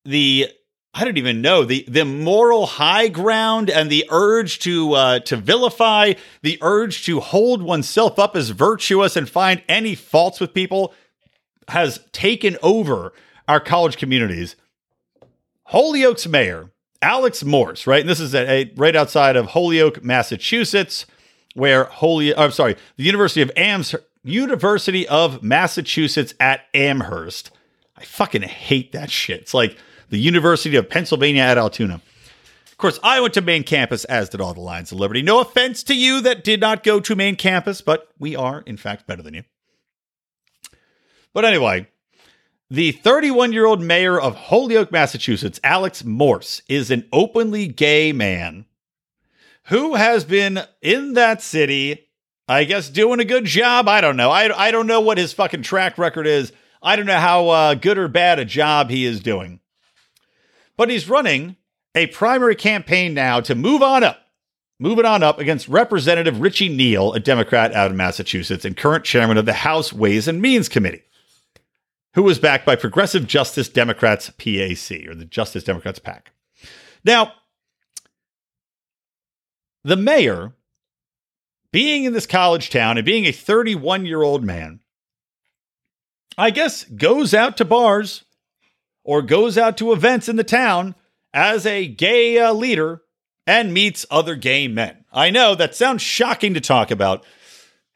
the 0.05 0.49
I 0.93 1.05
don't 1.05 1.17
even 1.17 1.41
know 1.41 1.63
the 1.63 1.86
the 1.88 2.05
moral 2.05 2.65
high 2.65 3.07
ground 3.07 3.69
and 3.69 3.89
the 3.89 4.05
urge 4.09 4.59
to 4.59 4.93
uh, 4.93 5.19
to 5.19 5.36
vilify, 5.36 6.13
the 6.41 6.57
urge 6.61 7.05
to 7.05 7.19
hold 7.19 7.61
oneself 7.61 8.17
up 8.17 8.36
as 8.36 8.49
virtuous 8.49 9.15
and 9.15 9.30
find 9.30 9.61
any 9.69 9.93
faults 9.93 10.39
with 10.39 10.53
people 10.53 10.93
has 11.67 11.99
taken 12.13 12.57
over 12.63 13.13
our 13.47 13.59
college 13.59 13.97
communities. 13.97 14.55
Holyoke's 15.65 16.25
mayor 16.25 16.71
Alex 17.02 17.43
Morse, 17.43 17.88
right? 17.88 18.02
And 18.02 18.10
this 18.10 18.20
is 18.20 18.34
at 18.36 18.48
a, 18.48 18.72
right 18.76 18.95
outside 18.95 19.36
of 19.36 19.48
Holyoke, 19.48 20.04
Massachusetts, 20.04 21.06
where 21.54 21.86
Holy, 21.86 22.34
uh, 22.34 22.45
I'm 22.45 22.52
sorry, 22.52 22.76
the 22.98 23.04
University 23.04 23.41
of 23.41 23.52
Ams, 23.56 23.95
University 24.24 25.08
of 25.08 25.41
Massachusetts 25.43 26.34
at 26.39 26.62
Amherst. 26.74 27.52
I 27.98 28.04
fucking 28.04 28.43
hate 28.43 28.91
that 28.91 29.10
shit. 29.10 29.41
It's 29.41 29.54
like 29.54 29.78
the 30.10 30.20
University 30.20 30.76
of 30.76 30.89
Pennsylvania 30.89 31.41
at 31.41 31.58
Altoona. 31.58 32.02
Of 32.72 32.78
course, 32.78 33.00
I 33.02 33.20
went 33.20 33.34
to 33.34 33.41
main 33.41 33.64
campus, 33.64 34.06
as 34.06 34.30
did 34.30 34.39
all 34.39 34.54
the 34.54 34.60
Lions 34.60 34.91
of 34.91 35.00
Liberty. 35.00 35.24
No 35.24 35.39
offense 35.39 35.82
to 35.84 35.95
you 35.95 36.22
that 36.22 36.43
did 36.43 36.60
not 36.60 36.84
go 36.84 37.00
to 37.00 37.16
main 37.16 37.36
campus, 37.36 37.82
but 37.82 38.08
we 38.20 38.36
are, 38.36 38.62
in 38.68 38.78
fact, 38.78 39.08
better 39.08 39.24
than 39.24 39.34
you. 39.34 39.43
But 41.34 41.43
anyway, 41.43 41.88
the 42.70 42.91
31 42.91 43.53
year 43.53 43.65
old 43.65 43.82
mayor 43.82 44.20
of 44.20 44.36
Holyoke, 44.36 44.91
Massachusetts, 44.91 45.59
Alex 45.63 46.03
Morse, 46.03 46.61
is 46.68 46.91
an 46.91 47.07
openly 47.13 47.68
gay 47.68 48.11
man 48.11 48.65
who 49.65 49.95
has 49.95 50.24
been 50.24 50.61
in 50.82 51.13
that 51.13 51.41
city, 51.41 52.09
I 52.47 52.63
guess, 52.63 52.89
doing 52.89 53.20
a 53.20 53.26
good 53.26 53.45
job. 53.45 53.88
I 53.88 54.01
don't 54.01 54.18
know. 54.18 54.32
I, 54.32 54.68
I 54.68 54.72
don't 54.72 54.88
know 54.88 55.01
what 55.01 55.18
his 55.18 55.34
fucking 55.34 55.63
track 55.63 55.97
record 55.97 56.28
is. 56.28 56.51
I 56.82 56.95
don't 56.95 57.05
know 57.05 57.20
how 57.20 57.49
uh, 57.49 57.74
good 57.74 57.97
or 57.97 58.07
bad 58.07 58.39
a 58.39 58.45
job 58.45 58.89
he 58.89 59.05
is 59.05 59.20
doing. 59.20 59.59
But 60.78 60.89
he's 60.89 61.09
running 61.09 61.55
a 61.95 62.07
primary 62.07 62.55
campaign 62.55 63.13
now 63.13 63.39
to 63.41 63.55
move 63.55 63.82
on 63.82 64.03
up, 64.03 64.20
moving 64.80 65.05
on 65.05 65.24
up 65.24 65.39
against 65.39 65.68
Representative 65.68 66.39
Richie 66.39 66.70
Neal, 66.70 67.13
a 67.13 67.20
Democrat 67.20 67.74
out 67.74 67.89
of 67.89 67.97
Massachusetts 67.97 68.63
and 68.63 68.78
current 68.78 69.03
chairman 69.03 69.38
of 69.38 69.45
the 69.45 69.53
House 69.53 69.91
Ways 69.91 70.28
and 70.28 70.41
Means 70.41 70.70
Committee, 70.70 71.03
who 72.18 72.24
was 72.24 72.39
backed 72.39 72.65
by 72.65 72.76
Progressive 72.76 73.28
Justice 73.28 73.70
Democrats 73.70 74.32
PAC, 74.32 75.07
or 75.07 75.13
the 75.13 75.28
Justice 75.30 75.63
Democrats 75.63 75.99
PAC. 75.99 76.32
Now, 77.05 77.34
the 79.84 79.97
mayor, 79.97 80.53
being 81.72 82.05
in 82.05 82.13
this 82.13 82.26
college 82.26 82.72
town 82.72 82.97
and 82.97 83.05
being 83.05 83.26
a 83.26 83.32
31 83.32 84.07
year 84.07 84.24
old 84.24 84.43
man, 84.43 84.80
I 86.39 86.49
guess 86.49 86.86
goes 86.86 87.36
out 87.36 87.55
to 87.57 87.65
bars 87.65 88.26
or 89.03 89.22
goes 89.22 89.55
out 89.55 89.78
to 89.78 89.93
events 89.93 90.28
in 90.28 90.38
the 90.38 90.43
town 90.43 90.95
as 91.36 91.68
a 91.68 91.86
gay 91.86 92.39
uh, 92.39 92.51
leader 92.51 93.03
and 93.45 93.76
meets 93.76 94.07
other 94.09 94.36
gay 94.36 94.68
men. 94.68 95.05
I 95.13 95.30
know 95.30 95.53
that 95.53 95.76
sounds 95.76 96.01
shocking 96.01 96.55
to 96.55 96.61
talk 96.61 96.89
about. 96.89 97.24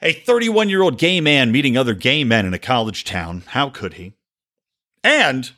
A 0.02 0.14
31 0.14 0.70
year 0.70 0.82
old 0.82 0.98
gay 0.98 1.22
man 1.22 1.52
meeting 1.52 1.78
other 1.78 1.94
gay 1.94 2.24
men 2.24 2.46
in 2.46 2.54
a 2.54 2.60
college 2.60 3.04
town. 3.04 3.44
How 3.48 3.70
could 3.70 3.94
he? 3.96 4.14
And 5.04 5.52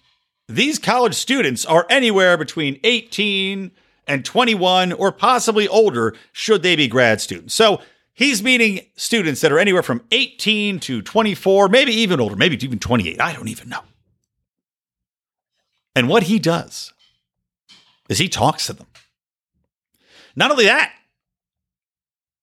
these 0.48 0.80
college 0.80 1.16
students 1.16 1.66
are 1.66 1.86
anywhere 1.89 2.38
between 2.38 2.80
18 2.84 3.72
and 4.08 4.26
21 4.26 4.91
or 4.91 5.12
possibly 5.12 5.68
older, 5.68 6.14
should 6.32 6.62
they 6.62 6.76
be 6.76 6.88
grad 6.88 7.22
students. 7.22 7.54
So 7.54 7.82
he's 8.14 8.44
meeting 8.44 8.82
students 8.96 9.41
that 9.41 9.52
are 9.52 9.60
anywhere 9.60 9.84
from 9.84 10.04
18 10.12 10.80
to 10.82 11.02
24, 11.02 11.70
maybe 11.70 11.94
even 11.94 12.20
older, 12.20 12.36
maybe 12.36 12.58
even 12.64 12.80
28. 12.80 13.22
I 13.22 13.34
don't 13.34 13.48
even 13.48 13.70
know. 13.70 13.82
And 15.96 16.10
what 16.10 16.24
he 16.24 16.39
does 16.39 16.91
is 18.10 18.18
he 18.18 18.28
talks 18.28 18.68
to 18.68 18.74
them. 18.74 18.88
Not 20.36 20.52
only 20.52 20.66
that, 20.66 20.94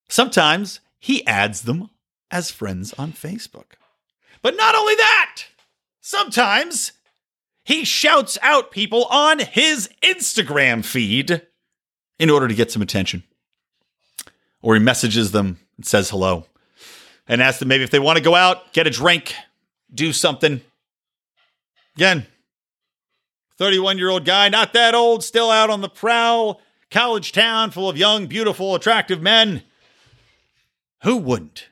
sometimes 0.08 0.80
he 1.00 1.26
adds 1.26 1.62
them 1.62 1.90
as 2.30 2.50
friends 2.50 2.92
on 2.92 3.12
Facebook. 3.12 3.72
But 4.42 4.56
not 4.56 4.74
only 4.74 4.94
that, 4.94 5.44
sometimes 6.00 6.92
he 7.64 7.84
shouts 7.84 8.38
out 8.42 8.70
people 8.70 9.04
on 9.06 9.40
his 9.40 9.88
Instagram 10.02 10.84
feed 10.84 11.42
in 12.18 12.30
order 12.30 12.46
to 12.46 12.54
get 12.54 12.70
some 12.70 12.82
attention. 12.82 13.24
Or 14.62 14.74
he 14.74 14.80
messages 14.80 15.32
them 15.32 15.58
and 15.76 15.86
says 15.86 16.10
hello 16.10 16.46
and 17.26 17.42
asks 17.42 17.60
them 17.60 17.68
maybe 17.68 17.84
if 17.84 17.90
they 17.90 17.98
want 17.98 18.18
to 18.18 18.24
go 18.24 18.34
out, 18.34 18.72
get 18.72 18.86
a 18.86 18.90
drink, 18.90 19.34
do 19.92 20.12
something. 20.12 20.60
Again, 21.96 22.26
31 23.56 23.98
year 23.98 24.10
old 24.10 24.24
guy, 24.24 24.48
not 24.48 24.72
that 24.74 24.94
old, 24.94 25.24
still 25.24 25.50
out 25.50 25.70
on 25.70 25.80
the 25.80 25.88
prowl, 25.88 26.60
college 26.90 27.32
town 27.32 27.70
full 27.70 27.88
of 27.88 27.96
young, 27.96 28.26
beautiful, 28.26 28.74
attractive 28.74 29.22
men. 29.22 29.62
Who 31.02 31.16
wouldn't? 31.16 31.68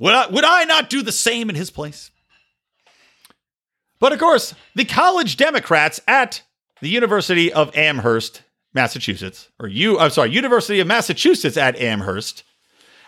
Would 0.00 0.14
I, 0.14 0.26
would 0.28 0.44
I 0.44 0.64
not 0.64 0.90
do 0.90 1.02
the 1.02 1.12
same 1.12 1.48
in 1.48 1.54
his 1.54 1.70
place? 1.70 2.10
But 4.00 4.12
of 4.12 4.18
course, 4.18 4.54
the 4.74 4.84
college 4.84 5.36
Democrats 5.36 6.00
at 6.06 6.42
the 6.80 6.88
University 6.88 7.52
of 7.52 7.74
Amherst, 7.76 8.42
Massachusetts, 8.72 9.48
or 9.58 9.68
you, 9.68 9.98
I'm 9.98 10.10
sorry, 10.10 10.30
University 10.30 10.80
of 10.80 10.86
Massachusetts 10.86 11.56
at 11.56 11.76
Amherst, 11.76 12.42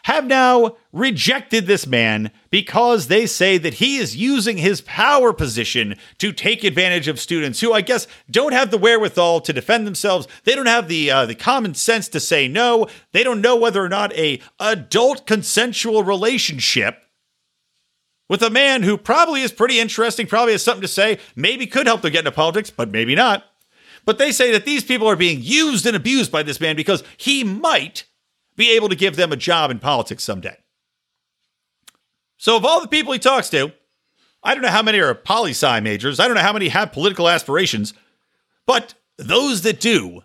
have 0.07 0.25
now 0.25 0.77
rejected 0.93 1.67
this 1.67 1.85
man 1.85 2.31
because 2.49 3.09
they 3.09 3.27
say 3.27 3.59
that 3.59 3.75
he 3.75 3.97
is 3.97 4.15
using 4.15 4.57
his 4.57 4.81
power 4.83 5.33
position 5.33 5.97
to 6.19 6.33
take 6.33 6.63
advantage 6.63 7.09
of 7.09 7.19
students 7.19 7.61
who, 7.61 7.73
I 7.73 7.81
guess, 7.81 8.07
don't 8.31 8.53
have 8.53 8.71
the 8.71 8.79
wherewithal 8.79 9.41
to 9.41 9.53
defend 9.53 9.85
themselves. 9.85 10.29
They 10.45 10.55
don't 10.55 10.67
have 10.67 10.87
the 10.87 11.11
uh, 11.11 11.27
the 11.27 11.35
common 11.35 11.75
sense 11.75 12.07
to 12.11 12.21
say 12.21 12.47
no. 12.47 12.87
They 13.11 13.25
don't 13.25 13.41
know 13.41 13.57
whether 13.57 13.83
or 13.83 13.89
not 13.89 14.13
a 14.13 14.41
adult 14.61 15.27
consensual 15.27 16.05
relationship 16.05 17.03
with 18.29 18.43
a 18.43 18.51
man 18.51 18.85
who 18.85 18.97
probably 18.97 19.43
is 19.43 19.51
pretty 19.51 19.81
interesting, 19.81 20.29
probably 20.29 20.53
has 20.53 20.63
something 20.63 20.83
to 20.83 20.89
say, 20.89 21.19
maybe 21.35 21.67
could 21.67 21.89
help 21.89 22.03
them 22.03 22.13
get 22.13 22.21
into 22.21 22.31
politics, 22.31 22.71
but 22.71 22.93
maybe 22.93 23.17
not. 23.17 23.43
But 24.05 24.19
they 24.19 24.31
say 24.31 24.53
that 24.53 24.65
these 24.65 24.85
people 24.85 25.09
are 25.09 25.17
being 25.17 25.41
used 25.43 25.85
and 25.85 25.97
abused 25.97 26.31
by 26.31 26.45
this 26.45 26.61
man 26.61 26.77
because 26.77 27.03
he 27.17 27.43
might 27.43 28.05
be 28.57 28.73
able 28.73 28.89
to 28.89 28.97
give 28.97 29.17
them 29.17 29.33
a 29.33 29.37
job 29.37 29.71
in 29.71 29.79
politics 29.79 30.25
someday. 30.25 30.57
So, 32.39 32.57
of 32.57 32.65
all 32.65 32.81
the 32.81 32.89
people 32.89 33.13
he 33.13 33.19
talks 33.19 33.49
to, 33.51 33.73
I 34.43 34.55
don't 34.55 34.63
know 34.63 34.71
how 34.71 34.83
many 34.83 35.01
are 35.01 35.15
poli 35.15 35.51
sci 35.51 35.81
majors. 35.81 36.21
I 36.21 36.27
don't 36.27 36.37
know 36.37 36.43
how 36.43 36.53
many 36.53 36.69
have 36.69 36.93
political 36.93 37.29
aspirations, 37.29 37.95
but 38.67 38.95
those 39.17 39.63
that 39.63 39.81
do, 39.81 40.23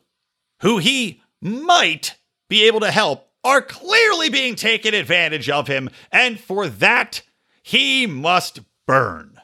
who 0.62 0.78
he 0.78 1.22
might 1.42 2.18
be 2.50 2.68
able 2.68 2.82
to 2.82 2.92
help, 2.92 3.28
are 3.44 3.62
clearly 3.62 4.30
being 4.30 4.56
taken 4.56 4.94
advantage 4.94 5.50
of 5.50 5.68
him. 5.68 5.90
And 6.12 6.40
for 6.40 6.68
that, 6.68 7.24
he 7.64 8.06
must 8.06 8.60
burn. 8.86 9.40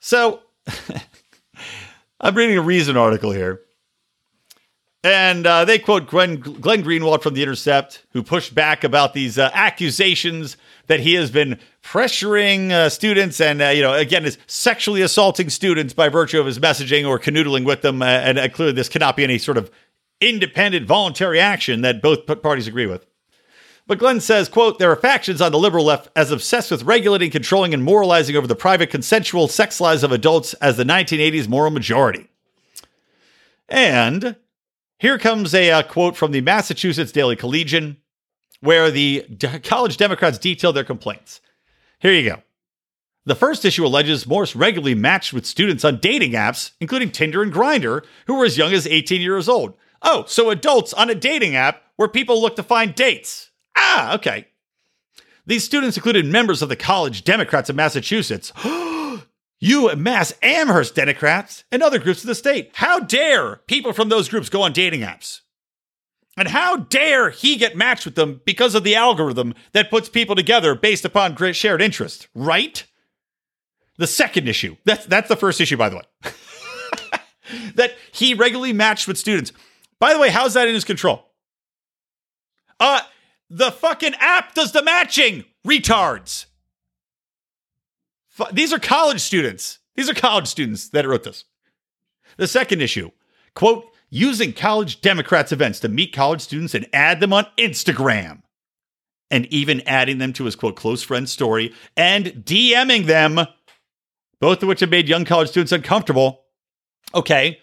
So, 0.00 0.42
I'm 2.20 2.34
reading 2.34 2.58
a 2.58 2.62
Reason 2.62 2.96
article 2.96 3.30
here. 3.30 3.60
And 5.04 5.46
uh, 5.46 5.64
they 5.64 5.80
quote 5.80 6.06
Glenn, 6.06 6.36
Glenn, 6.36 6.84
Greenwald 6.84 7.22
from 7.22 7.34
The 7.34 7.42
Intercept, 7.42 8.04
who 8.12 8.22
pushed 8.22 8.54
back 8.54 8.84
about 8.84 9.14
these 9.14 9.36
uh, 9.36 9.50
accusations 9.52 10.56
that 10.86 11.00
he 11.00 11.14
has 11.14 11.30
been 11.30 11.58
pressuring 11.82 12.70
uh, 12.70 12.88
students 12.88 13.40
and, 13.40 13.60
uh, 13.60 13.68
you 13.68 13.82
know, 13.82 13.94
again, 13.94 14.24
is 14.24 14.38
sexually 14.46 15.02
assaulting 15.02 15.50
students 15.50 15.92
by 15.92 16.08
virtue 16.08 16.38
of 16.38 16.46
his 16.46 16.60
messaging 16.60 17.06
or 17.06 17.18
canoodling 17.18 17.64
with 17.64 17.82
them. 17.82 18.00
Uh, 18.00 18.06
and 18.06 18.38
uh, 18.38 18.48
clearly, 18.48 18.74
this 18.74 18.88
cannot 18.88 19.16
be 19.16 19.24
any 19.24 19.38
sort 19.38 19.58
of 19.58 19.70
independent, 20.20 20.86
voluntary 20.86 21.40
action 21.40 21.80
that 21.80 22.00
both 22.00 22.24
parties 22.42 22.68
agree 22.68 22.86
with. 22.86 23.04
But 23.88 23.98
Glenn 23.98 24.20
says, 24.20 24.48
quote, 24.48 24.78
there 24.78 24.92
are 24.92 24.96
factions 24.96 25.40
on 25.40 25.50
the 25.50 25.58
liberal 25.58 25.84
left 25.84 26.08
as 26.14 26.30
obsessed 26.30 26.70
with 26.70 26.84
regulating, 26.84 27.32
controlling, 27.32 27.74
and 27.74 27.82
moralizing 27.82 28.36
over 28.36 28.46
the 28.46 28.54
private 28.54 28.90
consensual 28.90 29.48
sex 29.48 29.80
lives 29.80 30.04
of 30.04 30.12
adults 30.12 30.54
as 30.54 30.76
the 30.76 30.84
1980s 30.84 31.48
moral 31.48 31.72
majority. 31.72 32.28
And 33.68 34.36
here 35.02 35.18
comes 35.18 35.52
a 35.52 35.68
uh, 35.68 35.82
quote 35.82 36.16
from 36.16 36.30
the 36.30 36.40
Massachusetts 36.40 37.10
Daily 37.10 37.34
Collegian, 37.34 37.96
where 38.60 38.88
the 38.88 39.26
D- 39.36 39.58
college 39.58 39.96
Democrats 39.96 40.38
detail 40.38 40.72
their 40.72 40.84
complaints. 40.84 41.40
Here 41.98 42.12
you 42.12 42.30
go. 42.30 42.42
The 43.24 43.34
first 43.34 43.64
issue 43.64 43.84
alleges 43.84 44.28
Morse 44.28 44.54
regularly 44.54 44.94
matched 44.94 45.32
with 45.32 45.44
students 45.44 45.84
on 45.84 45.98
dating 45.98 46.32
apps, 46.32 46.70
including 46.80 47.10
Tinder 47.10 47.42
and 47.42 47.52
Grindr, 47.52 48.04
who 48.28 48.36
were 48.36 48.44
as 48.44 48.56
young 48.56 48.72
as 48.72 48.86
18 48.86 49.20
years 49.20 49.48
old. 49.48 49.74
Oh, 50.02 50.24
so 50.28 50.50
adults 50.50 50.92
on 50.92 51.10
a 51.10 51.16
dating 51.16 51.56
app 51.56 51.82
where 51.96 52.06
people 52.06 52.40
look 52.40 52.54
to 52.54 52.62
find 52.62 52.94
dates. 52.94 53.50
Ah, 53.76 54.14
okay. 54.14 54.46
These 55.44 55.64
students 55.64 55.96
included 55.96 56.26
members 56.26 56.62
of 56.62 56.68
the 56.68 56.76
College 56.76 57.24
Democrats 57.24 57.68
of 57.68 57.74
Massachusetts. 57.74 58.52
UMass 59.62 60.32
Amherst 60.42 60.94
Democrats 60.94 61.64
and 61.70 61.82
other 61.82 61.98
groups 61.98 62.22
of 62.22 62.26
the 62.26 62.34
state. 62.34 62.70
How 62.74 62.98
dare 62.98 63.56
people 63.68 63.92
from 63.92 64.08
those 64.08 64.28
groups 64.28 64.48
go 64.48 64.62
on 64.62 64.72
dating 64.72 65.02
apps? 65.02 65.40
And 66.36 66.48
how 66.48 66.76
dare 66.76 67.30
he 67.30 67.56
get 67.56 67.76
matched 67.76 68.06
with 68.06 68.14
them 68.14 68.40
because 68.44 68.74
of 68.74 68.84
the 68.84 68.96
algorithm 68.96 69.54
that 69.72 69.90
puts 69.90 70.08
people 70.08 70.34
together 70.34 70.74
based 70.74 71.04
upon 71.04 71.34
great 71.34 71.54
shared 71.54 71.82
interest, 71.82 72.26
right? 72.34 72.84
The 73.98 74.06
second 74.06 74.48
issue. 74.48 74.76
That's 74.84 75.04
that's 75.06 75.28
the 75.28 75.36
first 75.36 75.60
issue, 75.60 75.76
by 75.76 75.90
the 75.90 75.96
way. 75.96 76.32
that 77.74 77.92
he 78.12 78.32
regularly 78.32 78.72
matched 78.72 79.06
with 79.06 79.18
students. 79.18 79.52
By 80.00 80.14
the 80.14 80.18
way, 80.18 80.30
how's 80.30 80.54
that 80.54 80.68
in 80.68 80.74
his 80.74 80.84
control? 80.84 81.30
Uh, 82.80 83.02
the 83.50 83.70
fucking 83.70 84.14
app 84.18 84.54
does 84.54 84.72
the 84.72 84.82
matching, 84.82 85.44
retards. 85.66 86.46
These 88.52 88.72
are 88.72 88.78
college 88.78 89.20
students. 89.20 89.78
These 89.94 90.08
are 90.08 90.14
college 90.14 90.46
students 90.46 90.88
that 90.90 91.06
wrote 91.06 91.24
this. 91.24 91.44
The 92.38 92.46
second 92.46 92.80
issue, 92.80 93.10
quote, 93.54 93.84
using 94.08 94.52
college 94.52 95.00
Democrats 95.00 95.52
events 95.52 95.80
to 95.80 95.88
meet 95.88 96.14
college 96.14 96.40
students 96.40 96.74
and 96.74 96.86
add 96.92 97.20
them 97.20 97.32
on 97.32 97.46
Instagram. 97.58 98.42
And 99.30 99.46
even 99.46 99.80
adding 99.86 100.18
them 100.18 100.34
to 100.34 100.44
his 100.44 100.56
quote 100.56 100.76
close 100.76 101.02
friend 101.02 101.26
story 101.26 101.72
and 101.96 102.26
DMing 102.26 103.06
them, 103.06 103.40
both 104.40 104.62
of 104.62 104.68
which 104.68 104.80
have 104.80 104.90
made 104.90 105.08
young 105.08 105.24
college 105.24 105.48
students 105.48 105.72
uncomfortable. 105.72 106.44
Okay. 107.14 107.58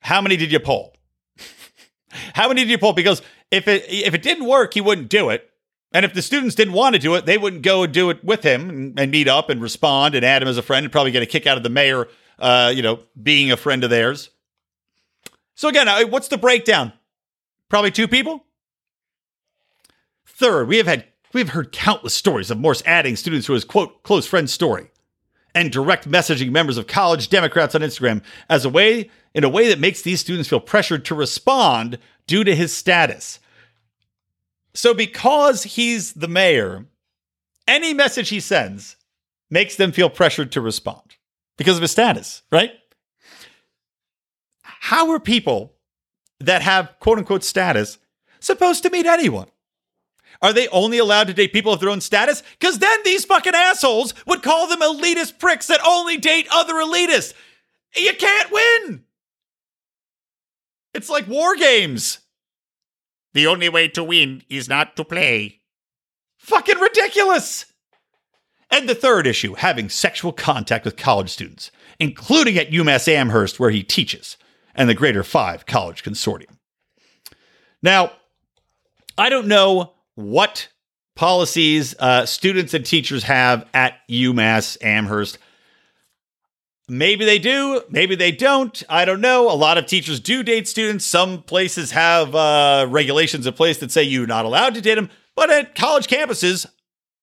How 0.00 0.22
many 0.22 0.38
did 0.38 0.50
you 0.50 0.58
poll? 0.58 0.94
How 2.34 2.48
many 2.48 2.62
did 2.62 2.70
you 2.70 2.78
poll? 2.78 2.94
Because 2.94 3.20
if 3.50 3.68
it 3.68 3.84
if 3.88 4.14
it 4.14 4.22
didn't 4.22 4.46
work, 4.46 4.72
he 4.72 4.80
wouldn't 4.80 5.10
do 5.10 5.28
it. 5.28 5.49
And 5.92 6.04
if 6.04 6.14
the 6.14 6.22
students 6.22 6.54
didn't 6.54 6.74
want 6.74 6.94
to 6.94 7.00
do 7.00 7.14
it, 7.16 7.26
they 7.26 7.36
wouldn't 7.36 7.62
go 7.62 7.82
and 7.82 7.92
do 7.92 8.10
it 8.10 8.22
with 8.22 8.44
him 8.44 8.68
and, 8.70 9.00
and 9.00 9.10
meet 9.10 9.26
up 9.26 9.50
and 9.50 9.60
respond 9.60 10.14
and 10.14 10.24
add 10.24 10.42
him 10.42 10.48
as 10.48 10.56
a 10.56 10.62
friend 10.62 10.84
and 10.84 10.92
probably 10.92 11.10
get 11.10 11.22
a 11.22 11.26
kick 11.26 11.46
out 11.46 11.56
of 11.56 11.62
the 11.62 11.68
mayor, 11.68 12.08
uh, 12.38 12.72
you 12.74 12.82
know, 12.82 13.00
being 13.20 13.50
a 13.50 13.56
friend 13.56 13.82
of 13.82 13.90
theirs. 13.90 14.30
So 15.54 15.68
again, 15.68 15.88
what's 16.10 16.28
the 16.28 16.38
breakdown? 16.38 16.92
Probably 17.68 17.90
two 17.90 18.08
people. 18.08 18.44
Third, 20.26 20.68
we 20.68 20.78
have 20.78 20.86
had 20.86 21.04
we 21.32 21.40
have 21.40 21.50
heard 21.50 21.70
countless 21.70 22.14
stories 22.14 22.50
of 22.50 22.58
Morse 22.58 22.82
adding 22.86 23.14
students 23.14 23.46
to 23.46 23.52
his 23.52 23.64
quote 23.64 24.02
close 24.02 24.26
friend 24.26 24.48
story 24.48 24.90
and 25.54 25.70
direct 25.70 26.10
messaging 26.10 26.50
members 26.50 26.76
of 26.76 26.86
college 26.86 27.28
Democrats 27.28 27.74
on 27.74 27.82
Instagram 27.82 28.22
as 28.48 28.64
a 28.64 28.70
way 28.70 29.10
in 29.34 29.44
a 29.44 29.48
way 29.48 29.68
that 29.68 29.78
makes 29.78 30.02
these 30.02 30.20
students 30.20 30.48
feel 30.48 30.60
pressured 30.60 31.04
to 31.04 31.14
respond 31.14 31.98
due 32.26 32.42
to 32.42 32.54
his 32.54 32.74
status. 32.74 33.38
So 34.74 34.94
because 34.94 35.64
he's 35.64 36.12
the 36.12 36.28
mayor, 36.28 36.86
any 37.66 37.94
message 37.94 38.28
he 38.28 38.40
sends 38.40 38.96
makes 39.50 39.76
them 39.76 39.92
feel 39.92 40.10
pressured 40.10 40.52
to 40.52 40.60
respond 40.60 41.16
because 41.56 41.76
of 41.76 41.82
his 41.82 41.90
status, 41.90 42.42
right? 42.50 42.72
How 44.62 45.10
are 45.10 45.20
people 45.20 45.74
that 46.38 46.62
have 46.62 46.94
quote 47.00 47.18
unquote 47.18 47.44
status 47.44 47.98
supposed 48.38 48.82
to 48.84 48.90
meet 48.90 49.06
anyone? 49.06 49.48
Are 50.42 50.52
they 50.52 50.68
only 50.68 50.98
allowed 50.98 51.26
to 51.26 51.34
date 51.34 51.52
people 51.52 51.72
of 51.72 51.80
their 51.80 51.90
own 51.90 52.00
status? 52.00 52.42
Because 52.58 52.78
then 52.78 52.98
these 53.04 53.24
fucking 53.24 53.54
assholes 53.54 54.14
would 54.26 54.42
call 54.42 54.66
them 54.66 54.80
elitist 54.80 55.38
pricks 55.38 55.66
that 55.66 55.80
only 55.86 56.16
date 56.16 56.48
other 56.50 56.74
elitists. 56.74 57.34
You 57.94 58.14
can't 58.14 58.50
win. 58.50 59.04
It's 60.94 61.10
like 61.10 61.28
war 61.28 61.56
games. 61.56 62.20
The 63.32 63.46
only 63.46 63.68
way 63.68 63.88
to 63.88 64.04
win 64.04 64.42
is 64.48 64.68
not 64.68 64.96
to 64.96 65.04
play. 65.04 65.60
Fucking 66.38 66.78
ridiculous. 66.78 67.66
And 68.70 68.88
the 68.88 68.94
third 68.94 69.26
issue 69.26 69.54
having 69.54 69.88
sexual 69.88 70.32
contact 70.32 70.84
with 70.84 70.96
college 70.96 71.30
students, 71.30 71.70
including 71.98 72.56
at 72.56 72.70
UMass 72.70 73.08
Amherst, 73.08 73.58
where 73.58 73.70
he 73.70 73.82
teaches, 73.82 74.36
and 74.74 74.88
the 74.88 74.94
Greater 74.94 75.24
Five 75.24 75.66
College 75.66 76.04
Consortium. 76.04 76.56
Now, 77.82 78.12
I 79.18 79.28
don't 79.28 79.48
know 79.48 79.94
what 80.14 80.68
policies 81.16 81.94
uh, 81.98 82.26
students 82.26 82.74
and 82.74 82.86
teachers 82.86 83.24
have 83.24 83.68
at 83.74 83.98
UMass 84.08 84.76
Amherst. 84.82 85.38
Maybe 86.90 87.24
they 87.24 87.38
do, 87.38 87.82
maybe 87.88 88.16
they 88.16 88.32
don't. 88.32 88.82
I 88.88 89.04
don't 89.04 89.20
know. 89.20 89.48
A 89.48 89.54
lot 89.54 89.78
of 89.78 89.86
teachers 89.86 90.18
do 90.18 90.42
date 90.42 90.66
students. 90.66 91.04
Some 91.04 91.44
places 91.44 91.92
have 91.92 92.34
uh, 92.34 92.84
regulations 92.90 93.46
in 93.46 93.52
place 93.52 93.78
that 93.78 93.92
say 93.92 94.02
you're 94.02 94.26
not 94.26 94.44
allowed 94.44 94.74
to 94.74 94.80
date 94.80 94.96
them. 94.96 95.08
But 95.36 95.50
at 95.50 95.76
college 95.76 96.08
campuses, 96.08 96.66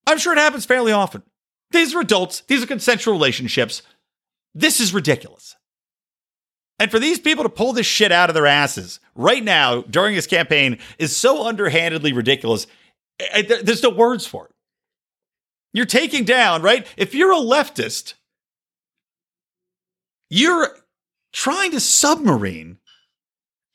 I'm 0.08 0.20
sure 0.20 0.32
it 0.32 0.40
happens 0.40 0.64
fairly 0.64 0.94
often. 0.94 1.22
These 1.72 1.94
are 1.94 2.00
adults, 2.00 2.44
these 2.48 2.64
are 2.64 2.66
consensual 2.66 3.14
relationships. 3.14 3.82
This 4.56 4.80
is 4.80 4.94
ridiculous. 4.94 5.58
And 6.80 6.90
for 6.90 6.98
these 6.98 7.20
people 7.20 7.44
to 7.44 7.50
pull 7.50 7.74
this 7.74 7.86
shit 7.86 8.14
out 8.14 8.30
of 8.30 8.36
their 8.36 8.48
asses 8.48 9.02
right 9.16 9.44
now 9.44 9.82
during 9.82 10.16
his 10.16 10.28
campaign 10.28 10.78
is 10.98 11.14
so 11.14 11.46
underhandedly 11.46 12.14
ridiculous. 12.14 12.68
There's 13.20 13.84
no 13.84 13.90
words 13.90 14.26
for 14.26 14.46
it. 14.46 14.52
You're 15.74 15.86
taking 15.86 16.24
down, 16.24 16.62
right? 16.62 16.88
If 16.96 17.14
you're 17.14 17.34
a 17.34 17.36
leftist, 17.36 18.14
you're 20.30 20.76
trying 21.32 21.72
to 21.72 21.80
submarine 21.80 22.78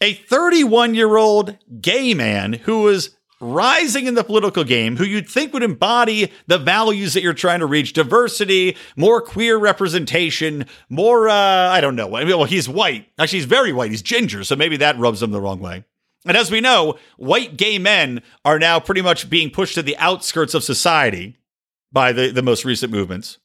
a 0.01 0.15
31 0.15 0.95
year 0.95 1.17
old 1.17 1.57
gay 1.81 2.15
man 2.15 2.55
who 2.55 2.89
is 2.89 3.17
rising 3.43 4.07
in 4.07 4.15
the 4.15 4.25
political 4.25 4.63
game, 4.63 4.97
who 4.97 5.05
you'd 5.05 5.29
think 5.29 5.53
would 5.53 5.63
embody 5.63 6.31
the 6.47 6.59
values 6.59 7.15
that 7.15 7.23
you're 7.23 7.33
trying 7.35 7.59
to 7.59 7.67
reach 7.67 7.93
diversity, 7.93 8.77
more 8.97 9.21
queer 9.21 9.59
representation, 9.59 10.65
more, 10.89 11.29
uh, 11.29 11.35
I 11.35 11.81
don't 11.81 11.97
know. 11.97 12.07
Well, 12.07 12.45
he's 12.45 12.69
white. 12.69 13.09
Actually, 13.19 13.41
he's 13.41 13.47
very 13.47 13.73
white. 13.73 13.91
He's 13.91 14.03
ginger. 14.03 14.45
So 14.45 14.55
maybe 14.55 14.77
that 14.79 14.99
rubs 14.99 15.23
him 15.23 15.33
the 15.33 15.41
wrong 15.41 15.59
way. 15.59 15.85
And 16.25 16.37
as 16.37 16.53
we 16.53 16.61
know, 16.61 16.99
white 17.17 17.57
gay 17.57 17.79
men 17.79 18.23
are 18.45 18.61
now 18.61 18.79
pretty 18.79 19.03
much 19.03 19.29
being 19.29 19.51
pushed 19.51 19.75
to 19.75 19.83
the 19.83 19.97
outskirts 19.99 20.55
of 20.55 20.63
society 20.63 21.37
by 21.91 22.13
the, 22.13 22.31
the 22.31 22.43
most 22.43 22.65
recent 22.65 22.93
movements. 22.93 23.39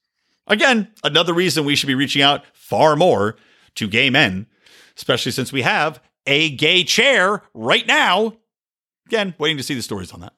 Again, 0.45 0.89
another 1.03 1.34
reason 1.34 1.66
we 1.66 1.76
should 1.76 1.88
be 1.88 1.95
reaching 1.95 2.22
out 2.22 2.43
far 2.68 2.95
more 2.95 3.38
to 3.76 3.88
gay 3.88 4.09
men, 4.09 4.47
especially 4.95 5.32
since 5.32 5.53
we 5.53 5.61
have 5.61 6.01
a 6.26 6.49
gay 6.49 6.84
chair 6.84 7.43
right 7.53 7.88
now. 7.88 8.34
Again, 9.07 9.34
waiting 9.38 9.57
to 9.57 9.63
see 9.63 9.74
the 9.74 9.82
stories 9.82 10.11
on 10.11 10.20
that. 10.20 10.34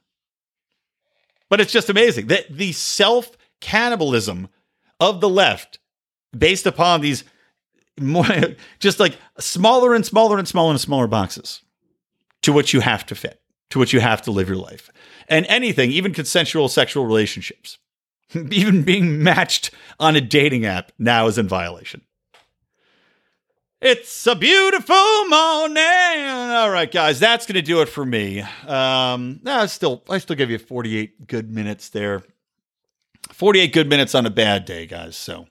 But 1.50 1.60
it's 1.60 1.74
just 1.74 1.90
amazing 1.90 2.28
that 2.28 2.56
the 2.56 2.72
self 2.72 3.36
cannibalism 3.60 4.50
of 5.00 5.22
the 5.22 5.30
left, 5.30 5.80
based 6.38 6.68
upon 6.68 7.02
these 7.02 7.24
more, 8.00 8.26
just 8.80 9.00
like 9.00 9.18
smaller 9.40 9.96
and 9.96 10.06
smaller 10.06 10.38
and 10.38 10.48
smaller 10.48 10.72
and 10.72 10.80
smaller 10.80 11.08
boxes 11.08 11.62
to 12.44 12.54
which 12.54 12.74
you 12.74 12.82
have 12.82 13.06
to 13.08 13.16
fit, 13.16 13.42
to 13.72 13.80
which 13.80 13.92
you 13.92 14.00
have 14.00 14.22
to 14.22 14.32
live 14.32 14.48
your 14.48 14.58
life. 14.58 14.92
And 15.28 15.46
anything, 15.48 15.92
even 15.92 16.14
consensual 16.14 16.70
sexual 16.70 17.06
relationships, 17.06 17.80
even 18.52 18.84
being 18.84 19.24
matched 19.24 19.72
on 20.00 20.16
a 20.16 20.22
dating 20.22 20.66
app 20.66 20.92
now 21.00 21.26
is 21.26 21.40
in 21.40 21.48
violation. 21.48 22.02
It's 23.82 24.28
a 24.28 24.36
beautiful 24.36 25.26
morning. 25.30 25.78
All 25.78 26.70
right, 26.70 26.92
guys, 26.92 27.18
that's 27.18 27.46
going 27.46 27.56
to 27.56 27.62
do 27.62 27.80
it 27.82 27.88
for 27.88 28.06
me. 28.06 28.42
Um, 28.68 29.40
I 29.46 29.68
still, 29.68 30.04
I 30.10 30.18
still 30.18 30.36
give 30.36 30.50
you 30.50 30.58
48 30.58 31.28
good 31.28 31.50
minutes 31.50 31.88
there. 31.88 32.24
48 33.32 33.72
good 33.72 33.88
minutes 33.88 34.14
on 34.16 34.26
a 34.26 34.30
bad 34.30 34.66
day, 34.66 34.86
guys. 34.86 35.16
So 35.16 35.48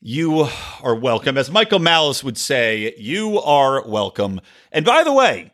you 0.00 0.46
are 0.84 0.94
welcome. 0.94 1.36
As 1.36 1.50
Michael 1.50 1.80
Malice 1.80 2.22
would 2.22 2.38
say, 2.38 2.94
you 2.96 3.40
are 3.40 3.84
welcome. 3.88 4.40
And 4.70 4.84
by 4.84 5.02
the 5.02 5.12
way, 5.12 5.50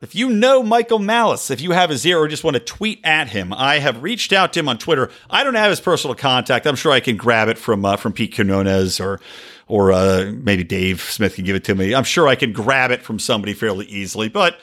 if 0.00 0.14
you 0.14 0.30
know 0.30 0.62
Michael 0.62 1.00
Malice, 1.00 1.50
if 1.50 1.60
you 1.60 1.72
have 1.72 1.90
his 1.90 2.06
ear 2.06 2.18
or 2.18 2.28
just 2.28 2.44
want 2.44 2.54
to 2.54 2.60
tweet 2.60 3.00
at 3.02 3.30
him, 3.30 3.52
I 3.52 3.80
have 3.80 4.04
reached 4.04 4.32
out 4.32 4.52
to 4.52 4.60
him 4.60 4.68
on 4.68 4.78
Twitter. 4.78 5.10
I 5.28 5.42
don't 5.42 5.54
have 5.54 5.70
his 5.70 5.80
personal 5.80 6.14
contact. 6.14 6.64
I'm 6.64 6.76
sure 6.76 6.92
I 6.92 7.00
can 7.00 7.16
grab 7.16 7.48
it 7.48 7.58
from 7.58 7.84
uh, 7.84 7.96
from 7.96 8.12
Pete 8.12 8.36
Quinones 8.36 9.00
or 9.00 9.20
or 9.66 9.92
uh, 9.92 10.32
maybe 10.34 10.64
Dave 10.64 11.00
Smith 11.00 11.34
can 11.34 11.44
give 11.44 11.56
it 11.56 11.64
to 11.64 11.74
me. 11.74 11.94
I'm 11.94 12.04
sure 12.04 12.28
I 12.28 12.34
can 12.34 12.52
grab 12.52 12.90
it 12.90 13.02
from 13.02 13.18
somebody 13.18 13.52
fairly 13.52 13.86
easily. 13.86 14.28
But 14.28 14.58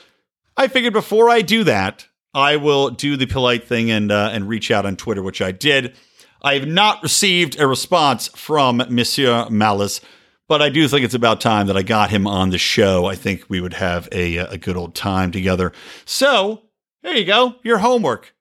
I 0.55 0.67
figured 0.67 0.93
before 0.93 1.29
I 1.29 1.41
do 1.41 1.63
that, 1.65 2.07
I 2.33 2.55
will 2.55 2.89
do 2.89 3.17
the 3.17 3.25
polite 3.25 3.65
thing 3.65 3.91
and 3.91 4.11
uh, 4.11 4.29
and 4.31 4.47
reach 4.47 4.71
out 4.71 4.85
on 4.85 4.95
Twitter, 4.95 5.21
which 5.21 5.41
I 5.41 5.51
did. 5.51 5.95
I 6.41 6.55
have 6.55 6.67
not 6.67 7.01
received 7.03 7.59
a 7.59 7.67
response 7.67 8.27
from 8.29 8.83
Monsieur 8.89 9.47
Malice 9.49 10.01
but 10.47 10.61
I 10.61 10.69
do 10.69 10.87
think 10.87 11.03
it's 11.05 11.13
about 11.13 11.41
time 11.41 11.67
that 11.67 11.77
I 11.77 11.83
got 11.83 12.09
him 12.09 12.27
on 12.27 12.49
the 12.49 12.57
show. 12.57 13.05
I 13.05 13.15
think 13.15 13.45
we 13.49 13.61
would 13.61 13.73
have 13.73 14.07
a, 14.11 14.37
a 14.37 14.57
good 14.57 14.77
old 14.77 14.93
time 14.93 15.31
together. 15.31 15.71
So 16.05 16.63
there 17.01 17.15
you 17.15 17.25
go. 17.25 17.55
Your 17.63 17.79
homework. 17.79 18.35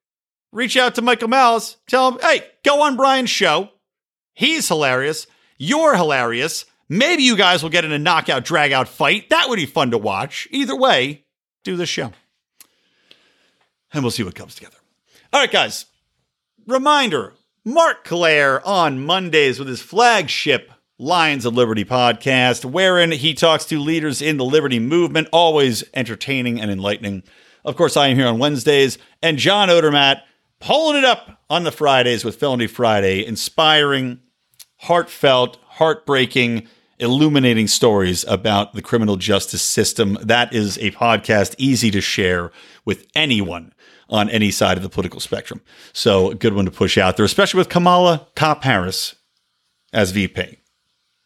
Reach 0.52 0.76
out 0.76 0.94
to 0.96 1.02
Michael 1.02 1.28
Malice. 1.28 1.78
Tell 1.88 2.12
him, 2.12 2.18
hey, 2.20 2.44
go 2.64 2.82
on 2.82 2.96
Brian's 2.96 3.30
show. 3.30 3.70
He's 4.34 4.68
hilarious. 4.68 5.26
You're 5.64 5.94
hilarious. 5.94 6.64
Maybe 6.88 7.22
you 7.22 7.36
guys 7.36 7.62
will 7.62 7.70
get 7.70 7.84
in 7.84 7.92
a 7.92 7.98
knockout 7.98 8.44
drag 8.44 8.72
out 8.72 8.88
fight. 8.88 9.30
That 9.30 9.48
would 9.48 9.60
be 9.60 9.66
fun 9.66 9.92
to 9.92 9.98
watch. 9.98 10.48
Either 10.50 10.74
way, 10.74 11.24
do 11.62 11.76
the 11.76 11.86
show. 11.86 12.10
And 13.92 14.02
we'll 14.02 14.10
see 14.10 14.24
what 14.24 14.34
comes 14.34 14.56
together. 14.56 14.76
All 15.32 15.40
right, 15.40 15.52
guys. 15.52 15.86
Reminder 16.66 17.34
Marc 17.64 18.02
Clair 18.02 18.66
on 18.66 19.06
Mondays 19.06 19.60
with 19.60 19.68
his 19.68 19.80
flagship 19.80 20.72
Lions 20.98 21.46
of 21.46 21.54
Liberty 21.54 21.84
podcast, 21.84 22.64
wherein 22.64 23.12
he 23.12 23.32
talks 23.32 23.64
to 23.66 23.78
leaders 23.78 24.20
in 24.20 24.38
the 24.38 24.44
liberty 24.44 24.80
movement, 24.80 25.28
always 25.32 25.84
entertaining 25.94 26.60
and 26.60 26.72
enlightening. 26.72 27.22
Of 27.64 27.76
course, 27.76 27.96
I 27.96 28.08
am 28.08 28.16
here 28.16 28.26
on 28.26 28.40
Wednesdays, 28.40 28.98
and 29.22 29.38
John 29.38 29.68
Odermatt 29.68 30.22
pulling 30.58 30.98
it 30.98 31.04
up 31.04 31.40
on 31.48 31.62
the 31.62 31.70
Fridays 31.70 32.24
with 32.24 32.34
Felony 32.34 32.66
Friday, 32.66 33.24
inspiring, 33.24 34.18
heartfelt, 34.83 35.59
heartbreaking, 35.66 36.66
illuminating 36.99 37.66
stories 37.66 38.24
about 38.28 38.74
the 38.74 38.83
criminal 38.83 39.16
justice 39.16 39.62
system. 39.62 40.18
That 40.20 40.53
is 40.53 40.76
a 40.78 40.91
podcast 40.93 41.55
easy 41.59 41.91
to 41.93 42.01
share 42.01 42.51
with 42.85 43.07
anyone 43.14 43.72
on 44.09 44.28
any 44.28 44.51
side 44.51 44.76
of 44.76 44.83
the 44.83 44.89
political 44.89 45.20
spectrum. 45.20 45.62
So, 45.93 46.30
a 46.30 46.35
good 46.35 46.53
one 46.53 46.64
to 46.66 46.70
push 46.70 46.99
out 46.99 47.16
there, 47.16 47.24
especially 47.24 47.59
with 47.59 47.68
Kamala 47.68 48.28
Cop 48.35 48.64
Harris 48.64 49.14
as 49.93 50.11
VP. 50.11 50.59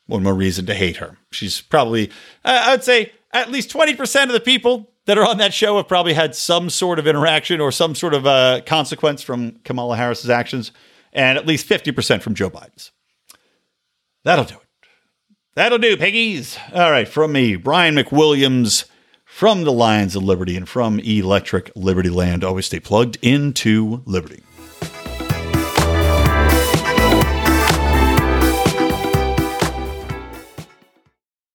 One 0.07 0.23
more 0.23 0.35
reason 0.35 0.67
to 0.67 0.75
hate 0.75 0.99
her. 0.99 1.19
She's 1.33 1.61
probably, 1.61 2.11
I 2.45 2.71
would 2.71 2.85
say, 2.85 3.13
at 3.33 3.51
least 3.51 3.71
20% 3.71 4.25
of 4.25 4.33
the 4.33 4.41
people 4.41 4.91
that 5.07 5.19
are 5.19 5.27
on 5.27 5.39
that 5.39 5.53
show 5.53 5.77
have 5.79 5.89
probably 5.89 6.13
had 6.13 6.35
some 6.35 6.71
sort 6.71 6.99
of 6.99 7.07
interaction 7.07 7.61
or 7.61 7.73
some 7.73 7.95
sort 7.95 8.15
of 8.15 8.27
uh, 8.27 8.61
consequence 8.67 9.23
from 9.23 9.53
Kamala 9.65 9.97
Harris's 9.97 10.31
actions, 10.31 10.73
and 11.13 11.39
at 11.39 11.47
least 11.47 11.69
50% 11.69 12.23
from 12.23 12.35
Joe 12.35 12.51
Biden's. 12.51 12.93
That'll 14.27 14.45
do 14.45 14.57
it. 14.57 14.89
That'll 15.55 15.79
do, 15.79 15.97
piggies. 15.97 16.59
All 16.75 16.91
right, 16.91 17.07
from 17.07 17.31
me, 17.31 17.55
Brian 17.55 17.95
McWilliams 17.95 18.87
from 19.25 19.63
the 19.63 19.71
Lions 19.71 20.17
of 20.17 20.25
Liberty 20.25 20.57
and 20.57 20.69
from 20.69 20.99
Electric 20.99 21.71
Liberty 21.77 22.11
Land. 22.11 22.43
Always 22.43 22.67
stay 22.67 22.81
plugged 22.81 23.19
into 23.23 24.03
Liberty. 24.05 24.43